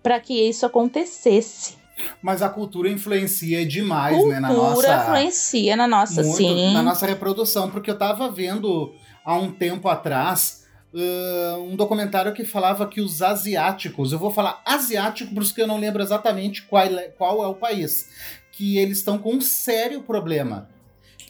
Para 0.01 0.19
que 0.19 0.33
isso 0.33 0.65
acontecesse. 0.65 1.75
Mas 2.21 2.41
a 2.41 2.49
cultura 2.49 2.89
influencia 2.89 3.65
demais, 3.65 4.15
Cultura 4.15 4.35
né, 4.35 4.41
na 4.41 4.53
nossa 4.53 4.97
influencia 4.97 5.75
na 5.77 5.87
nossa, 5.87 6.21
muito 6.21 6.35
sim. 6.35 6.73
na 6.73 6.83
nossa 6.83 7.05
reprodução, 7.05 7.71
porque 7.71 7.89
eu 7.89 7.97
tava 7.97 8.29
vendo 8.29 8.93
há 9.23 9.37
um 9.37 9.49
tempo 9.49 9.87
atrás 9.87 10.65
uh, 10.93 11.61
um 11.61 11.75
documentário 11.75 12.33
que 12.33 12.43
falava 12.43 12.87
que 12.87 12.99
os 12.99 13.21
asiáticos, 13.21 14.11
eu 14.11 14.19
vou 14.19 14.31
falar 14.31 14.61
asiático 14.65 15.33
porque 15.33 15.61
eu 15.61 15.67
não 15.67 15.77
lembro 15.77 16.01
exatamente 16.01 16.63
qual 16.63 16.83
é, 16.83 17.03
qual 17.09 17.43
é 17.43 17.47
o 17.47 17.55
país, 17.55 18.09
que 18.51 18.77
eles 18.77 18.99
estão 18.99 19.17
com 19.17 19.35
um 19.35 19.41
sério 19.41 20.01
problema, 20.01 20.69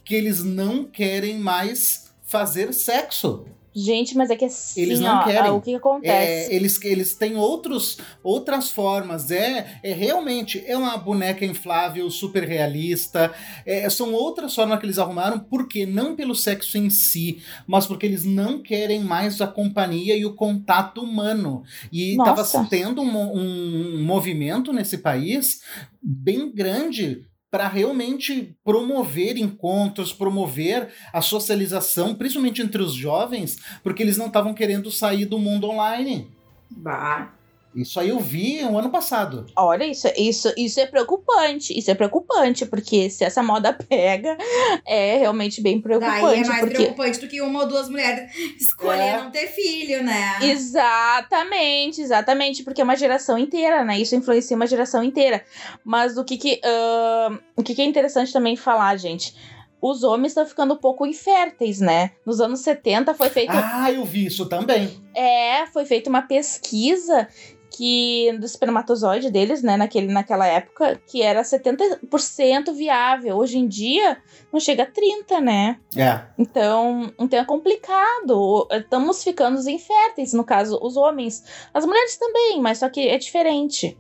que 0.06 0.16
eles 0.16 0.44
não 0.44 0.86
querem 0.86 1.40
mais 1.40 2.14
fazer 2.24 2.74
sexo. 2.74 3.46
Gente, 3.78 4.16
mas 4.16 4.30
é 4.30 4.38
que 4.38 4.46
assim, 4.46 4.82
Eles 4.82 5.02
não 5.02 5.18
ó, 5.20 5.24
querem. 5.26 5.52
o 5.52 5.60
que, 5.60 5.76
acontece? 5.76 6.10
É, 6.10 6.56
eles, 6.56 6.82
eles 6.82 7.14
têm 7.14 7.36
outros, 7.36 7.98
outras 8.24 8.72
formas. 8.72 9.30
É, 9.30 9.80
é 9.84 9.92
realmente 9.92 10.64
é 10.66 10.78
uma 10.78 10.96
boneca 10.96 11.44
inflável, 11.44 12.10
super 12.10 12.48
realista. 12.48 13.34
É, 13.66 13.90
são 13.90 14.14
outras 14.14 14.56
formas 14.56 14.80
que 14.80 14.86
eles 14.86 14.98
arrumaram, 14.98 15.40
porque 15.40 15.86
não 15.86 16.16
pelo 16.16 16.34
sexo 16.34 16.78
em 16.78 16.90
si, 16.90 17.42
mas 17.68 17.86
porque 17.86 18.06
eles 18.06 18.24
não 18.24 18.64
querem 18.64 19.02
mais 19.02 19.42
a 19.42 19.48
companhia 19.48 20.16
e 20.16 20.26
o 20.26 20.36
contato 20.36 21.02
humano. 21.02 21.62
E 21.92 22.12
estava 22.12 22.46
tendo 22.70 23.02
um, 23.02 23.98
um 23.98 24.02
movimento 24.02 24.72
nesse 24.72 25.00
país 25.00 25.60
bem 26.02 26.50
grande 26.50 27.26
para 27.56 27.70
realmente 27.70 28.54
promover 28.66 29.38
encontros, 29.38 30.12
promover 30.12 30.90
a 31.14 31.22
socialização, 31.22 32.14
principalmente 32.14 32.62
entre 32.62 32.82
os 32.82 32.94
jovens, 32.94 33.56
porque 33.82 34.04
eles 34.04 34.18
não 34.18 34.26
estavam 34.26 34.54
querendo 34.54 34.92
sair 34.92 35.24
do 35.24 35.40
mundo 35.40 35.70
online. 35.70 36.30
Bah. 36.70 37.35
Isso 37.76 38.00
aí 38.00 38.10
eu 38.10 38.20
vi 38.20 38.64
o 38.64 38.78
ano 38.78 38.90
passado. 38.90 39.46
Olha, 39.56 39.84
isso, 39.86 40.08
isso, 40.18 40.54
isso 40.56 40.80
é 40.80 40.86
preocupante. 40.86 41.78
Isso 41.78 41.92
é 41.92 41.96
preocupante, 41.96 42.66
porque 42.66 43.10
se 43.10 43.24
essa 43.26 43.44
moda 43.44 43.74
pega, 43.90 44.38
é 44.86 45.18
realmente 45.18 45.62
bem 45.62 45.82
preocupante. 45.82 46.22
Daí 46.22 46.42
é 46.42 46.48
mais 46.48 46.60
porque... 46.62 46.76
preocupante 46.76 47.20
do 47.20 47.28
que 47.28 47.42
uma 47.42 47.62
ou 47.62 47.68
duas 47.68 47.90
mulheres 47.90 48.32
escolher 48.58 49.02
É. 49.02 49.18
não 49.18 49.30
ter 49.30 49.48
filho, 49.48 50.02
né? 50.04 50.40
Exatamente, 50.42 52.02
exatamente, 52.02 52.64
porque 52.64 52.80
é 52.80 52.84
uma 52.84 52.96
geração 52.96 53.38
inteira, 53.38 53.84
né? 53.84 54.00
Isso 54.00 54.16
influencia 54.16 54.56
uma 54.56 54.68
geração 54.68 55.04
inteira. 55.04 55.44
Mas 55.84 56.18
o 56.18 56.24
que 56.24 56.38
que, 56.38 56.62
ahn, 56.64 57.38
o 57.58 57.64
que, 57.64 57.76
que 57.76 57.82
é 57.82 57.86
interessante 57.86 58.32
também 58.32 58.56
falar, 58.56 58.96
gente? 58.98 59.36
Os 59.82 60.04
homens 60.04 60.32
estão 60.32 60.46
ficando 60.48 60.74
um 60.74 60.78
pouco 60.78 61.06
inférteis, 61.06 61.80
né? 61.80 62.12
Nos 62.26 62.42
anos 62.42 62.62
70 62.62 63.14
foi 63.14 63.30
feito 63.30 63.52
Ah, 63.54 63.92
eu 63.92 64.04
vi 64.04 64.26
isso 64.26 64.48
também. 64.48 64.90
É, 65.14 65.68
foi 65.68 65.86
feita 65.86 66.10
uma 66.10 66.24
pesquisa 66.24 67.28
que 67.76 68.32
do 68.40 68.46
espermatozoide 68.46 69.30
deles, 69.30 69.62
né, 69.62 69.76
naquele, 69.76 70.08
naquela 70.08 70.48
época, 70.48 71.00
que 71.08 71.22
era 71.22 71.42
70% 71.42 72.74
viável. 72.74 73.36
Hoje 73.36 73.58
em 73.58 73.68
dia, 73.68 74.18
não 74.52 74.60
chega 74.60 74.84
a 74.84 74.86
30, 74.86 75.42
né? 75.42 75.80
É. 75.96 76.22
Então, 76.38 77.14
então 77.20 77.38
é 77.38 77.44
complicado. 77.44 78.68
Estamos 78.72 79.24
ficando 79.24 79.60
inférteis, 79.70 80.32
no 80.32 80.46
caso, 80.46 80.80
os 80.82 80.96
homens. 80.96 81.44
As 81.74 81.86
mulheres 81.86 82.16
também, 82.18 82.62
mas 82.62 82.78
só 82.78 82.90
que 82.90 83.08
é 83.08 83.18
diferente. 83.18 83.98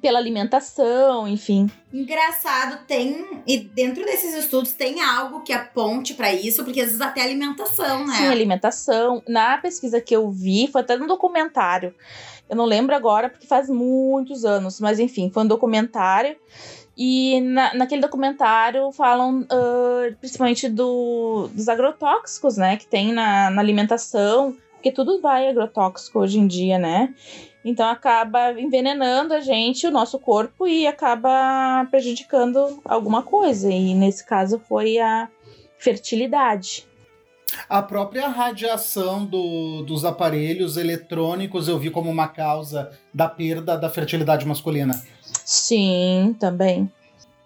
Pela 0.00 0.20
alimentação, 0.20 1.26
enfim. 1.26 1.68
Engraçado, 1.92 2.86
tem. 2.86 3.42
E 3.44 3.58
dentro 3.58 4.04
desses 4.04 4.34
estudos 4.34 4.72
tem 4.72 5.02
algo 5.02 5.42
que 5.42 5.52
aponte 5.52 6.14
pra 6.14 6.32
isso, 6.32 6.64
porque 6.64 6.80
às 6.80 6.86
vezes 6.86 7.00
até 7.00 7.22
alimentação, 7.22 8.06
né? 8.06 8.14
Sim, 8.14 8.26
alimentação. 8.28 9.20
Na 9.26 9.58
pesquisa 9.58 10.00
que 10.00 10.14
eu 10.14 10.30
vi, 10.30 10.68
foi 10.68 10.82
até 10.82 10.96
no 10.96 11.08
documentário. 11.08 11.92
Eu 12.50 12.56
não 12.56 12.64
lembro 12.64 12.94
agora, 12.96 13.30
porque 13.30 13.46
faz 13.46 13.70
muitos 13.70 14.44
anos, 14.44 14.80
mas 14.80 14.98
enfim, 14.98 15.30
foi 15.30 15.44
um 15.44 15.46
documentário. 15.46 16.36
E 16.96 17.40
na, 17.40 17.72
naquele 17.74 18.02
documentário 18.02 18.90
falam 18.90 19.46
ah, 19.48 20.12
principalmente 20.20 20.68
do, 20.68 21.48
dos 21.54 21.68
agrotóxicos, 21.68 22.56
né, 22.56 22.76
que 22.76 22.86
tem 22.86 23.12
na, 23.12 23.50
na 23.50 23.62
alimentação, 23.62 24.56
porque 24.74 24.90
tudo 24.90 25.20
vai 25.20 25.48
agrotóxico 25.48 26.18
hoje 26.18 26.40
em 26.40 26.46
dia, 26.46 26.78
né? 26.78 27.14
Então 27.64 27.88
acaba 27.88 28.52
envenenando 28.58 29.32
a 29.32 29.40
gente, 29.40 29.86
o 29.86 29.90
nosso 29.90 30.18
corpo, 30.18 30.66
e 30.66 30.86
acaba 30.86 31.86
prejudicando 31.90 32.80
alguma 32.84 33.22
coisa. 33.22 33.70
E 33.70 33.94
nesse 33.94 34.26
caso 34.26 34.58
foi 34.58 34.98
a 34.98 35.28
fertilidade. 35.78 36.89
A 37.68 37.82
própria 37.82 38.28
radiação 38.28 39.24
do- 39.24 39.82
dos 39.82 40.04
aparelhos 40.04 40.76
eletrônicos 40.76 41.68
eu 41.68 41.78
vi 41.78 41.90
como 41.90 42.10
uma 42.10 42.28
causa 42.28 42.90
da 43.12 43.28
perda 43.28 43.76
da 43.76 43.88
fertilidade 43.90 44.46
masculina. 44.46 45.02
Sim, 45.44 46.34
também. 46.38 46.90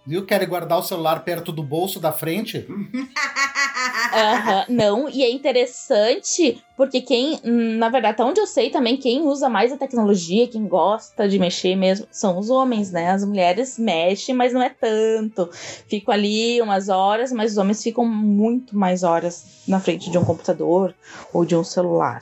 Viu? 0.07 0.27
Querem 0.27 0.47
guardar 0.49 0.79
o 0.79 0.83
celular 0.83 1.25
perto 1.25 1.51
do 1.51 1.63
bolso 1.63 1.99
da 1.99 2.13
frente? 2.13 2.67
Aham, 4.15 4.65
não, 4.69 5.09
e 5.09 5.23
é 5.25 5.31
interessante 5.31 6.63
porque 6.77 7.01
quem, 7.01 7.41
hum, 7.45 7.77
na 7.79 7.89
verdade, 7.89 8.15
até 8.15 8.25
onde 8.25 8.41
eu 8.41 8.47
sei 8.47 8.71
também, 8.71 8.97
quem 8.97 9.23
usa 9.23 9.49
mais 9.49 9.73
a 9.73 9.77
tecnologia, 9.77 10.47
quem 10.47 10.67
gosta 10.67 11.29
de 11.29 11.39
mexer 11.39 11.75
mesmo, 11.75 12.07
são 12.11 12.39
os 12.39 12.51
homens, 12.51 12.93
né? 12.93 13.11
As 13.11 13.25
mulheres 13.25 13.79
mexem, 13.79 14.35
mas 14.35 14.53
não 14.53 14.63
é 14.63 14.71
tanto. 14.71 15.49
Ficam 15.89 16.15
ali 16.15 16.61
umas 16.63 16.89
horas, 16.89 17.33
mas 17.33 17.53
os 17.53 17.59
homens 17.59 17.83
ficam 17.83 18.05
muito 18.05 18.77
mais 18.77 19.03
horas 19.03 19.65
na 19.67 19.81
frente 19.81 20.11
de 20.11 20.19
um 20.19 20.25
computador 20.25 20.95
ou 21.33 21.45
de 21.45 21.57
um 21.57 21.65
celular. 21.65 22.21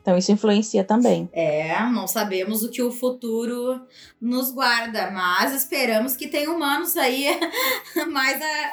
Então 0.00 0.18
isso 0.18 0.32
influencia 0.32 0.82
também. 0.82 1.28
É, 1.32 1.80
não 1.90 2.08
sabemos 2.08 2.64
o 2.64 2.70
que 2.70 2.82
o 2.82 2.90
futuro 2.90 3.80
nos 4.20 4.50
guarda, 4.50 5.10
mas 5.12 5.54
esperamos 5.54 6.16
que 6.16 6.26
tenha 6.26 6.50
humanos 6.50 6.96
aí 6.96 7.26
mais, 8.10 8.42
a, 8.42 8.72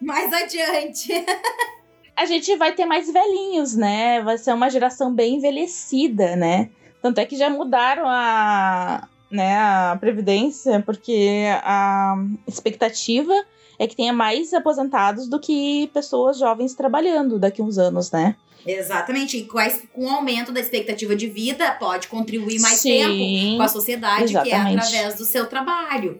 mais 0.00 0.32
adiante. 0.32 1.08
A 2.16 2.24
gente 2.24 2.54
vai 2.56 2.72
ter 2.72 2.86
mais 2.86 3.12
velhinhos, 3.12 3.74
né? 3.74 4.22
Vai 4.22 4.38
ser 4.38 4.52
uma 4.54 4.70
geração 4.70 5.12
bem 5.12 5.36
envelhecida, 5.36 6.34
né? 6.36 6.70
Tanto 7.02 7.18
é 7.18 7.26
que 7.26 7.36
já 7.36 7.50
mudaram 7.50 8.04
a, 8.08 9.06
né, 9.30 9.56
a 9.58 9.96
previdência, 10.00 10.82
porque 10.84 11.44
a 11.62 12.16
expectativa 12.46 13.34
é 13.78 13.86
que 13.86 13.94
tenha 13.94 14.12
mais 14.12 14.54
aposentados 14.54 15.28
do 15.28 15.38
que 15.38 15.90
pessoas 15.92 16.38
jovens 16.38 16.74
trabalhando 16.74 17.38
daqui 17.38 17.60
a 17.60 17.64
uns 17.64 17.76
anos, 17.78 18.10
né? 18.10 18.34
Exatamente. 18.66 19.36
E 19.36 19.44
com, 19.44 19.58
a- 19.58 19.70
com 19.92 20.06
o 20.06 20.08
aumento 20.08 20.50
da 20.50 20.58
expectativa 20.58 21.14
de 21.14 21.28
vida, 21.28 21.70
pode 21.72 22.08
contribuir 22.08 22.58
mais 22.60 22.80
Sim, 22.80 22.98
tempo 22.98 23.56
com 23.58 23.62
a 23.62 23.68
sociedade, 23.68 24.32
que 24.32 24.38
é 24.38 24.46
exatamente. 24.56 24.78
através 24.78 25.14
do 25.16 25.24
seu 25.24 25.46
trabalho. 25.46 26.18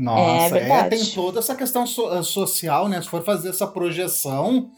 Nossa, 0.00 0.58
É 0.58 0.68
é, 0.70 0.88
tem 0.88 1.04
toda 1.06 1.40
essa 1.40 1.54
questão 1.54 1.86
so- 1.86 2.12
eh, 2.14 2.22
social, 2.22 2.88
né? 2.88 3.00
Se 3.02 3.08
for 3.08 3.22
fazer 3.22 3.50
essa 3.50 3.66
projeção, 3.66 4.70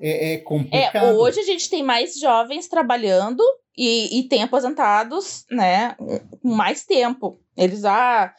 é, 0.00 0.32
é 0.32 0.34
É, 0.34 0.38
complicado. 0.38 1.16
hoje 1.18 1.40
a 1.40 1.44
gente 1.44 1.68
tem 1.68 1.82
mais 1.82 2.18
jovens 2.18 2.68
trabalhando 2.68 3.42
e, 3.76 4.18
e 4.20 4.22
tem 4.28 4.42
aposentados, 4.42 5.44
né, 5.50 5.94
com 6.40 6.54
mais 6.54 6.84
tempo. 6.84 7.38
Eles 7.56 7.84
ah, 7.84 8.32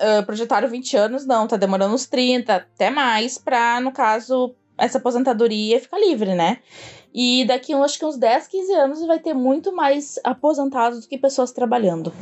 ah, 0.00 0.22
projetaram 0.24 0.68
20 0.68 0.96
anos, 0.96 1.26
não, 1.26 1.46
tá 1.46 1.56
demorando 1.56 1.94
uns 1.94 2.06
30, 2.06 2.56
até 2.56 2.88
mais, 2.88 3.36
pra, 3.36 3.78
no 3.80 3.92
caso, 3.92 4.54
essa 4.78 4.96
aposentadoria 4.98 5.80
ficar 5.80 5.98
livre, 5.98 6.34
né? 6.34 6.58
E 7.14 7.44
daqui, 7.46 7.72
eu 7.72 7.82
acho 7.82 7.98
que 7.98 8.04
uns 8.06 8.16
10, 8.16 8.46
15 8.46 8.72
anos 8.72 9.06
vai 9.06 9.18
ter 9.18 9.34
muito 9.34 9.74
mais 9.74 10.18
aposentados 10.24 11.00
do 11.02 11.08
que 11.08 11.18
pessoas 11.18 11.52
trabalhando. 11.52 12.12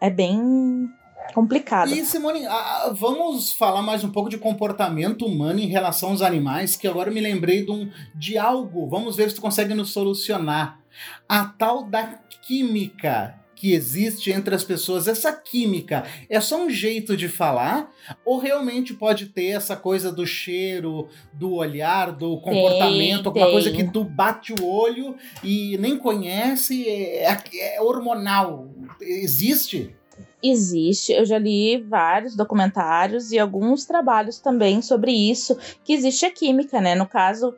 É, 0.00 0.06
é 0.06 0.10
bem 0.10 0.88
complicado. 1.32 1.92
E 1.92 2.04
Simone, 2.04 2.42
vamos 2.94 3.52
falar 3.52 3.82
mais 3.82 4.04
um 4.04 4.10
pouco 4.10 4.28
de 4.28 4.38
comportamento 4.38 5.26
humano 5.26 5.60
em 5.60 5.68
relação 5.68 6.10
aos 6.10 6.22
animais, 6.22 6.76
que 6.76 6.86
agora 6.86 7.10
me 7.10 7.20
lembrei 7.20 7.64
de, 7.64 7.70
um, 7.70 7.90
de 8.14 8.36
algo. 8.36 8.88
Vamos 8.88 9.16
ver 9.16 9.30
se 9.30 9.36
tu 9.36 9.40
consegue 9.42 9.74
nos 9.74 9.90
solucionar. 9.92 10.80
A 11.28 11.44
tal 11.44 11.84
da 11.84 12.20
química 12.46 13.40
que 13.64 13.72
existe 13.72 14.30
entre 14.30 14.54
as 14.54 14.62
pessoas, 14.62 15.08
essa 15.08 15.32
química 15.32 16.04
é 16.28 16.38
só 16.40 16.62
um 16.62 16.68
jeito 16.68 17.16
de 17.16 17.28
falar 17.28 17.90
ou 18.24 18.38
realmente 18.38 18.92
pode 18.92 19.26
ter 19.26 19.46
essa 19.46 19.74
coisa 19.74 20.12
do 20.12 20.26
cheiro, 20.26 21.08
do 21.32 21.54
olhar, 21.54 22.12
do 22.12 22.38
comportamento, 22.40 23.28
alguma 23.28 23.46
tem. 23.46 23.54
coisa 23.54 23.70
que 23.70 23.84
tu 23.84 24.04
bate 24.04 24.52
o 24.52 24.66
olho 24.66 25.16
e 25.42 25.78
nem 25.78 25.96
conhece, 25.96 26.86
é, 26.86 27.24
é 27.54 27.80
hormonal. 27.80 28.68
Existe? 29.00 29.94
Existe, 30.46 31.10
eu 31.12 31.24
já 31.24 31.38
li 31.38 31.82
vários 31.82 32.36
documentários 32.36 33.32
e 33.32 33.38
alguns 33.38 33.86
trabalhos 33.86 34.38
também 34.38 34.82
sobre 34.82 35.10
isso, 35.10 35.56
que 35.82 35.94
existe 35.94 36.26
a 36.26 36.30
química, 36.30 36.82
né? 36.82 36.94
No 36.94 37.06
caso, 37.06 37.54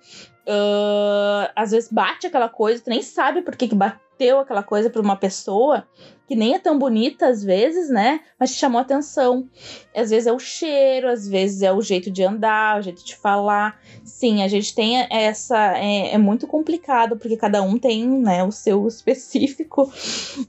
ah, 0.49 1.51
às 1.57 1.73
vezes 1.73 1.91
bate 1.91 2.29
aquela 2.29 2.49
coisa, 2.49 2.83
tu 2.83 2.91
nem 2.91 3.03
sabe 3.03 3.43
por 3.43 3.57
que, 3.57 3.67
que 3.67 3.75
bateu 4.17 4.41
aquela 4.41 4.63
coisa 4.63 4.89
pra 4.89 5.03
uma 5.03 5.17
pessoa, 5.17 5.87
que 6.27 6.35
nem 6.35 6.55
é 6.55 6.59
tão 6.59 6.79
bonita 6.79 7.29
às 7.29 7.45
vezes, 7.45 7.91
né? 7.91 8.21
Mas 8.41 8.53
te 8.53 8.59
chamou 8.59 8.81
atenção. 8.81 9.49
Às 9.95 10.11
vezes 10.11 10.27
é 10.27 10.33
o 10.33 10.39
cheiro, 10.39 11.09
às 11.09 11.29
vezes 11.29 11.63
é 11.63 11.73
o 11.73 11.83
jeito 11.83 12.11
de 12.11 12.25
andar, 12.25 12.81
o 12.81 12.83
jeito 12.83 13.05
de 13.05 13.15
falar. 13.15 13.79
Sim, 14.03 14.43
a 14.43 14.49
gente 14.49 14.75
tem 14.75 15.07
essa. 15.11 15.79
É, 15.79 16.15
é 16.15 16.19
muito 16.19 16.47
complicado, 16.47 17.17
porque 17.17 17.37
cada 17.37 17.63
um 17.63 17.79
tem 17.79 18.09
né, 18.09 18.43
o 18.43 18.51
seu 18.51 18.87
específico 18.89 19.93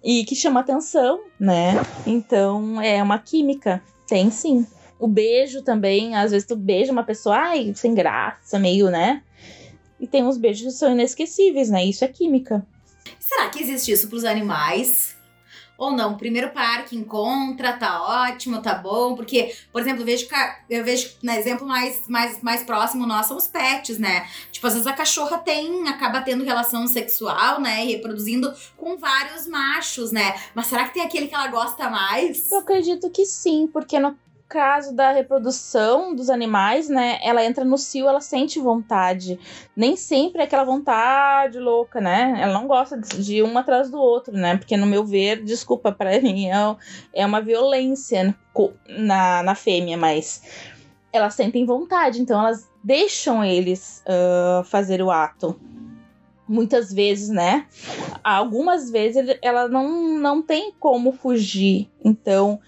e 0.03 0.24
que 0.24 0.36
chama 0.36 0.61
atenção, 0.61 1.20
né? 1.39 1.74
Então 2.05 2.82
é 2.82 3.03
uma 3.03 3.20
química. 3.20 3.84
Tem 4.07 4.32
sim. 4.32 4.65
O 4.99 5.07
beijo 5.07 5.61
também, 5.61 6.15
às 6.15 6.32
vezes 6.32 6.47
tu 6.47 6.55
beija 6.55 6.91
uma 6.91 7.03
pessoa, 7.03 7.36
ai, 7.36 7.72
sem 7.76 7.93
graça, 7.93 8.57
meio, 8.57 8.89
né? 8.89 9.22
E 9.99 10.07
tem 10.07 10.24
uns 10.24 10.38
beijos 10.38 10.74
que 10.74 10.80
são 10.80 10.91
inesquecíveis, 10.91 11.70
né? 11.70 11.86
Isso 11.86 12.03
é 12.03 12.07
química. 12.07 12.65
Será 13.28 13.50
que 13.50 13.62
existe 13.62 13.92
isso 13.92 14.08
pros 14.08 14.24
animais? 14.24 15.18
Ou 15.78 15.92
não? 15.92 16.16
Primeiro 16.16 16.50
par 16.52 16.86
que 16.86 16.96
encontra, 16.96 17.74
tá 17.74 18.02
ótimo, 18.02 18.62
tá 18.62 18.74
bom. 18.74 19.16
Porque, 19.16 19.54
por 19.70 19.82
exemplo, 19.82 20.02
eu 20.02 20.06
vejo, 20.06 20.28
eu 20.70 20.84
vejo 20.84 21.12
no 21.22 21.32
exemplo 21.34 21.68
mais, 21.68 22.08
mais, 22.08 22.42
mais 22.42 22.64
próximo 22.64 23.06
nosso 23.06 23.28
são 23.28 23.38
os 23.38 23.48
pets, 23.50 24.00
né? 24.00 24.26
Tipo, 24.50 24.66
às 24.68 24.74
vezes 24.74 24.88
a 24.88 24.94
cachorra 24.94 25.40
tem, 25.40 25.90
acaba 25.90 26.22
tendo 26.22 26.46
relação 26.46 26.88
sexual, 26.88 27.60
né? 27.60 27.86
E 27.86 27.92
reproduzindo 27.92 28.52
com 28.78 28.98
vários 28.98 29.46
machos, 29.46 30.10
né? 30.14 30.34
Mas 30.56 30.68
será 30.68 30.86
que 30.86 30.94
tem 30.94 31.04
aquele 31.04 31.28
que 31.28 31.36
ela 31.36 31.48
gosta 31.48 31.90
mais? 31.90 32.50
Eu 32.50 32.60
acredito 32.60 33.10
que 33.10 33.26
sim, 33.26 33.68
porque 33.68 34.00
no 34.00 34.18
caso 34.48 34.95
da 34.95 35.12
reprodução 35.12 36.16
dos 36.16 36.30
animais, 36.30 36.88
né, 36.88 37.20
ela 37.22 37.43
entra 37.43 37.66
no 37.66 37.78
cio, 37.78 38.08
ela 38.08 38.22
sente 38.22 38.60
vontade. 38.60 39.39
Nem 39.76 39.95
sempre 39.95 40.41
é 40.41 40.45
aquela 40.45 40.64
vontade 40.64 41.60
louca, 41.60 42.00
né? 42.00 42.38
Ela 42.39 42.54
não 42.54 42.68
gosta 42.68 42.98
de, 42.98 43.24
de 43.24 43.43
um 43.43 43.58
atrás 43.58 43.89
do 43.89 43.98
outro, 43.98 44.34
né? 44.34 44.58
Porque 44.58 44.78
no 44.78 44.86
meu 44.86 45.04
ver, 45.04 45.43
desculpa 45.43 45.91
para 45.93 46.20
mim, 46.22 46.48
é, 46.50 46.76
é 47.14 47.26
uma 47.26 47.41
violência 47.41 48.36
na, 48.88 49.43
na 49.43 49.56
fêmea, 49.56 49.98
mas 49.98 50.41
elas 51.12 51.34
sentem 51.34 51.66
vontade, 51.66 52.22
então 52.22 52.39
elas 52.39 52.70
deixam 52.84 53.43
eles 53.43 54.04
ah, 54.08 54.64
fazer 54.66 55.02
o 55.02 55.12
ato. 55.12 55.60
Muitas 56.48 56.93
vezes, 56.93 57.28
né? 57.28 57.66
Algumas 58.24 58.89
vezes 58.89 59.38
ela 59.41 59.68
não, 59.68 60.18
não 60.18 60.41
tem 60.41 60.72
como 60.80 61.12
fugir. 61.12 61.89
Então, 62.02 62.62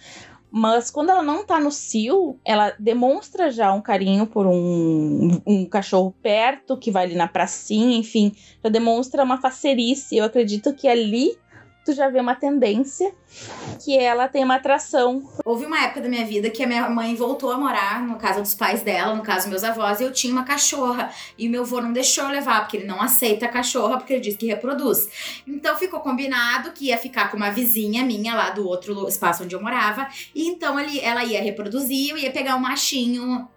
mas 0.52 0.90
quando 0.90 1.10
ela 1.12 1.22
não 1.22 1.46
tá 1.46 1.60
no 1.60 1.72
cio, 1.72 2.38
ela 2.44 2.74
demonstra 2.80 3.52
já 3.52 3.72
um 3.72 3.82
carinho 3.82 4.26
por 4.26 4.48
um, 4.48 5.42
um 5.46 5.66
cachorro 5.66 6.14
perto, 6.22 6.78
que 6.78 6.90
vai 6.90 7.06
ali 7.06 7.16
na 7.16 7.28
pracinha, 7.28 7.98
enfim, 7.98 8.32
já 8.64 8.70
demonstra 8.70 9.24
uma 9.24 9.40
facerice. 9.40 10.18
Eu 10.18 10.26
acredito 10.26 10.74
que 10.74 10.88
ali 10.88 11.38
tu 11.90 11.96
já 11.96 12.08
vê 12.08 12.20
uma 12.20 12.36
tendência 12.36 13.12
que 13.84 13.98
ela 13.98 14.28
tem 14.28 14.44
uma 14.44 14.56
atração. 14.56 15.28
Houve 15.44 15.66
uma 15.66 15.84
época 15.84 16.02
da 16.02 16.10
minha 16.10 16.26
vida 16.26 16.50
que 16.50 16.64
a 16.64 16.68
minha 16.68 16.88
mãe 16.88 17.16
voltou 17.16 17.52
a 17.52 17.58
morar 17.58 18.02
no 18.04 18.16
casa 18.18 18.42
dos 18.42 18.54
pais 18.54 18.84
dela, 18.84 19.16
no 19.16 19.24
caso 19.24 19.50
meus 19.50 19.64
avós, 19.64 20.00
e 20.00 20.04
eu 20.04 20.14
tinha 20.14 20.32
uma 20.32 20.44
cachorra. 20.44 21.12
E 21.38 21.50
meu 21.50 21.64
avô 21.64 21.82
não 21.82 21.92
deixou 21.92 22.26
eu 22.26 22.30
levar, 22.30 22.62
porque 22.62 22.78
ele 22.78 22.86
não 22.86 23.02
aceita 23.02 23.48
a 23.48 23.50
cachorra, 23.50 23.98
porque 23.98 24.14
ele 24.14 24.22
diz 24.22 24.38
que 24.38 24.46
reproduz. 24.46 25.42
Então 25.48 25.76
ficou 25.78 26.00
combinado 26.00 26.72
que 26.72 26.86
ia 26.86 26.98
ficar 26.98 27.32
com 27.32 27.38
uma 27.38 27.50
vizinha 27.50 28.06
minha 28.06 28.36
lá 28.36 28.52
do 28.52 28.68
outro 28.68 29.08
espaço 29.08 29.44
onde 29.44 29.56
eu 29.56 29.62
morava. 29.62 30.08
E 30.36 30.48
então 30.48 30.80
ele, 30.80 31.00
ela 31.00 31.24
ia 31.24 31.42
reproduzir, 31.42 32.12
eu 32.12 32.18
ia 32.18 32.32
pegar 32.32 32.56
um 32.56 32.60
machinho 32.60 33.48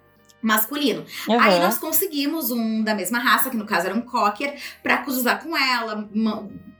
masculino. 0.42 1.04
Aí 1.28 1.54
Aham. 1.54 1.60
nós 1.60 1.78
conseguimos 1.78 2.50
um 2.50 2.82
da 2.82 2.94
mesma 2.94 3.18
raça, 3.18 3.48
que 3.48 3.56
no 3.56 3.64
caso 3.64 3.86
era 3.86 3.94
um 3.94 4.02
cocker, 4.02 4.60
pra 4.82 4.98
cruzar 4.98 5.42
com 5.42 5.56
ela. 5.56 6.08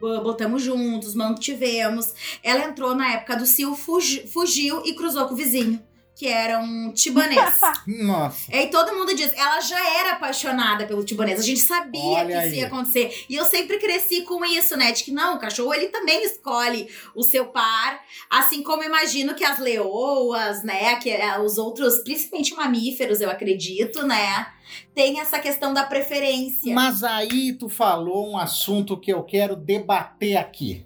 Botamos 0.00 0.62
juntos, 0.62 1.14
mantivemos. 1.14 2.12
Ela 2.42 2.64
entrou 2.64 2.94
na 2.94 3.12
época 3.12 3.36
do 3.36 3.46
fugi- 3.76 4.26
fugiu 4.26 4.82
e 4.84 4.94
cruzou 4.94 5.26
com 5.26 5.34
o 5.34 5.36
vizinho, 5.36 5.80
que 6.14 6.26
era 6.26 6.58
um 6.58 6.92
tibanês. 6.92 7.58
Nossa. 7.86 8.50
E 8.52 8.56
aí 8.56 8.70
todo 8.70 8.94
mundo 8.94 9.14
diz, 9.14 9.32
ela 9.32 9.60
já 9.60 10.00
era 10.00 10.12
apaixonada 10.12 10.86
pelo 10.86 11.04
tibanês. 11.04 11.40
A 11.40 11.42
gente 11.42 11.60
sabia 11.60 12.00
Olha 12.00 12.26
que 12.26 12.32
isso 12.32 12.54
aí. 12.54 12.58
ia 12.60 12.66
acontecer. 12.66 13.24
E 13.28 13.34
eu 13.34 13.44
sempre 13.44 13.78
cresci 13.78 14.22
com 14.22 14.44
isso, 14.44 14.76
né? 14.76 14.92
De 14.92 15.04
que 15.04 15.10
não, 15.10 15.36
o 15.36 15.38
cachorro 15.38 15.72
ele 15.74 15.88
também 15.88 16.24
escolhe 16.24 16.88
o 17.14 17.22
seu 17.22 17.46
par. 17.46 18.00
Assim 18.30 18.62
como 18.62 18.84
imagino 18.84 19.34
que 19.34 19.44
as 19.44 19.58
leoas, 19.58 20.62
né? 20.62 20.96
Que 20.96 21.10
é, 21.10 21.38
os 21.40 21.58
outros, 21.58 21.98
principalmente 21.98 22.54
mamíferos, 22.54 23.20
eu 23.20 23.30
acredito, 23.30 24.06
né? 24.06 24.52
Tem 24.94 25.18
essa 25.18 25.38
questão 25.38 25.72
da 25.72 25.84
preferência. 25.84 26.74
Mas 26.74 27.02
aí 27.02 27.52
tu 27.54 27.68
falou 27.68 28.30
um 28.30 28.38
assunto 28.38 28.98
que 28.98 29.12
eu 29.12 29.22
quero 29.22 29.56
debater 29.56 30.36
aqui. 30.36 30.84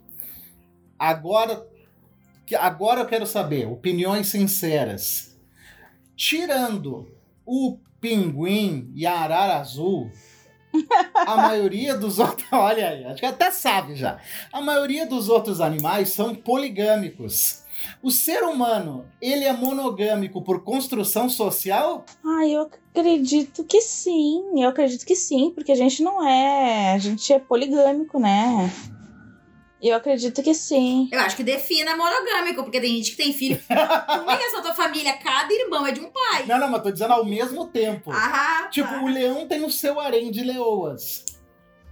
Agora, 0.98 1.66
que- 2.47 2.55
agora 2.55 3.01
eu 3.01 3.07
quero 3.07 3.26
saber 3.26 3.66
opiniões 3.66 4.28
sinceras. 4.28 5.36
Tirando 6.16 7.12
o 7.44 7.78
pinguim 8.01 8.90
e 8.94 9.07
a 9.07 9.18
arara 9.20 9.57
azul, 9.59 10.11
a 11.14 11.36
maioria 11.36 11.94
dos 11.97 12.18
outros, 12.18 12.47
olha 12.53 12.88
aí, 12.88 13.05
acho 13.05 13.20
que 13.20 13.26
até 13.26 13.51
sabe 13.51 13.94
já. 13.97 14.18
A 14.53 14.61
maioria 14.61 15.07
dos 15.07 15.28
outros 15.28 15.61
animais 15.61 16.11
são 16.11 16.34
poligâmicos. 16.34 17.64
O 18.03 18.11
ser 18.11 18.42
humano, 18.42 19.05
ele 19.20 19.44
é 19.44 19.53
monogâmico 19.53 20.40
por 20.42 20.62
construção 20.64 21.28
social? 21.28 22.07
Ah, 22.24 22.47
eu 22.47 22.62
acredito 22.62 23.62
que 23.64 23.82
sim. 23.82 24.42
Eu 24.62 24.70
acredito 24.70 25.05
que 25.05 25.14
sim, 25.14 25.53
porque 25.55 25.72
a 25.72 25.76
gente 25.76 26.03
não 26.03 26.26
é. 26.26 26.94
A 26.94 26.99
gente 26.99 27.30
é 27.34 27.38
poligâmico, 27.38 28.18
né? 28.18 28.70
Eu 29.89 29.97
acredito 29.97 30.43
que 30.43 30.55
sim. 30.55 31.09
Eu 31.12 31.20
acho 31.20 31.37
que 31.37 31.43
defina 31.45 31.97
monogâmico, 31.97 32.62
porque 32.62 32.80
tem 32.80 32.97
gente 32.97 33.12
que 33.12 33.16
tem 33.16 33.32
filho. 33.32 33.61
Como 33.68 34.30
é 34.30 34.37
que 34.37 34.43
é 34.43 34.47
essa 34.47 34.62
tua 34.62 34.74
família? 34.74 35.12
Cada 35.14 35.53
irmão 35.53 35.87
é 35.87 35.93
de 35.93 36.01
um 36.01 36.11
pai. 36.11 36.45
Não, 36.47 36.59
não, 36.59 36.68
mas 36.70 36.82
tô 36.82 36.91
dizendo 36.91 37.12
ao 37.12 37.24
mesmo 37.24 37.66
tempo. 37.66 38.11
Ah, 38.11 38.68
Tipo, 38.70 38.89
tá. 38.89 39.03
o 39.03 39.07
leão 39.09 39.47
tem 39.47 39.64
o 39.64 39.70
seu 39.70 40.01
harém 40.01 40.30
de 40.30 40.43
leoas. 40.43 41.24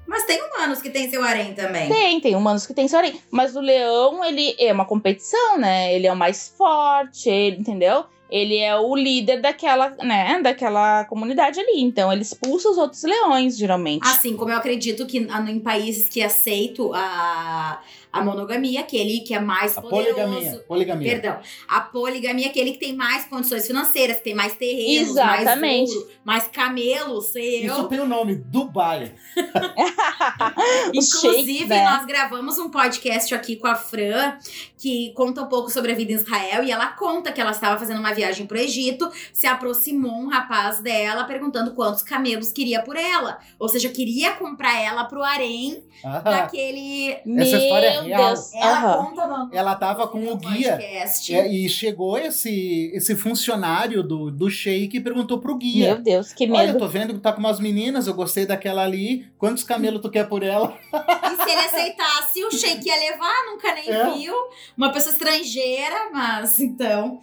Mas 0.06 0.24
tem 0.24 0.40
humanos 0.42 0.82
que 0.82 0.90
tem 0.90 1.08
seu 1.08 1.22
harém 1.22 1.54
também. 1.54 1.88
Tem, 1.88 2.20
tem 2.20 2.36
humanos 2.36 2.66
que 2.66 2.74
tem 2.74 2.86
seu 2.86 2.98
harém. 2.98 3.20
Mas 3.30 3.56
o 3.56 3.60
leão, 3.60 4.24
ele 4.24 4.54
é 4.58 4.72
uma 4.72 4.84
competição, 4.84 5.58
né? 5.58 5.94
Ele 5.94 6.06
é 6.06 6.12
o 6.12 6.16
mais 6.16 6.54
forte, 6.56 7.28
ele, 7.28 7.56
entendeu? 7.56 8.04
Ele 8.30 8.58
é 8.58 8.74
o 8.76 8.96
líder 8.96 9.40
daquela, 9.40 9.90
né, 10.02 10.40
daquela 10.42 11.04
comunidade 11.04 11.60
ali. 11.60 11.80
Então, 11.80 12.12
ele 12.12 12.22
expulsa 12.22 12.68
os 12.68 12.78
outros 12.78 13.02
leões, 13.02 13.56
geralmente. 13.56 14.06
Assim 14.06 14.36
como 14.36 14.50
eu 14.50 14.56
acredito 14.56 15.06
que 15.06 15.26
ah, 15.30 15.40
em 15.48 15.60
países 15.60 16.08
que 16.08 16.22
aceitam 16.22 16.92
a, 16.92 17.80
a 18.14 18.24
monogamia, 18.24 18.80
aquele 18.80 19.20
que 19.20 19.34
é 19.34 19.40
mais 19.40 19.76
A 19.76 19.82
poderoso. 19.82 20.14
poligamia. 20.14 20.64
Poligamia. 20.68 21.10
Perdão. 21.10 21.40
A 21.68 21.80
poligamia 21.80 22.46
é 22.46 22.48
aquele 22.50 22.72
que 22.72 22.78
tem 22.78 22.94
mais 22.94 23.24
condições 23.24 23.66
financeiras, 23.66 24.18
que 24.18 24.24
tem 24.24 24.34
mais 24.34 24.54
terrenos, 24.54 25.10
Exatamente. 25.10 25.60
mais 25.60 25.90
ouro, 25.90 26.08
mais 26.24 26.46
camelos, 26.48 27.26
sei 27.26 27.68
eu. 27.68 27.72
Isso 27.74 27.88
tem 27.88 28.00
o 28.00 28.06
nome, 28.06 28.36
Dubai. 28.36 29.12
Inclusive, 30.94 31.52
shakes, 31.52 31.68
né? 31.68 31.84
nós 31.84 32.04
gravamos 32.06 32.58
um 32.58 32.70
podcast 32.70 33.34
aqui 33.34 33.56
com 33.56 33.66
a 33.66 33.74
Fran, 33.74 34.36
que 34.78 35.12
conta 35.14 35.42
um 35.42 35.46
pouco 35.48 35.70
sobre 35.70 35.92
a 35.92 35.94
vida 35.94 36.12
em 36.12 36.16
Israel, 36.16 36.62
e 36.62 36.70
ela 36.70 36.88
conta 36.88 37.32
que 37.32 37.40
ela 37.40 37.50
estava 37.50 37.78
fazendo 37.78 37.98
uma 37.98 38.12
viagem 38.12 38.46
pro 38.46 38.58
Egito, 38.58 39.10
se 39.32 39.46
aproximou 39.46 40.12
um 40.12 40.28
rapaz 40.28 40.80
dela, 40.80 41.24
perguntando 41.24 41.72
quantos 41.74 42.02
camelos 42.02 42.52
queria 42.52 42.82
por 42.82 42.96
ela. 42.96 43.38
Ou 43.58 43.68
seja, 43.68 43.88
queria 43.88 44.32
comprar 44.32 44.78
ela 44.80 45.04
pro 45.04 45.22
harém 45.22 45.82
Ah, 46.04 46.20
daquele... 46.20 47.10
Essa 47.12 47.56
história 47.56 47.86
é 47.86 48.02
Meu 48.02 48.03
real. 48.06 48.26
Deus. 48.34 48.54
Ela 48.54 48.70
Aham. 48.78 49.04
conta 49.06 49.26
no, 49.26 49.50
Ela 49.54 49.74
tava 49.74 50.06
com 50.08 50.18
no 50.18 50.32
o 50.32 50.36
guia. 50.36 50.72
podcast. 50.72 51.34
É, 51.34 51.48
e 51.48 51.68
chegou 51.68 52.16
esse, 52.18 52.90
esse 52.94 53.14
funcionário 53.14 54.02
do, 54.02 54.30
do 54.30 54.50
Sheik 54.50 54.96
e 54.96 55.00
perguntou 55.00 55.38
pro 55.38 55.56
guia. 55.56 55.94
Meu 55.94 56.02
Deus, 56.02 56.32
que 56.32 56.44
Olha, 56.44 56.62
eu 56.62 56.66
medo. 56.68 56.78
tô 56.78 56.88
vendo 56.88 57.14
que 57.14 57.20
tá 57.20 57.32
com 57.32 57.40
umas 57.40 57.58
meninas, 57.60 58.06
eu 58.06 58.14
gostei 58.14 58.46
daquela 58.46 58.82
ali. 58.82 59.26
Quantos 59.38 59.62
camelos 59.64 60.00
tu 60.00 60.10
quer 60.10 60.28
por 60.28 60.42
ela? 60.42 60.76
E 61.34 61.36
se 61.44 61.50
ele 61.50 61.60
aceitasse, 61.60 62.44
o 62.44 62.50
Sheik 62.50 62.86
ia 62.86 62.96
levar, 62.96 63.44
nunca 63.46 63.74
nem 63.74 63.88
É. 63.90 64.10
viu. 64.10 64.32
Uma 64.78 64.90
pessoa 64.92 65.12
estrangeira, 65.12 66.10
mas 66.12 66.58
então. 66.60 67.20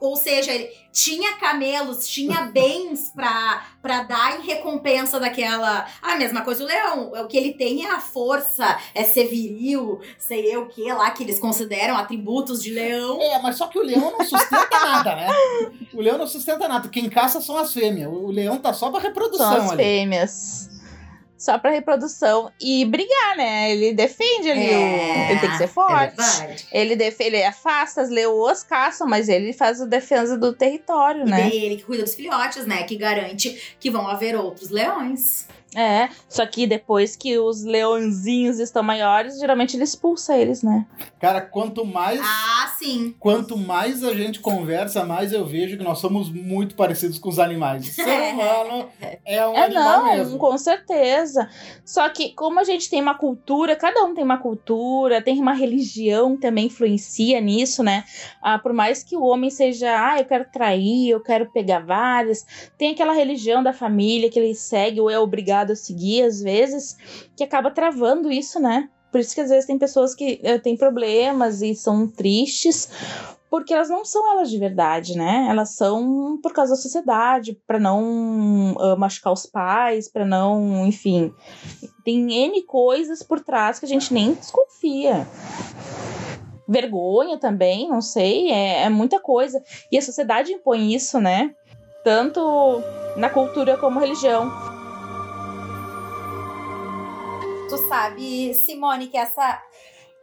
Ou 0.00 0.16
seja, 0.16 0.50
ele 0.52 0.68
tinha 0.92 1.36
camelos, 1.36 2.06
tinha 2.08 2.42
bens 2.52 3.10
pra, 3.14 3.64
pra 3.82 4.02
dar 4.02 4.38
em 4.38 4.46
recompensa 4.46 5.20
daquela. 5.20 5.86
A 6.02 6.16
mesma 6.16 6.42
coisa 6.42 6.64
o 6.64 6.66
leão. 6.66 7.12
O 7.12 7.26
que 7.26 7.36
ele 7.36 7.52
tem 7.52 7.84
é 7.84 7.90
a 7.90 8.00
força, 8.00 8.78
é 8.94 9.04
ser 9.04 9.26
viril, 9.28 10.00
sei 10.18 10.46
eu 10.54 10.62
o 10.62 10.68
que 10.68 10.90
lá, 10.92 11.10
que 11.10 11.22
eles 11.22 11.38
consideram 11.38 11.96
atributos 11.96 12.62
de 12.62 12.70
leão. 12.70 13.20
É, 13.20 13.40
mas 13.40 13.56
só 13.56 13.66
que 13.66 13.78
o 13.78 13.82
leão 13.82 14.10
não 14.10 14.24
sustenta 14.24 14.78
nada, 14.80 15.14
né? 15.16 15.28
O 15.92 16.00
leão 16.00 16.18
não 16.18 16.26
sustenta 16.26 16.66
nada. 16.68 16.88
Quem 16.88 17.08
caça 17.08 17.40
são 17.40 17.56
as 17.56 17.72
fêmeas. 17.72 18.10
O 18.12 18.28
leão 18.30 18.58
tá 18.58 18.72
só 18.72 18.90
pra 18.90 19.00
reprodução 19.00 19.52
São 19.52 19.64
as 19.66 19.70
ali. 19.72 19.82
fêmeas. 19.82 20.70
Só 21.36 21.58
pra 21.58 21.70
reprodução 21.70 22.50
e 22.60 22.84
brigar, 22.84 23.36
né? 23.36 23.70
Ele 23.72 23.92
defende 23.92 24.50
ali. 24.50 24.70
É. 24.70 24.76
o... 24.76 25.30
Ele 25.30 25.40
tem 25.40 25.50
que 25.50 25.56
ser 25.58 25.66
forte. 25.68 26.16
Verdade. 26.16 26.66
ele, 26.72 26.96
def... 26.96 27.20
ele 27.20 27.42
afasta, 27.42 28.00
as 28.00 28.08
leoas 28.08 28.62
caçam, 28.62 29.06
mas 29.06 29.28
ele 29.28 29.52
faz 29.52 29.80
a 29.80 29.84
defesa 29.84 30.38
do 30.38 30.52
território, 30.52 31.26
E 31.26 31.30
né? 31.30 31.50
ele 31.52 31.76
que 31.76 31.82
cuida 31.84 32.04
dos 32.04 32.14
filhotes, 32.14 32.66
né? 32.66 32.84
Que 32.84 32.96
garante 32.96 33.76
que 33.80 33.90
vão 33.90 34.06
haver 34.06 34.36
outros 34.36 34.70
leões. 34.70 35.46
É, 35.74 36.08
só 36.28 36.46
que 36.46 36.66
depois 36.66 37.16
que 37.16 37.38
os 37.38 37.64
leõezinhos 37.64 38.58
estão 38.58 38.82
maiores, 38.82 39.38
geralmente 39.38 39.76
ele 39.76 39.84
expulsa 39.84 40.36
eles, 40.36 40.62
né? 40.62 40.86
Cara, 41.20 41.40
quanto 41.40 41.84
mais. 41.84 42.20
Ah, 42.22 42.72
sim. 42.78 43.14
Quanto 43.18 43.56
mais 43.56 44.04
a 44.04 44.12
gente 44.14 44.40
conversa, 44.40 45.04
mais 45.04 45.32
eu 45.32 45.44
vejo 45.44 45.76
que 45.76 45.82
nós 45.84 45.98
somos 45.98 46.30
muito 46.30 46.74
parecidos 46.74 47.18
com 47.18 47.28
os 47.28 47.38
animais. 47.38 47.88
O 47.88 47.92
ser 47.92 48.04
humano 48.32 48.88
é 49.24 49.46
um 49.46 49.54
É, 49.54 49.64
animal 49.64 50.04
não, 50.04 50.16
mesmo. 50.16 50.38
com 50.38 50.56
certeza. 50.58 51.48
Só 51.84 52.08
que 52.08 52.30
como 52.34 52.60
a 52.60 52.64
gente 52.64 52.88
tem 52.90 53.00
uma 53.00 53.14
cultura, 53.14 53.74
cada 53.76 54.04
um 54.04 54.14
tem 54.14 54.22
uma 54.24 54.38
cultura, 54.38 55.22
tem 55.22 55.38
uma 55.40 55.54
religião 55.54 56.34
que 56.36 56.42
também 56.42 56.66
influencia 56.66 57.40
nisso, 57.40 57.82
né? 57.82 58.04
Ah, 58.42 58.58
por 58.58 58.72
mais 58.72 59.02
que 59.02 59.16
o 59.16 59.22
homem 59.24 59.50
seja, 59.50 59.90
ah, 59.98 60.18
eu 60.18 60.24
quero 60.24 60.44
trair, 60.52 61.08
eu 61.10 61.20
quero 61.20 61.46
pegar 61.46 61.80
várias, 61.80 62.44
tem 62.78 62.92
aquela 62.92 63.12
religião 63.12 63.62
da 63.62 63.72
família 63.72 64.30
que 64.30 64.38
ele 64.38 64.54
segue 64.54 65.00
ou 65.00 65.08
é 65.10 65.18
obrigado 65.18 65.63
a 65.72 65.76
seguir 65.76 66.22
às 66.22 66.40
vezes, 66.40 66.96
que 67.36 67.42
acaba 67.42 67.70
travando 67.70 68.30
isso, 68.30 68.60
né? 68.60 68.88
Por 69.10 69.20
isso 69.20 69.34
que 69.34 69.40
às 69.40 69.48
vezes 69.48 69.66
tem 69.66 69.78
pessoas 69.78 70.14
que 70.14 70.40
eh, 70.42 70.58
têm 70.58 70.76
problemas 70.76 71.62
e 71.62 71.74
são 71.74 72.08
tristes, 72.08 72.88
porque 73.48 73.72
elas 73.72 73.88
não 73.88 74.04
são 74.04 74.32
elas 74.32 74.50
de 74.50 74.58
verdade, 74.58 75.16
né? 75.16 75.46
Elas 75.48 75.76
são 75.76 76.36
por 76.42 76.52
causa 76.52 76.72
da 76.72 76.76
sociedade, 76.76 77.56
pra 77.68 77.78
não 77.78 78.74
ah, 78.80 78.96
machucar 78.96 79.32
os 79.32 79.46
pais, 79.46 80.10
pra 80.10 80.24
não, 80.26 80.84
enfim, 80.84 81.32
tem 82.04 82.46
N 82.46 82.60
coisas 82.64 83.22
por 83.22 83.38
trás 83.38 83.78
que 83.78 83.86
a 83.86 83.88
gente 83.88 84.12
nem 84.12 84.34
desconfia. 84.34 85.24
Vergonha 86.66 87.38
também, 87.38 87.88
não 87.88 88.00
sei, 88.00 88.50
é, 88.50 88.82
é 88.82 88.88
muita 88.88 89.20
coisa. 89.20 89.62
E 89.92 89.96
a 89.96 90.02
sociedade 90.02 90.50
impõe 90.50 90.92
isso, 90.92 91.20
né? 91.20 91.54
Tanto 92.02 92.82
na 93.16 93.30
cultura 93.30 93.76
como 93.76 94.00
religião. 94.00 94.73
Sabe, 97.94 98.54
Simone, 98.54 99.06
que 99.08 99.16
essa 99.16 99.62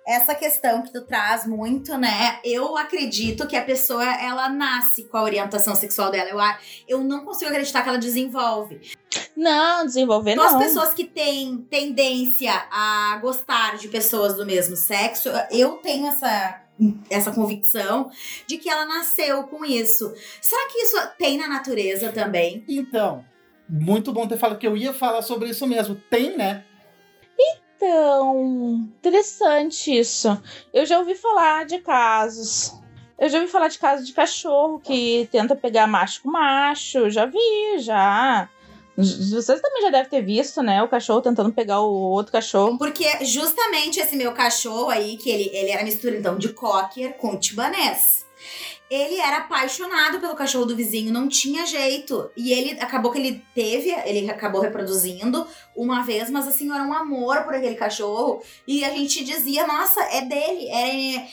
essa 0.06 0.34
questão 0.34 0.82
que 0.82 0.92
tu 0.92 1.06
traz 1.06 1.46
muito, 1.46 1.96
né? 1.96 2.40
Eu 2.44 2.76
acredito 2.76 3.46
que 3.48 3.56
a 3.56 3.64
pessoa 3.64 4.04
ela 4.04 4.50
nasce 4.50 5.04
com 5.04 5.16
a 5.16 5.22
orientação 5.22 5.76
sexual 5.76 6.10
dela. 6.10 6.28
Eu, 6.28 6.40
a- 6.40 6.58
eu 6.88 7.04
não 7.04 7.24
consigo 7.24 7.52
acreditar 7.52 7.84
que 7.84 7.90
ela 7.90 8.00
desenvolve. 8.00 8.82
Não, 9.38 9.86
desenvolver 9.86 10.32
Então, 10.32 10.44
as 10.44 10.54
não. 10.54 10.60
pessoas 10.60 10.92
que 10.92 11.04
têm 11.06 11.58
tendência 11.70 12.52
a 12.72 13.20
gostar 13.22 13.78
de 13.78 13.90
pessoas 13.90 14.34
do 14.36 14.44
mesmo 14.44 14.76
sexo, 14.76 15.30
eu 15.52 15.74
tenho 15.78 16.08
essa 16.08 16.62
essa 17.12 17.32
convicção 17.32 18.10
de 18.48 18.58
que 18.58 18.68
ela 18.68 18.86
nasceu 18.86 19.44
com 19.44 19.64
isso. 19.64 20.12
Será 20.42 20.68
que 20.68 20.80
isso 20.80 20.98
tem 21.20 21.38
na 21.38 21.48
natureza 21.48 22.12
também? 22.12 22.66
Então, 22.68 23.24
muito 23.70 24.12
bom 24.12 24.28
ter 24.28 24.36
falado 24.38 24.58
que 24.58 24.66
eu 24.66 24.76
ia 24.76 24.92
falar 24.92 25.22
sobre 25.22 25.50
isso 25.50 25.68
mesmo. 25.68 25.94
Tem, 26.10 26.36
né? 26.36 26.66
Então, 27.82 28.88
interessante 29.00 29.98
isso. 29.98 30.40
Eu 30.72 30.86
já 30.86 31.00
ouvi 31.00 31.16
falar 31.16 31.66
de 31.66 31.80
casos. 31.80 32.72
Eu 33.18 33.28
já 33.28 33.40
ouvi 33.40 33.52
falar 33.52 33.70
de 33.70 33.80
casos 33.80 34.06
de 34.06 34.14
cachorro 34.14 34.80
que 34.80 35.28
tenta 35.32 35.56
pegar 35.56 35.88
macho 35.88 36.22
com 36.22 36.30
macho. 36.30 37.10
Já 37.10 37.26
vi, 37.26 37.80
já. 37.80 38.48
Vocês 38.96 39.60
também 39.60 39.82
já 39.82 39.90
devem 39.90 40.10
ter 40.12 40.22
visto, 40.22 40.62
né? 40.62 40.84
O 40.84 40.88
cachorro 40.88 41.22
tentando 41.22 41.52
pegar 41.52 41.80
o 41.82 41.92
outro 41.92 42.32
cachorro. 42.32 42.78
Porque 42.78 43.26
justamente 43.26 44.00
esse 44.00 44.16
meu 44.16 44.32
cachorro 44.32 44.90
aí, 44.90 45.18
que 45.18 45.32
ele, 45.32 45.50
ele 45.52 45.72
era 45.72 45.84
mistura 45.84 46.16
então 46.16 46.38
de 46.38 46.50
cocker 46.50 47.18
com 47.18 47.36
tibanês. 47.36 48.28
Ele 48.92 49.16
era 49.22 49.38
apaixonado 49.38 50.20
pelo 50.20 50.36
cachorro 50.36 50.66
do 50.66 50.76
vizinho, 50.76 51.14
não 51.14 51.30
tinha 51.30 51.66
jeito. 51.66 52.30
E 52.36 52.52
ele 52.52 52.78
acabou 52.78 53.10
que 53.10 53.18
ele 53.20 53.42
teve, 53.56 53.90
ele 54.06 54.30
acabou 54.30 54.60
reproduzindo 54.60 55.48
uma 55.74 56.04
vez, 56.04 56.30
mas 56.30 56.46
assim, 56.46 56.70
era 56.70 56.84
um 56.84 56.92
amor 56.92 57.44
por 57.46 57.56
aquele 57.56 57.76
cachorro. 57.76 58.44
E 58.68 58.84
a 58.84 58.90
gente 58.90 59.24
dizia, 59.24 59.66
nossa, 59.66 60.02
é 60.02 60.26
dele. 60.26 60.68
É, 60.68 61.26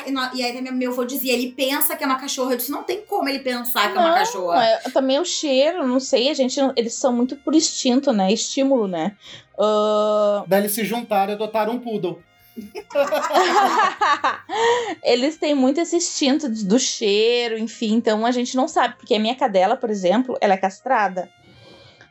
que- 0.00 0.12
e 0.34 0.42
aí 0.44 0.60
meu- 0.70 0.92
avô 0.92 1.02
dizia, 1.06 1.32
ele 1.32 1.52
pensa 1.52 1.96
que 1.96 2.04
é 2.04 2.06
uma 2.06 2.20
cachorra. 2.20 2.52
Eu 2.52 2.56
disse, 2.58 2.70
não 2.70 2.82
tem 2.82 3.00
como 3.00 3.26
ele 3.26 3.38
pensar 3.38 3.90
que 3.90 3.96
é 3.96 4.00
uma 4.00 4.10
Não, 4.10 4.14
cachorra. 4.18 4.62
é, 4.62 4.76
também 4.90 5.18
o 5.18 5.24
cheiro, 5.24 5.86
não 5.86 6.00
sei, 6.00 6.28
a 6.28 6.34
gente. 6.34 6.60
não- 6.60 6.74
Eles 6.76 6.92
são 6.92 7.10
muito 7.10 7.36
por 7.36 7.54
instinto, 7.54 8.12
né? 8.12 8.30
Estímulo, 8.30 8.86
né? 8.86 9.16
Ah, 9.58 10.44
Daí 10.46 10.60
eles 10.60 10.72
se 10.72 10.84
juntaram 10.84 11.32
e 11.32 11.36
adotaram 11.36 11.72
um 11.72 11.78
poodle. 11.80 12.22
Eles 15.02 15.36
têm 15.36 15.54
muito 15.54 15.80
esse 15.80 15.96
instinto 15.96 16.48
do 16.48 16.78
cheiro, 16.78 17.58
enfim, 17.58 17.94
então 17.94 18.26
a 18.26 18.30
gente 18.30 18.56
não 18.56 18.68
sabe, 18.68 18.96
porque 18.96 19.14
a 19.14 19.20
minha 19.20 19.34
cadela, 19.34 19.76
por 19.76 19.90
exemplo, 19.90 20.36
ela 20.40 20.54
é 20.54 20.58
castrada. 20.58 21.30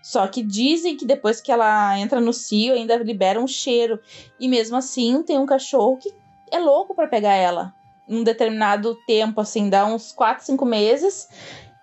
Só 0.08 0.26
que 0.26 0.42
dizem 0.42 0.96
que 0.96 1.06
depois 1.06 1.42
que 1.42 1.52
ela 1.52 2.00
entra 2.00 2.22
no 2.22 2.32
cio, 2.32 2.74
ainda 2.74 2.96
libera 2.96 3.42
um 3.42 3.48
cheiro. 3.48 4.00
E 4.40 4.48
mesmo 4.48 4.78
assim, 4.78 5.22
tem 5.22 5.38
um 5.38 5.46
cachorro 5.46 5.98
que 5.98 6.16
é 6.50 6.58
louco 6.60 6.96
pra 6.96 7.08
pegar 7.08 7.34
ela. 7.34 7.74
Num 8.08 8.24
determinado 8.24 8.96
tempo, 9.06 9.42
assim, 9.42 9.70
dá 9.70 9.86
uns 9.86 10.14
4, 10.14 10.46
5 10.46 10.66
meses. 10.66 11.28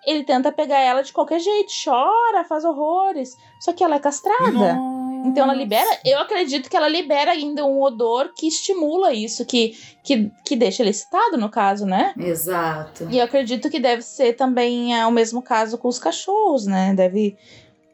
Ele 0.03 0.23
tenta 0.23 0.51
pegar 0.51 0.79
ela 0.79 1.03
de 1.03 1.13
qualquer 1.13 1.39
jeito, 1.39 1.71
chora, 1.83 2.43
faz 2.45 2.65
horrores. 2.65 3.37
Só 3.59 3.73
que 3.73 3.83
ela 3.83 3.97
é 3.97 3.99
castrada. 3.99 4.73
Nossa. 4.73 4.94
Então 5.25 5.43
ela 5.43 5.53
libera, 5.53 5.99
eu 6.05 6.19
acredito 6.19 6.69
que 6.69 6.77
ela 6.77 6.87
libera 6.87 7.31
ainda 7.31 7.65
um 7.65 7.81
odor 7.81 8.31
que 8.35 8.47
estimula 8.47 9.13
isso, 9.13 9.45
que, 9.45 9.77
que, 10.03 10.31
que 10.43 10.55
deixa 10.55 10.83
ele 10.83 10.91
excitado, 10.91 11.37
no 11.37 11.49
caso, 11.49 11.85
né? 11.85 12.13
Exato. 12.17 13.07
E 13.09 13.17
eu 13.17 13.23
acredito 13.23 13.69
que 13.69 13.79
deve 13.79 14.01
ser 14.01 14.33
também 14.33 14.97
é, 14.97 15.05
o 15.05 15.11
mesmo 15.11 15.41
caso 15.41 15.77
com 15.77 15.87
os 15.87 15.99
cachorros, 15.99 16.65
né? 16.65 16.93
Deve 16.93 17.37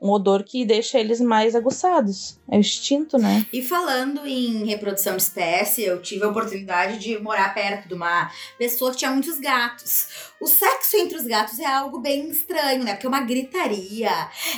um 0.01 0.09
odor 0.09 0.43
que 0.43 0.65
deixa 0.65 0.97
eles 0.99 1.21
mais 1.21 1.55
aguçados. 1.55 2.39
É 2.49 2.57
o 2.57 2.59
instinto, 2.59 3.17
né? 3.17 3.45
E 3.53 3.61
falando 3.61 4.25
em 4.25 4.65
reprodução 4.65 5.15
de 5.15 5.21
espécie, 5.21 5.83
eu 5.83 6.01
tive 6.01 6.23
a 6.25 6.29
oportunidade 6.29 6.97
de 6.97 7.19
morar 7.19 7.53
perto 7.53 7.87
de 7.87 7.93
uma 7.93 8.31
pessoa 8.57 8.91
que 8.91 8.97
tinha 8.97 9.11
muitos 9.11 9.39
gatos. 9.39 10.07
O 10.41 10.47
sexo 10.47 10.97
entre 10.97 11.15
os 11.17 11.23
gatos 11.23 11.59
é 11.59 11.65
algo 11.65 11.99
bem 11.99 12.29
estranho, 12.29 12.83
né? 12.83 12.93
Porque 12.93 13.05
é 13.05 13.09
uma 13.09 13.21
gritaria. 13.21 14.09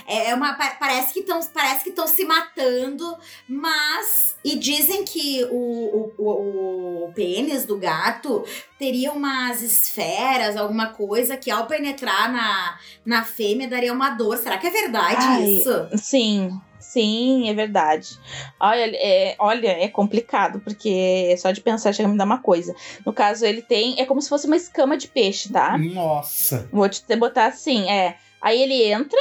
É 0.08 0.30
é 0.30 0.36
uma. 0.36 0.54
pa- 0.54 0.78
Parece 0.80 1.12
que 1.14 1.20
estão 1.20 1.40
parece 1.54 1.84
que 1.84 1.90
estão 1.90 2.08
se 2.08 2.24
matando, 2.24 3.16
mas. 3.48 4.34
E 4.46 4.58
dizem 4.58 5.06
que 5.06 5.46
o, 5.46 5.56
o, 5.56 6.14
o, 6.18 7.06
o 7.06 7.14
pênis 7.14 7.66
do 7.66 7.78
gato 7.78 8.44
teria 8.78 9.14
umas 9.14 9.62
esferas, 9.62 10.58
alguma 10.58 10.88
coisa 10.88 11.38
que 11.38 11.50
ao 11.50 11.66
penetrar 11.66 12.30
na, 12.32 12.78
na 13.06 13.24
fêmea 13.24 13.70
daria 13.70 13.94
uma 13.94 14.10
dor. 14.10 14.38
Será 14.38 14.58
que 14.58 14.68
é 14.68 14.70
verdade 14.70 15.33
Ai, 15.36 15.44
isso? 15.46 15.88
Sim, 15.98 16.60
sim, 16.80 17.50
é 17.50 17.54
verdade. 17.54 18.18
Olha, 18.60 18.92
é, 18.96 19.36
olha, 19.40 19.68
é 19.70 19.88
complicado, 19.88 20.60
porque 20.62 21.36
só 21.38 21.52
de 21.52 21.62
pensar 21.62 21.94
chega 21.94 22.08
a 22.08 22.12
me 22.12 22.18
dar 22.18 22.26
uma 22.26 22.40
coisa. 22.42 22.76
No 23.06 23.12
caso, 23.14 23.46
ele 23.46 23.62
tem. 23.62 24.00
É 24.00 24.06
como 24.06 24.22
se 24.22 24.30
fosse 24.30 24.48
uma 24.48 24.56
escama 24.58 24.96
de 24.98 25.08
peixe, 25.08 25.52
tá? 25.52 25.78
Nossa. 25.78 26.68
Vou 26.72 26.88
te 26.90 27.04
te 27.04 27.16
botar 27.16 27.46
assim, 27.48 27.90
é. 27.90 28.18
Aí 28.42 28.62
ele 28.62 28.84
entra 28.92 29.20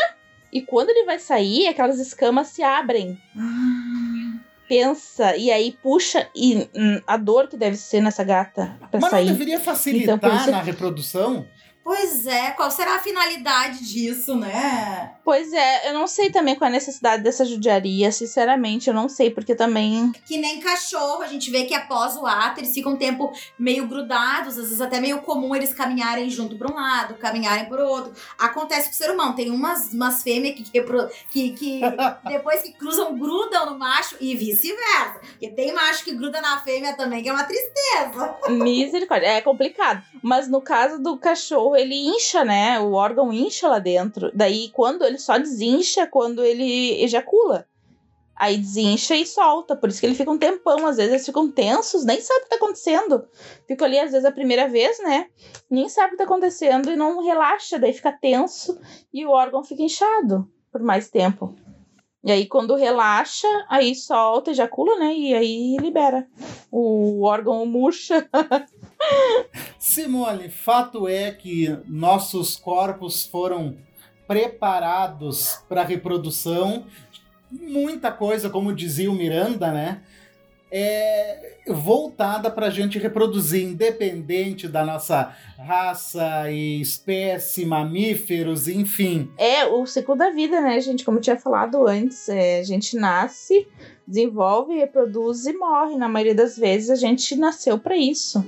e 0.53 0.61
quando 0.63 0.91
ele 0.91 1.05
vai 1.05 1.19
sair, 1.19 1.67
aquelas 1.69 1.99
escamas 1.99 2.49
se 2.49 2.63
abrem. 2.63 3.19
Pensa, 4.69 5.37
e 5.37 5.51
aí 5.51 5.77
puxa, 5.83 6.29
e 6.35 6.67
hum, 6.75 7.01
a 7.07 7.17
dor 7.19 7.47
que 7.47 7.59
deve 7.59 7.77
ser 7.77 8.01
nessa 8.01 8.25
gata 8.25 8.75
pra 8.91 9.01
Mas 9.01 9.03
não 9.03 9.11
sair. 9.11 9.27
deveria 9.27 9.61
facilitar 9.61 10.17
Então, 10.17 10.37
isso- 10.37 10.51
na 10.51 10.63
reprodução? 10.63 11.47
Pois 11.85 12.27
é, 12.27 12.53
qual 12.53 12.71
será 12.71 12.97
a 12.97 13.01
finalidade 13.01 13.85
disso, 13.85 14.37
né? 14.37 15.15
Pois 15.25 15.53
é, 15.53 15.89
eu 15.89 15.95
não 15.95 16.07
sei 16.07 16.31
também 16.31 16.55
qual 16.55 16.67
é 16.67 16.71
a 16.71 16.75
necessidade 16.75 17.23
dessa 17.23 17.45
judiaria, 17.45 18.11
sinceramente, 18.13 18.89
eu 18.89 18.95
não 18.95 19.09
sei, 19.09 19.31
porque 19.31 19.55
também. 19.55 20.13
Que 20.25 20.37
nem 20.39 20.61
cachorro, 20.61 21.23
a 21.23 21.27
gente 21.27 21.51
vê 21.51 21.65
que 21.65 21.75
após 21.75 22.17
o 22.17 22.27
ato 22.27 22.61
eles 22.61 22.73
ficam 22.73 22.93
um 22.93 22.97
tempo 22.97 23.33
meio 23.59 23.87
grudados, 23.87 24.57
às 24.59 24.65
vezes 24.65 24.81
até 24.81 25.01
meio 25.01 25.23
comum 25.23 25.55
eles 25.55 25.75
caminharem 25.75 26.31
junto 26.31 26.57
para 26.57 26.71
um 26.71 26.75
lado, 26.75 27.15
caminharem 27.15 27.67
para 27.67 27.85
outro. 27.85 28.13
Acontece 28.39 28.87
com 28.89 28.95
o 28.95 28.97
ser 28.97 29.11
humano, 29.11 29.35
tem 29.35 29.51
umas, 29.51 29.93
umas 29.93 30.23
fêmeas 30.23 30.55
que, 30.55 30.65
que, 31.31 31.51
que 31.51 31.81
depois 32.27 32.63
que 32.63 32.73
cruzam, 32.73 33.17
grudam 33.19 33.71
no 33.71 33.79
macho 33.79 34.17
e 34.21 34.37
vice-versa. 34.37 35.21
Porque 35.21 35.49
tem 35.49 35.73
macho 35.73 36.05
que 36.05 36.15
gruda 36.15 36.41
na 36.41 36.59
fêmea 36.59 36.97
também, 36.97 37.23
que 37.23 37.29
é 37.29 37.33
uma 37.33 37.45
tristeza. 37.45 38.37
Misericórdia, 38.49 39.27
é 39.27 39.41
complicado. 39.41 40.03
Mas 40.23 40.49
no 40.49 40.61
caso 40.61 41.03
do 41.03 41.17
cachorro, 41.17 41.72
ele 41.77 41.95
incha, 41.95 42.45
né? 42.45 42.79
O 42.81 42.93
órgão 42.93 43.33
incha 43.33 43.69
lá 43.69 43.79
dentro. 43.79 44.31
Daí, 44.35 44.69
quando 44.71 45.05
ele 45.05 45.19
só 45.19 45.39
desincha, 45.39 46.07
quando 46.07 46.45
ele 46.45 47.03
ejacula. 47.03 47.67
Aí 48.35 48.57
desincha 48.57 49.15
e 49.15 49.27
solta. 49.27 49.77
Por 49.77 49.89
isso 49.89 50.01
que 50.01 50.07
ele 50.07 50.15
fica 50.15 50.31
um 50.31 50.39
tempão. 50.39 50.87
Às 50.87 50.97
vezes 50.97 51.13
eles 51.13 51.27
ficam 51.27 51.51
tensos, 51.51 52.05
nem 52.05 52.21
sabe 52.21 52.41
o 52.41 52.43
que 52.45 52.51
tá 52.51 52.57
acontecendo. 52.57 53.25
Fica 53.67 53.85
ali, 53.85 53.99
às 53.99 54.13
vezes, 54.13 54.25
a 54.25 54.33
primeira 54.33 54.69
vez, 54.69 54.99
né? 55.01 55.27
Nem 55.71 55.89
sabe 55.89 56.09
o 56.09 56.11
que 56.13 56.17
tá 56.19 56.25
acontecendo 56.25 56.91
e 56.91 56.97
não 56.97 57.23
relaxa. 57.23 57.79
Daí 57.79 57.93
fica 57.93 58.13
tenso 58.13 58.79
e 59.13 59.25
o 59.25 59.31
órgão 59.31 59.63
fica 59.63 59.83
inchado 59.83 60.51
por 60.71 60.83
mais 60.83 61.09
tempo. 61.09 61.55
E 62.25 62.31
aí, 62.31 62.47
quando 62.47 62.77
relaxa, 62.77 63.49
aí 63.69 63.95
solta, 63.95 64.53
ejacula, 64.53 64.97
né? 64.99 65.15
E 65.15 65.35
aí 65.35 65.77
libera. 65.79 66.27
O 66.71 67.25
órgão 67.25 67.67
murcha. 67.67 68.29
Simone, 69.79 70.49
fato 70.49 71.09
é 71.09 71.31
que 71.31 71.77
nossos 71.87 72.57
corpos 72.57 73.27
foram 73.27 73.77
preparados 74.27 75.63
para 75.69 75.83
reprodução. 75.83 76.87
Muita 77.51 78.11
coisa, 78.11 78.49
como 78.49 78.75
dizia 78.75 79.11
o 79.11 79.15
Miranda, 79.15 79.71
né? 79.71 80.03
É 80.71 81.59
voltada 81.67 82.51
para 82.51 82.69
a 82.69 82.71
gente 82.71 82.99
reproduzir, 82.99 83.63
independente 83.63 84.67
da 84.67 84.85
nossa 84.85 85.37
raça 85.59 86.51
e 86.51 86.81
espécie, 86.81 87.67
mamíferos, 87.67 88.69
enfim. 88.69 89.31
É 89.37 89.67
o 89.67 89.85
ciclo 89.85 90.17
da 90.17 90.31
vida, 90.31 90.61
né, 90.63 90.81
gente? 90.81 91.05
Como 91.05 91.19
eu 91.19 91.23
tinha 91.23 91.37
falado 91.37 91.87
antes, 91.87 92.29
é, 92.29 92.61
a 92.61 92.63
gente 92.63 92.97
nasce, 92.97 93.69
desenvolve, 94.07 94.75
reproduz 94.75 95.45
e 95.45 95.53
morre. 95.53 95.97
Na 95.97 96.09
maioria 96.09 96.35
das 96.35 96.57
vezes 96.57 96.89
a 96.89 96.97
gente 96.97 97.37
nasceu 97.37 97.79
para 97.79 97.97
isso, 97.97 98.43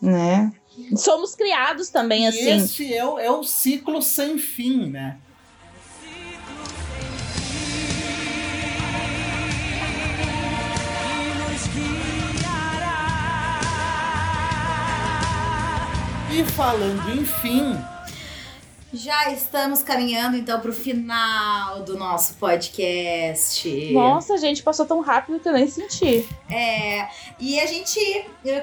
né? 0.00 0.52
Somos 0.96 1.34
criados 1.34 1.88
também 1.88 2.24
E 2.24 2.26
assim. 2.28 2.50
este 2.50 2.94
é 2.94 3.04
o, 3.04 3.18
é 3.18 3.30
o 3.30 3.42
ciclo 3.42 4.00
sem 4.00 4.38
fim, 4.38 4.88
né? 4.90 5.18
E 16.30 16.44
falando 16.52 17.10
em 17.10 17.24
fim, 17.24 17.74
Já 18.92 19.30
estamos 19.30 19.82
caminhando 19.82 20.34
então 20.34 20.60
pro 20.60 20.72
final 20.72 21.82
do 21.82 21.98
nosso 21.98 22.34
podcast. 22.36 23.92
Nossa, 23.92 24.38
gente, 24.38 24.62
passou 24.62 24.86
tão 24.86 25.00
rápido 25.00 25.38
que 25.38 25.46
eu 25.46 25.52
nem 25.52 25.68
senti. 25.68 26.26
É, 26.50 27.06
e 27.38 27.60
a 27.60 27.66
gente, 27.66 28.00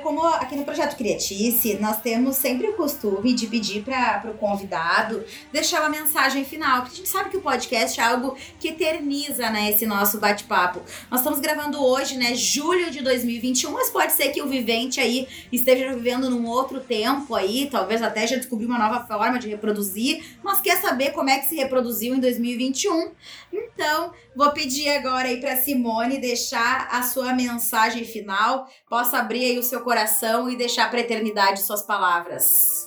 como 0.02 0.26
aqui 0.26 0.56
no 0.56 0.66
Projeto 0.66 0.96
Criatice, 0.96 1.78
nós 1.80 2.02
temos 2.02 2.38
sempre 2.38 2.68
o 2.68 2.74
costume 2.74 3.34
de 3.34 3.46
pedir 3.46 3.84
para 3.84 4.32
o 4.32 4.34
convidado 4.34 5.24
deixar 5.54 5.82
uma 5.82 5.90
mensagem 5.90 6.44
final, 6.44 6.82
porque 6.82 6.96
a 6.96 6.98
gente 6.98 7.10
sabe 7.10 7.30
que 7.30 7.38
o 7.38 7.42
podcast 7.42 8.00
é 8.00 8.04
algo 8.04 8.36
que 8.60 8.70
eterniza, 8.70 9.52
né, 9.52 9.70
esse 9.70 9.86
nosso 9.86 10.20
bate-papo. 10.20 10.82
Nós 11.12 11.20
estamos 11.20 11.40
gravando 11.40 11.84
hoje, 11.84 12.18
né, 12.18 12.34
julho 12.34 12.90
de 12.90 13.02
2021, 13.04 13.72
mas 13.72 13.92
pode 13.92 14.14
ser 14.14 14.30
que 14.30 14.42
o 14.42 14.48
vivente 14.48 15.00
aí 15.00 15.28
esteja 15.52 15.94
vivendo 15.94 16.32
num 16.32 16.48
outro 16.48 16.80
tempo 16.80 17.36
aí, 17.36 17.70
talvez 17.72 18.02
até 18.02 18.26
já 18.26 18.38
descobriu 18.38 18.68
uma 18.68 18.80
nova 18.80 19.06
forma 19.06 19.38
de 19.38 19.50
reproduzir, 19.50 20.15
mas 20.44 20.62
quer 20.62 20.78
saber 20.78 21.12
como 21.12 21.30
é 21.30 21.40
que 21.40 21.48
se 21.48 21.56
reproduziu 21.56 22.16
em 22.16 22.20
2021. 22.20 23.12
Então, 23.52 24.14
vou 24.36 24.52
pedir 24.52 24.90
agora 24.90 25.28
aí 25.28 25.40
para 25.40 25.56
Simone 25.56 26.20
deixar 26.20 26.88
a 26.92 27.04
sua 27.04 27.34
mensagem 27.34 28.04
final. 28.06 28.68
Possa 28.90 29.18
abrir 29.18 29.46
aí 29.46 29.58
o 29.58 29.64
seu 29.64 29.82
coração 29.82 30.50
e 30.50 30.56
deixar 30.56 30.90
para 30.90 31.00
eternidade 31.00 31.62
suas 31.62 31.84
palavras. 31.84 32.86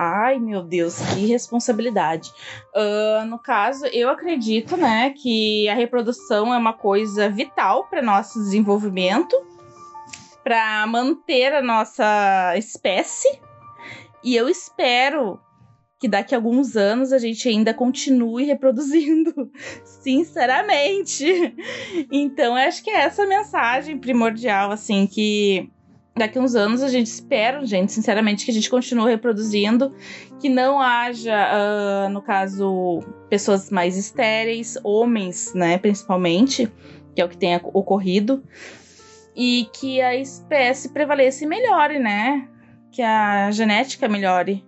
Ai, 0.00 0.38
meu 0.38 0.62
Deus, 0.62 1.00
que 1.00 1.26
responsabilidade. 1.26 2.32
Ah, 2.72 3.24
no 3.26 3.36
caso, 3.36 3.84
eu 3.86 4.08
acredito, 4.08 4.76
né, 4.76 5.10
que 5.10 5.68
a 5.68 5.74
reprodução 5.74 6.54
é 6.54 6.56
uma 6.56 6.72
coisa 6.72 7.28
vital 7.28 7.84
para 7.90 8.00
nosso 8.00 8.38
desenvolvimento, 8.38 9.34
para 10.44 10.86
manter 10.86 11.52
a 11.52 11.60
nossa 11.60 12.54
espécie. 12.56 13.40
E 14.22 14.34
eu 14.34 14.48
espero 14.48 15.40
que 16.00 16.08
daqui 16.08 16.34
a 16.34 16.38
alguns 16.38 16.76
anos 16.76 17.12
a 17.12 17.18
gente 17.18 17.48
ainda 17.48 17.74
continue 17.74 18.44
reproduzindo, 18.46 19.50
sinceramente. 19.84 21.54
Então, 22.10 22.54
acho 22.54 22.82
que 22.82 22.90
é 22.90 23.00
essa 23.00 23.24
a 23.24 23.26
mensagem 23.26 23.98
primordial, 23.98 24.70
assim, 24.70 25.06
que 25.06 25.68
daqui 26.16 26.38
a 26.38 26.42
uns 26.42 26.54
anos 26.54 26.82
a 26.82 26.88
gente 26.88 27.06
espera, 27.06 27.64
gente, 27.64 27.92
sinceramente, 27.92 28.44
que 28.44 28.50
a 28.50 28.54
gente 28.54 28.68
continue 28.68 29.10
reproduzindo, 29.10 29.94
que 30.40 30.48
não 30.48 30.80
haja, 30.80 31.34
ah, 31.34 32.08
no 32.08 32.20
caso, 32.20 33.00
pessoas 33.28 33.70
mais 33.70 33.96
estéreis, 33.96 34.76
homens, 34.82 35.54
né, 35.54 35.78
principalmente, 35.78 36.70
que 37.14 37.20
é 37.20 37.24
o 37.24 37.28
que 37.28 37.36
tem 37.36 37.56
ocorrido, 37.56 38.42
e 39.34 39.68
que 39.72 40.00
a 40.00 40.16
espécie 40.16 40.88
prevaleça 40.92 41.44
e 41.44 41.46
melhore, 41.46 41.98
né? 41.98 42.48
Que 42.90 43.02
a 43.02 43.50
genética 43.50 44.08
melhore. 44.08 44.64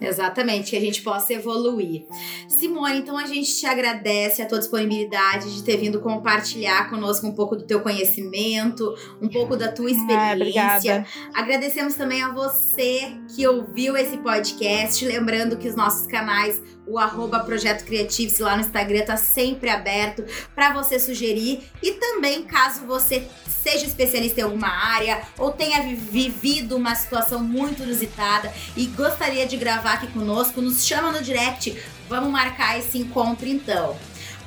Exatamente, 0.00 0.70
que 0.70 0.76
a 0.76 0.80
gente 0.80 1.02
possa 1.02 1.32
evoluir. 1.32 2.04
Simone, 2.48 2.98
então 2.98 3.16
a 3.16 3.26
gente 3.26 3.54
te 3.56 3.64
agradece 3.64 4.42
a 4.42 4.46
tua 4.46 4.58
disponibilidade 4.58 5.54
de 5.54 5.62
ter 5.62 5.76
vindo 5.78 6.00
compartilhar 6.00 6.90
conosco 6.90 7.26
um 7.26 7.32
pouco 7.32 7.56
do 7.56 7.64
teu 7.64 7.80
conhecimento, 7.80 8.94
um 9.22 9.28
pouco 9.28 9.56
da 9.56 9.72
tua 9.72 9.86
Ah, 9.88 9.92
experiência. 9.92 10.34
obrigada. 10.34 11.06
Agradecemos 11.32 11.94
também 11.94 12.22
a 12.22 12.30
você 12.32 13.16
que 13.34 13.46
ouviu 13.46 13.96
esse 13.96 14.18
podcast. 14.18 15.02
Lembrando 15.06 15.56
que 15.56 15.68
os 15.68 15.74
nossos 15.76 16.06
canais 16.06 16.60
o 16.86 16.98
arroba 16.98 17.40
Projeto 17.40 17.84
Creatives 17.84 18.38
lá 18.38 18.56
no 18.56 18.62
Instagram 18.62 19.04
tá 19.04 19.16
sempre 19.16 19.70
aberto 19.70 20.24
para 20.54 20.72
você 20.72 20.98
sugerir. 20.98 21.62
E 21.82 21.92
também, 21.92 22.44
caso 22.44 22.86
você 22.86 23.26
seja 23.46 23.86
especialista 23.86 24.40
em 24.40 24.44
alguma 24.44 24.68
área 24.68 25.22
ou 25.38 25.50
tenha 25.50 25.82
vivido 25.82 26.76
uma 26.76 26.94
situação 26.94 27.40
muito 27.40 27.82
inusitada 27.82 28.52
e 28.76 28.86
gostaria 28.86 29.46
de 29.46 29.56
gravar 29.56 29.94
aqui 29.94 30.08
conosco, 30.08 30.60
nos 30.60 30.84
chama 30.84 31.12
no 31.12 31.22
direct. 31.22 31.76
Vamos 32.08 32.30
marcar 32.30 32.78
esse 32.78 32.98
encontro 32.98 33.46
então. 33.46 33.96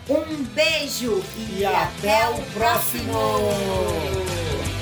Um 0.09 0.43
beijo 0.53 1.21
e, 1.35 1.59
e 1.59 1.65
até, 1.65 2.23
até, 2.23 2.29
o 2.29 2.41
próximo. 2.53 3.11
próximo. 3.11 4.76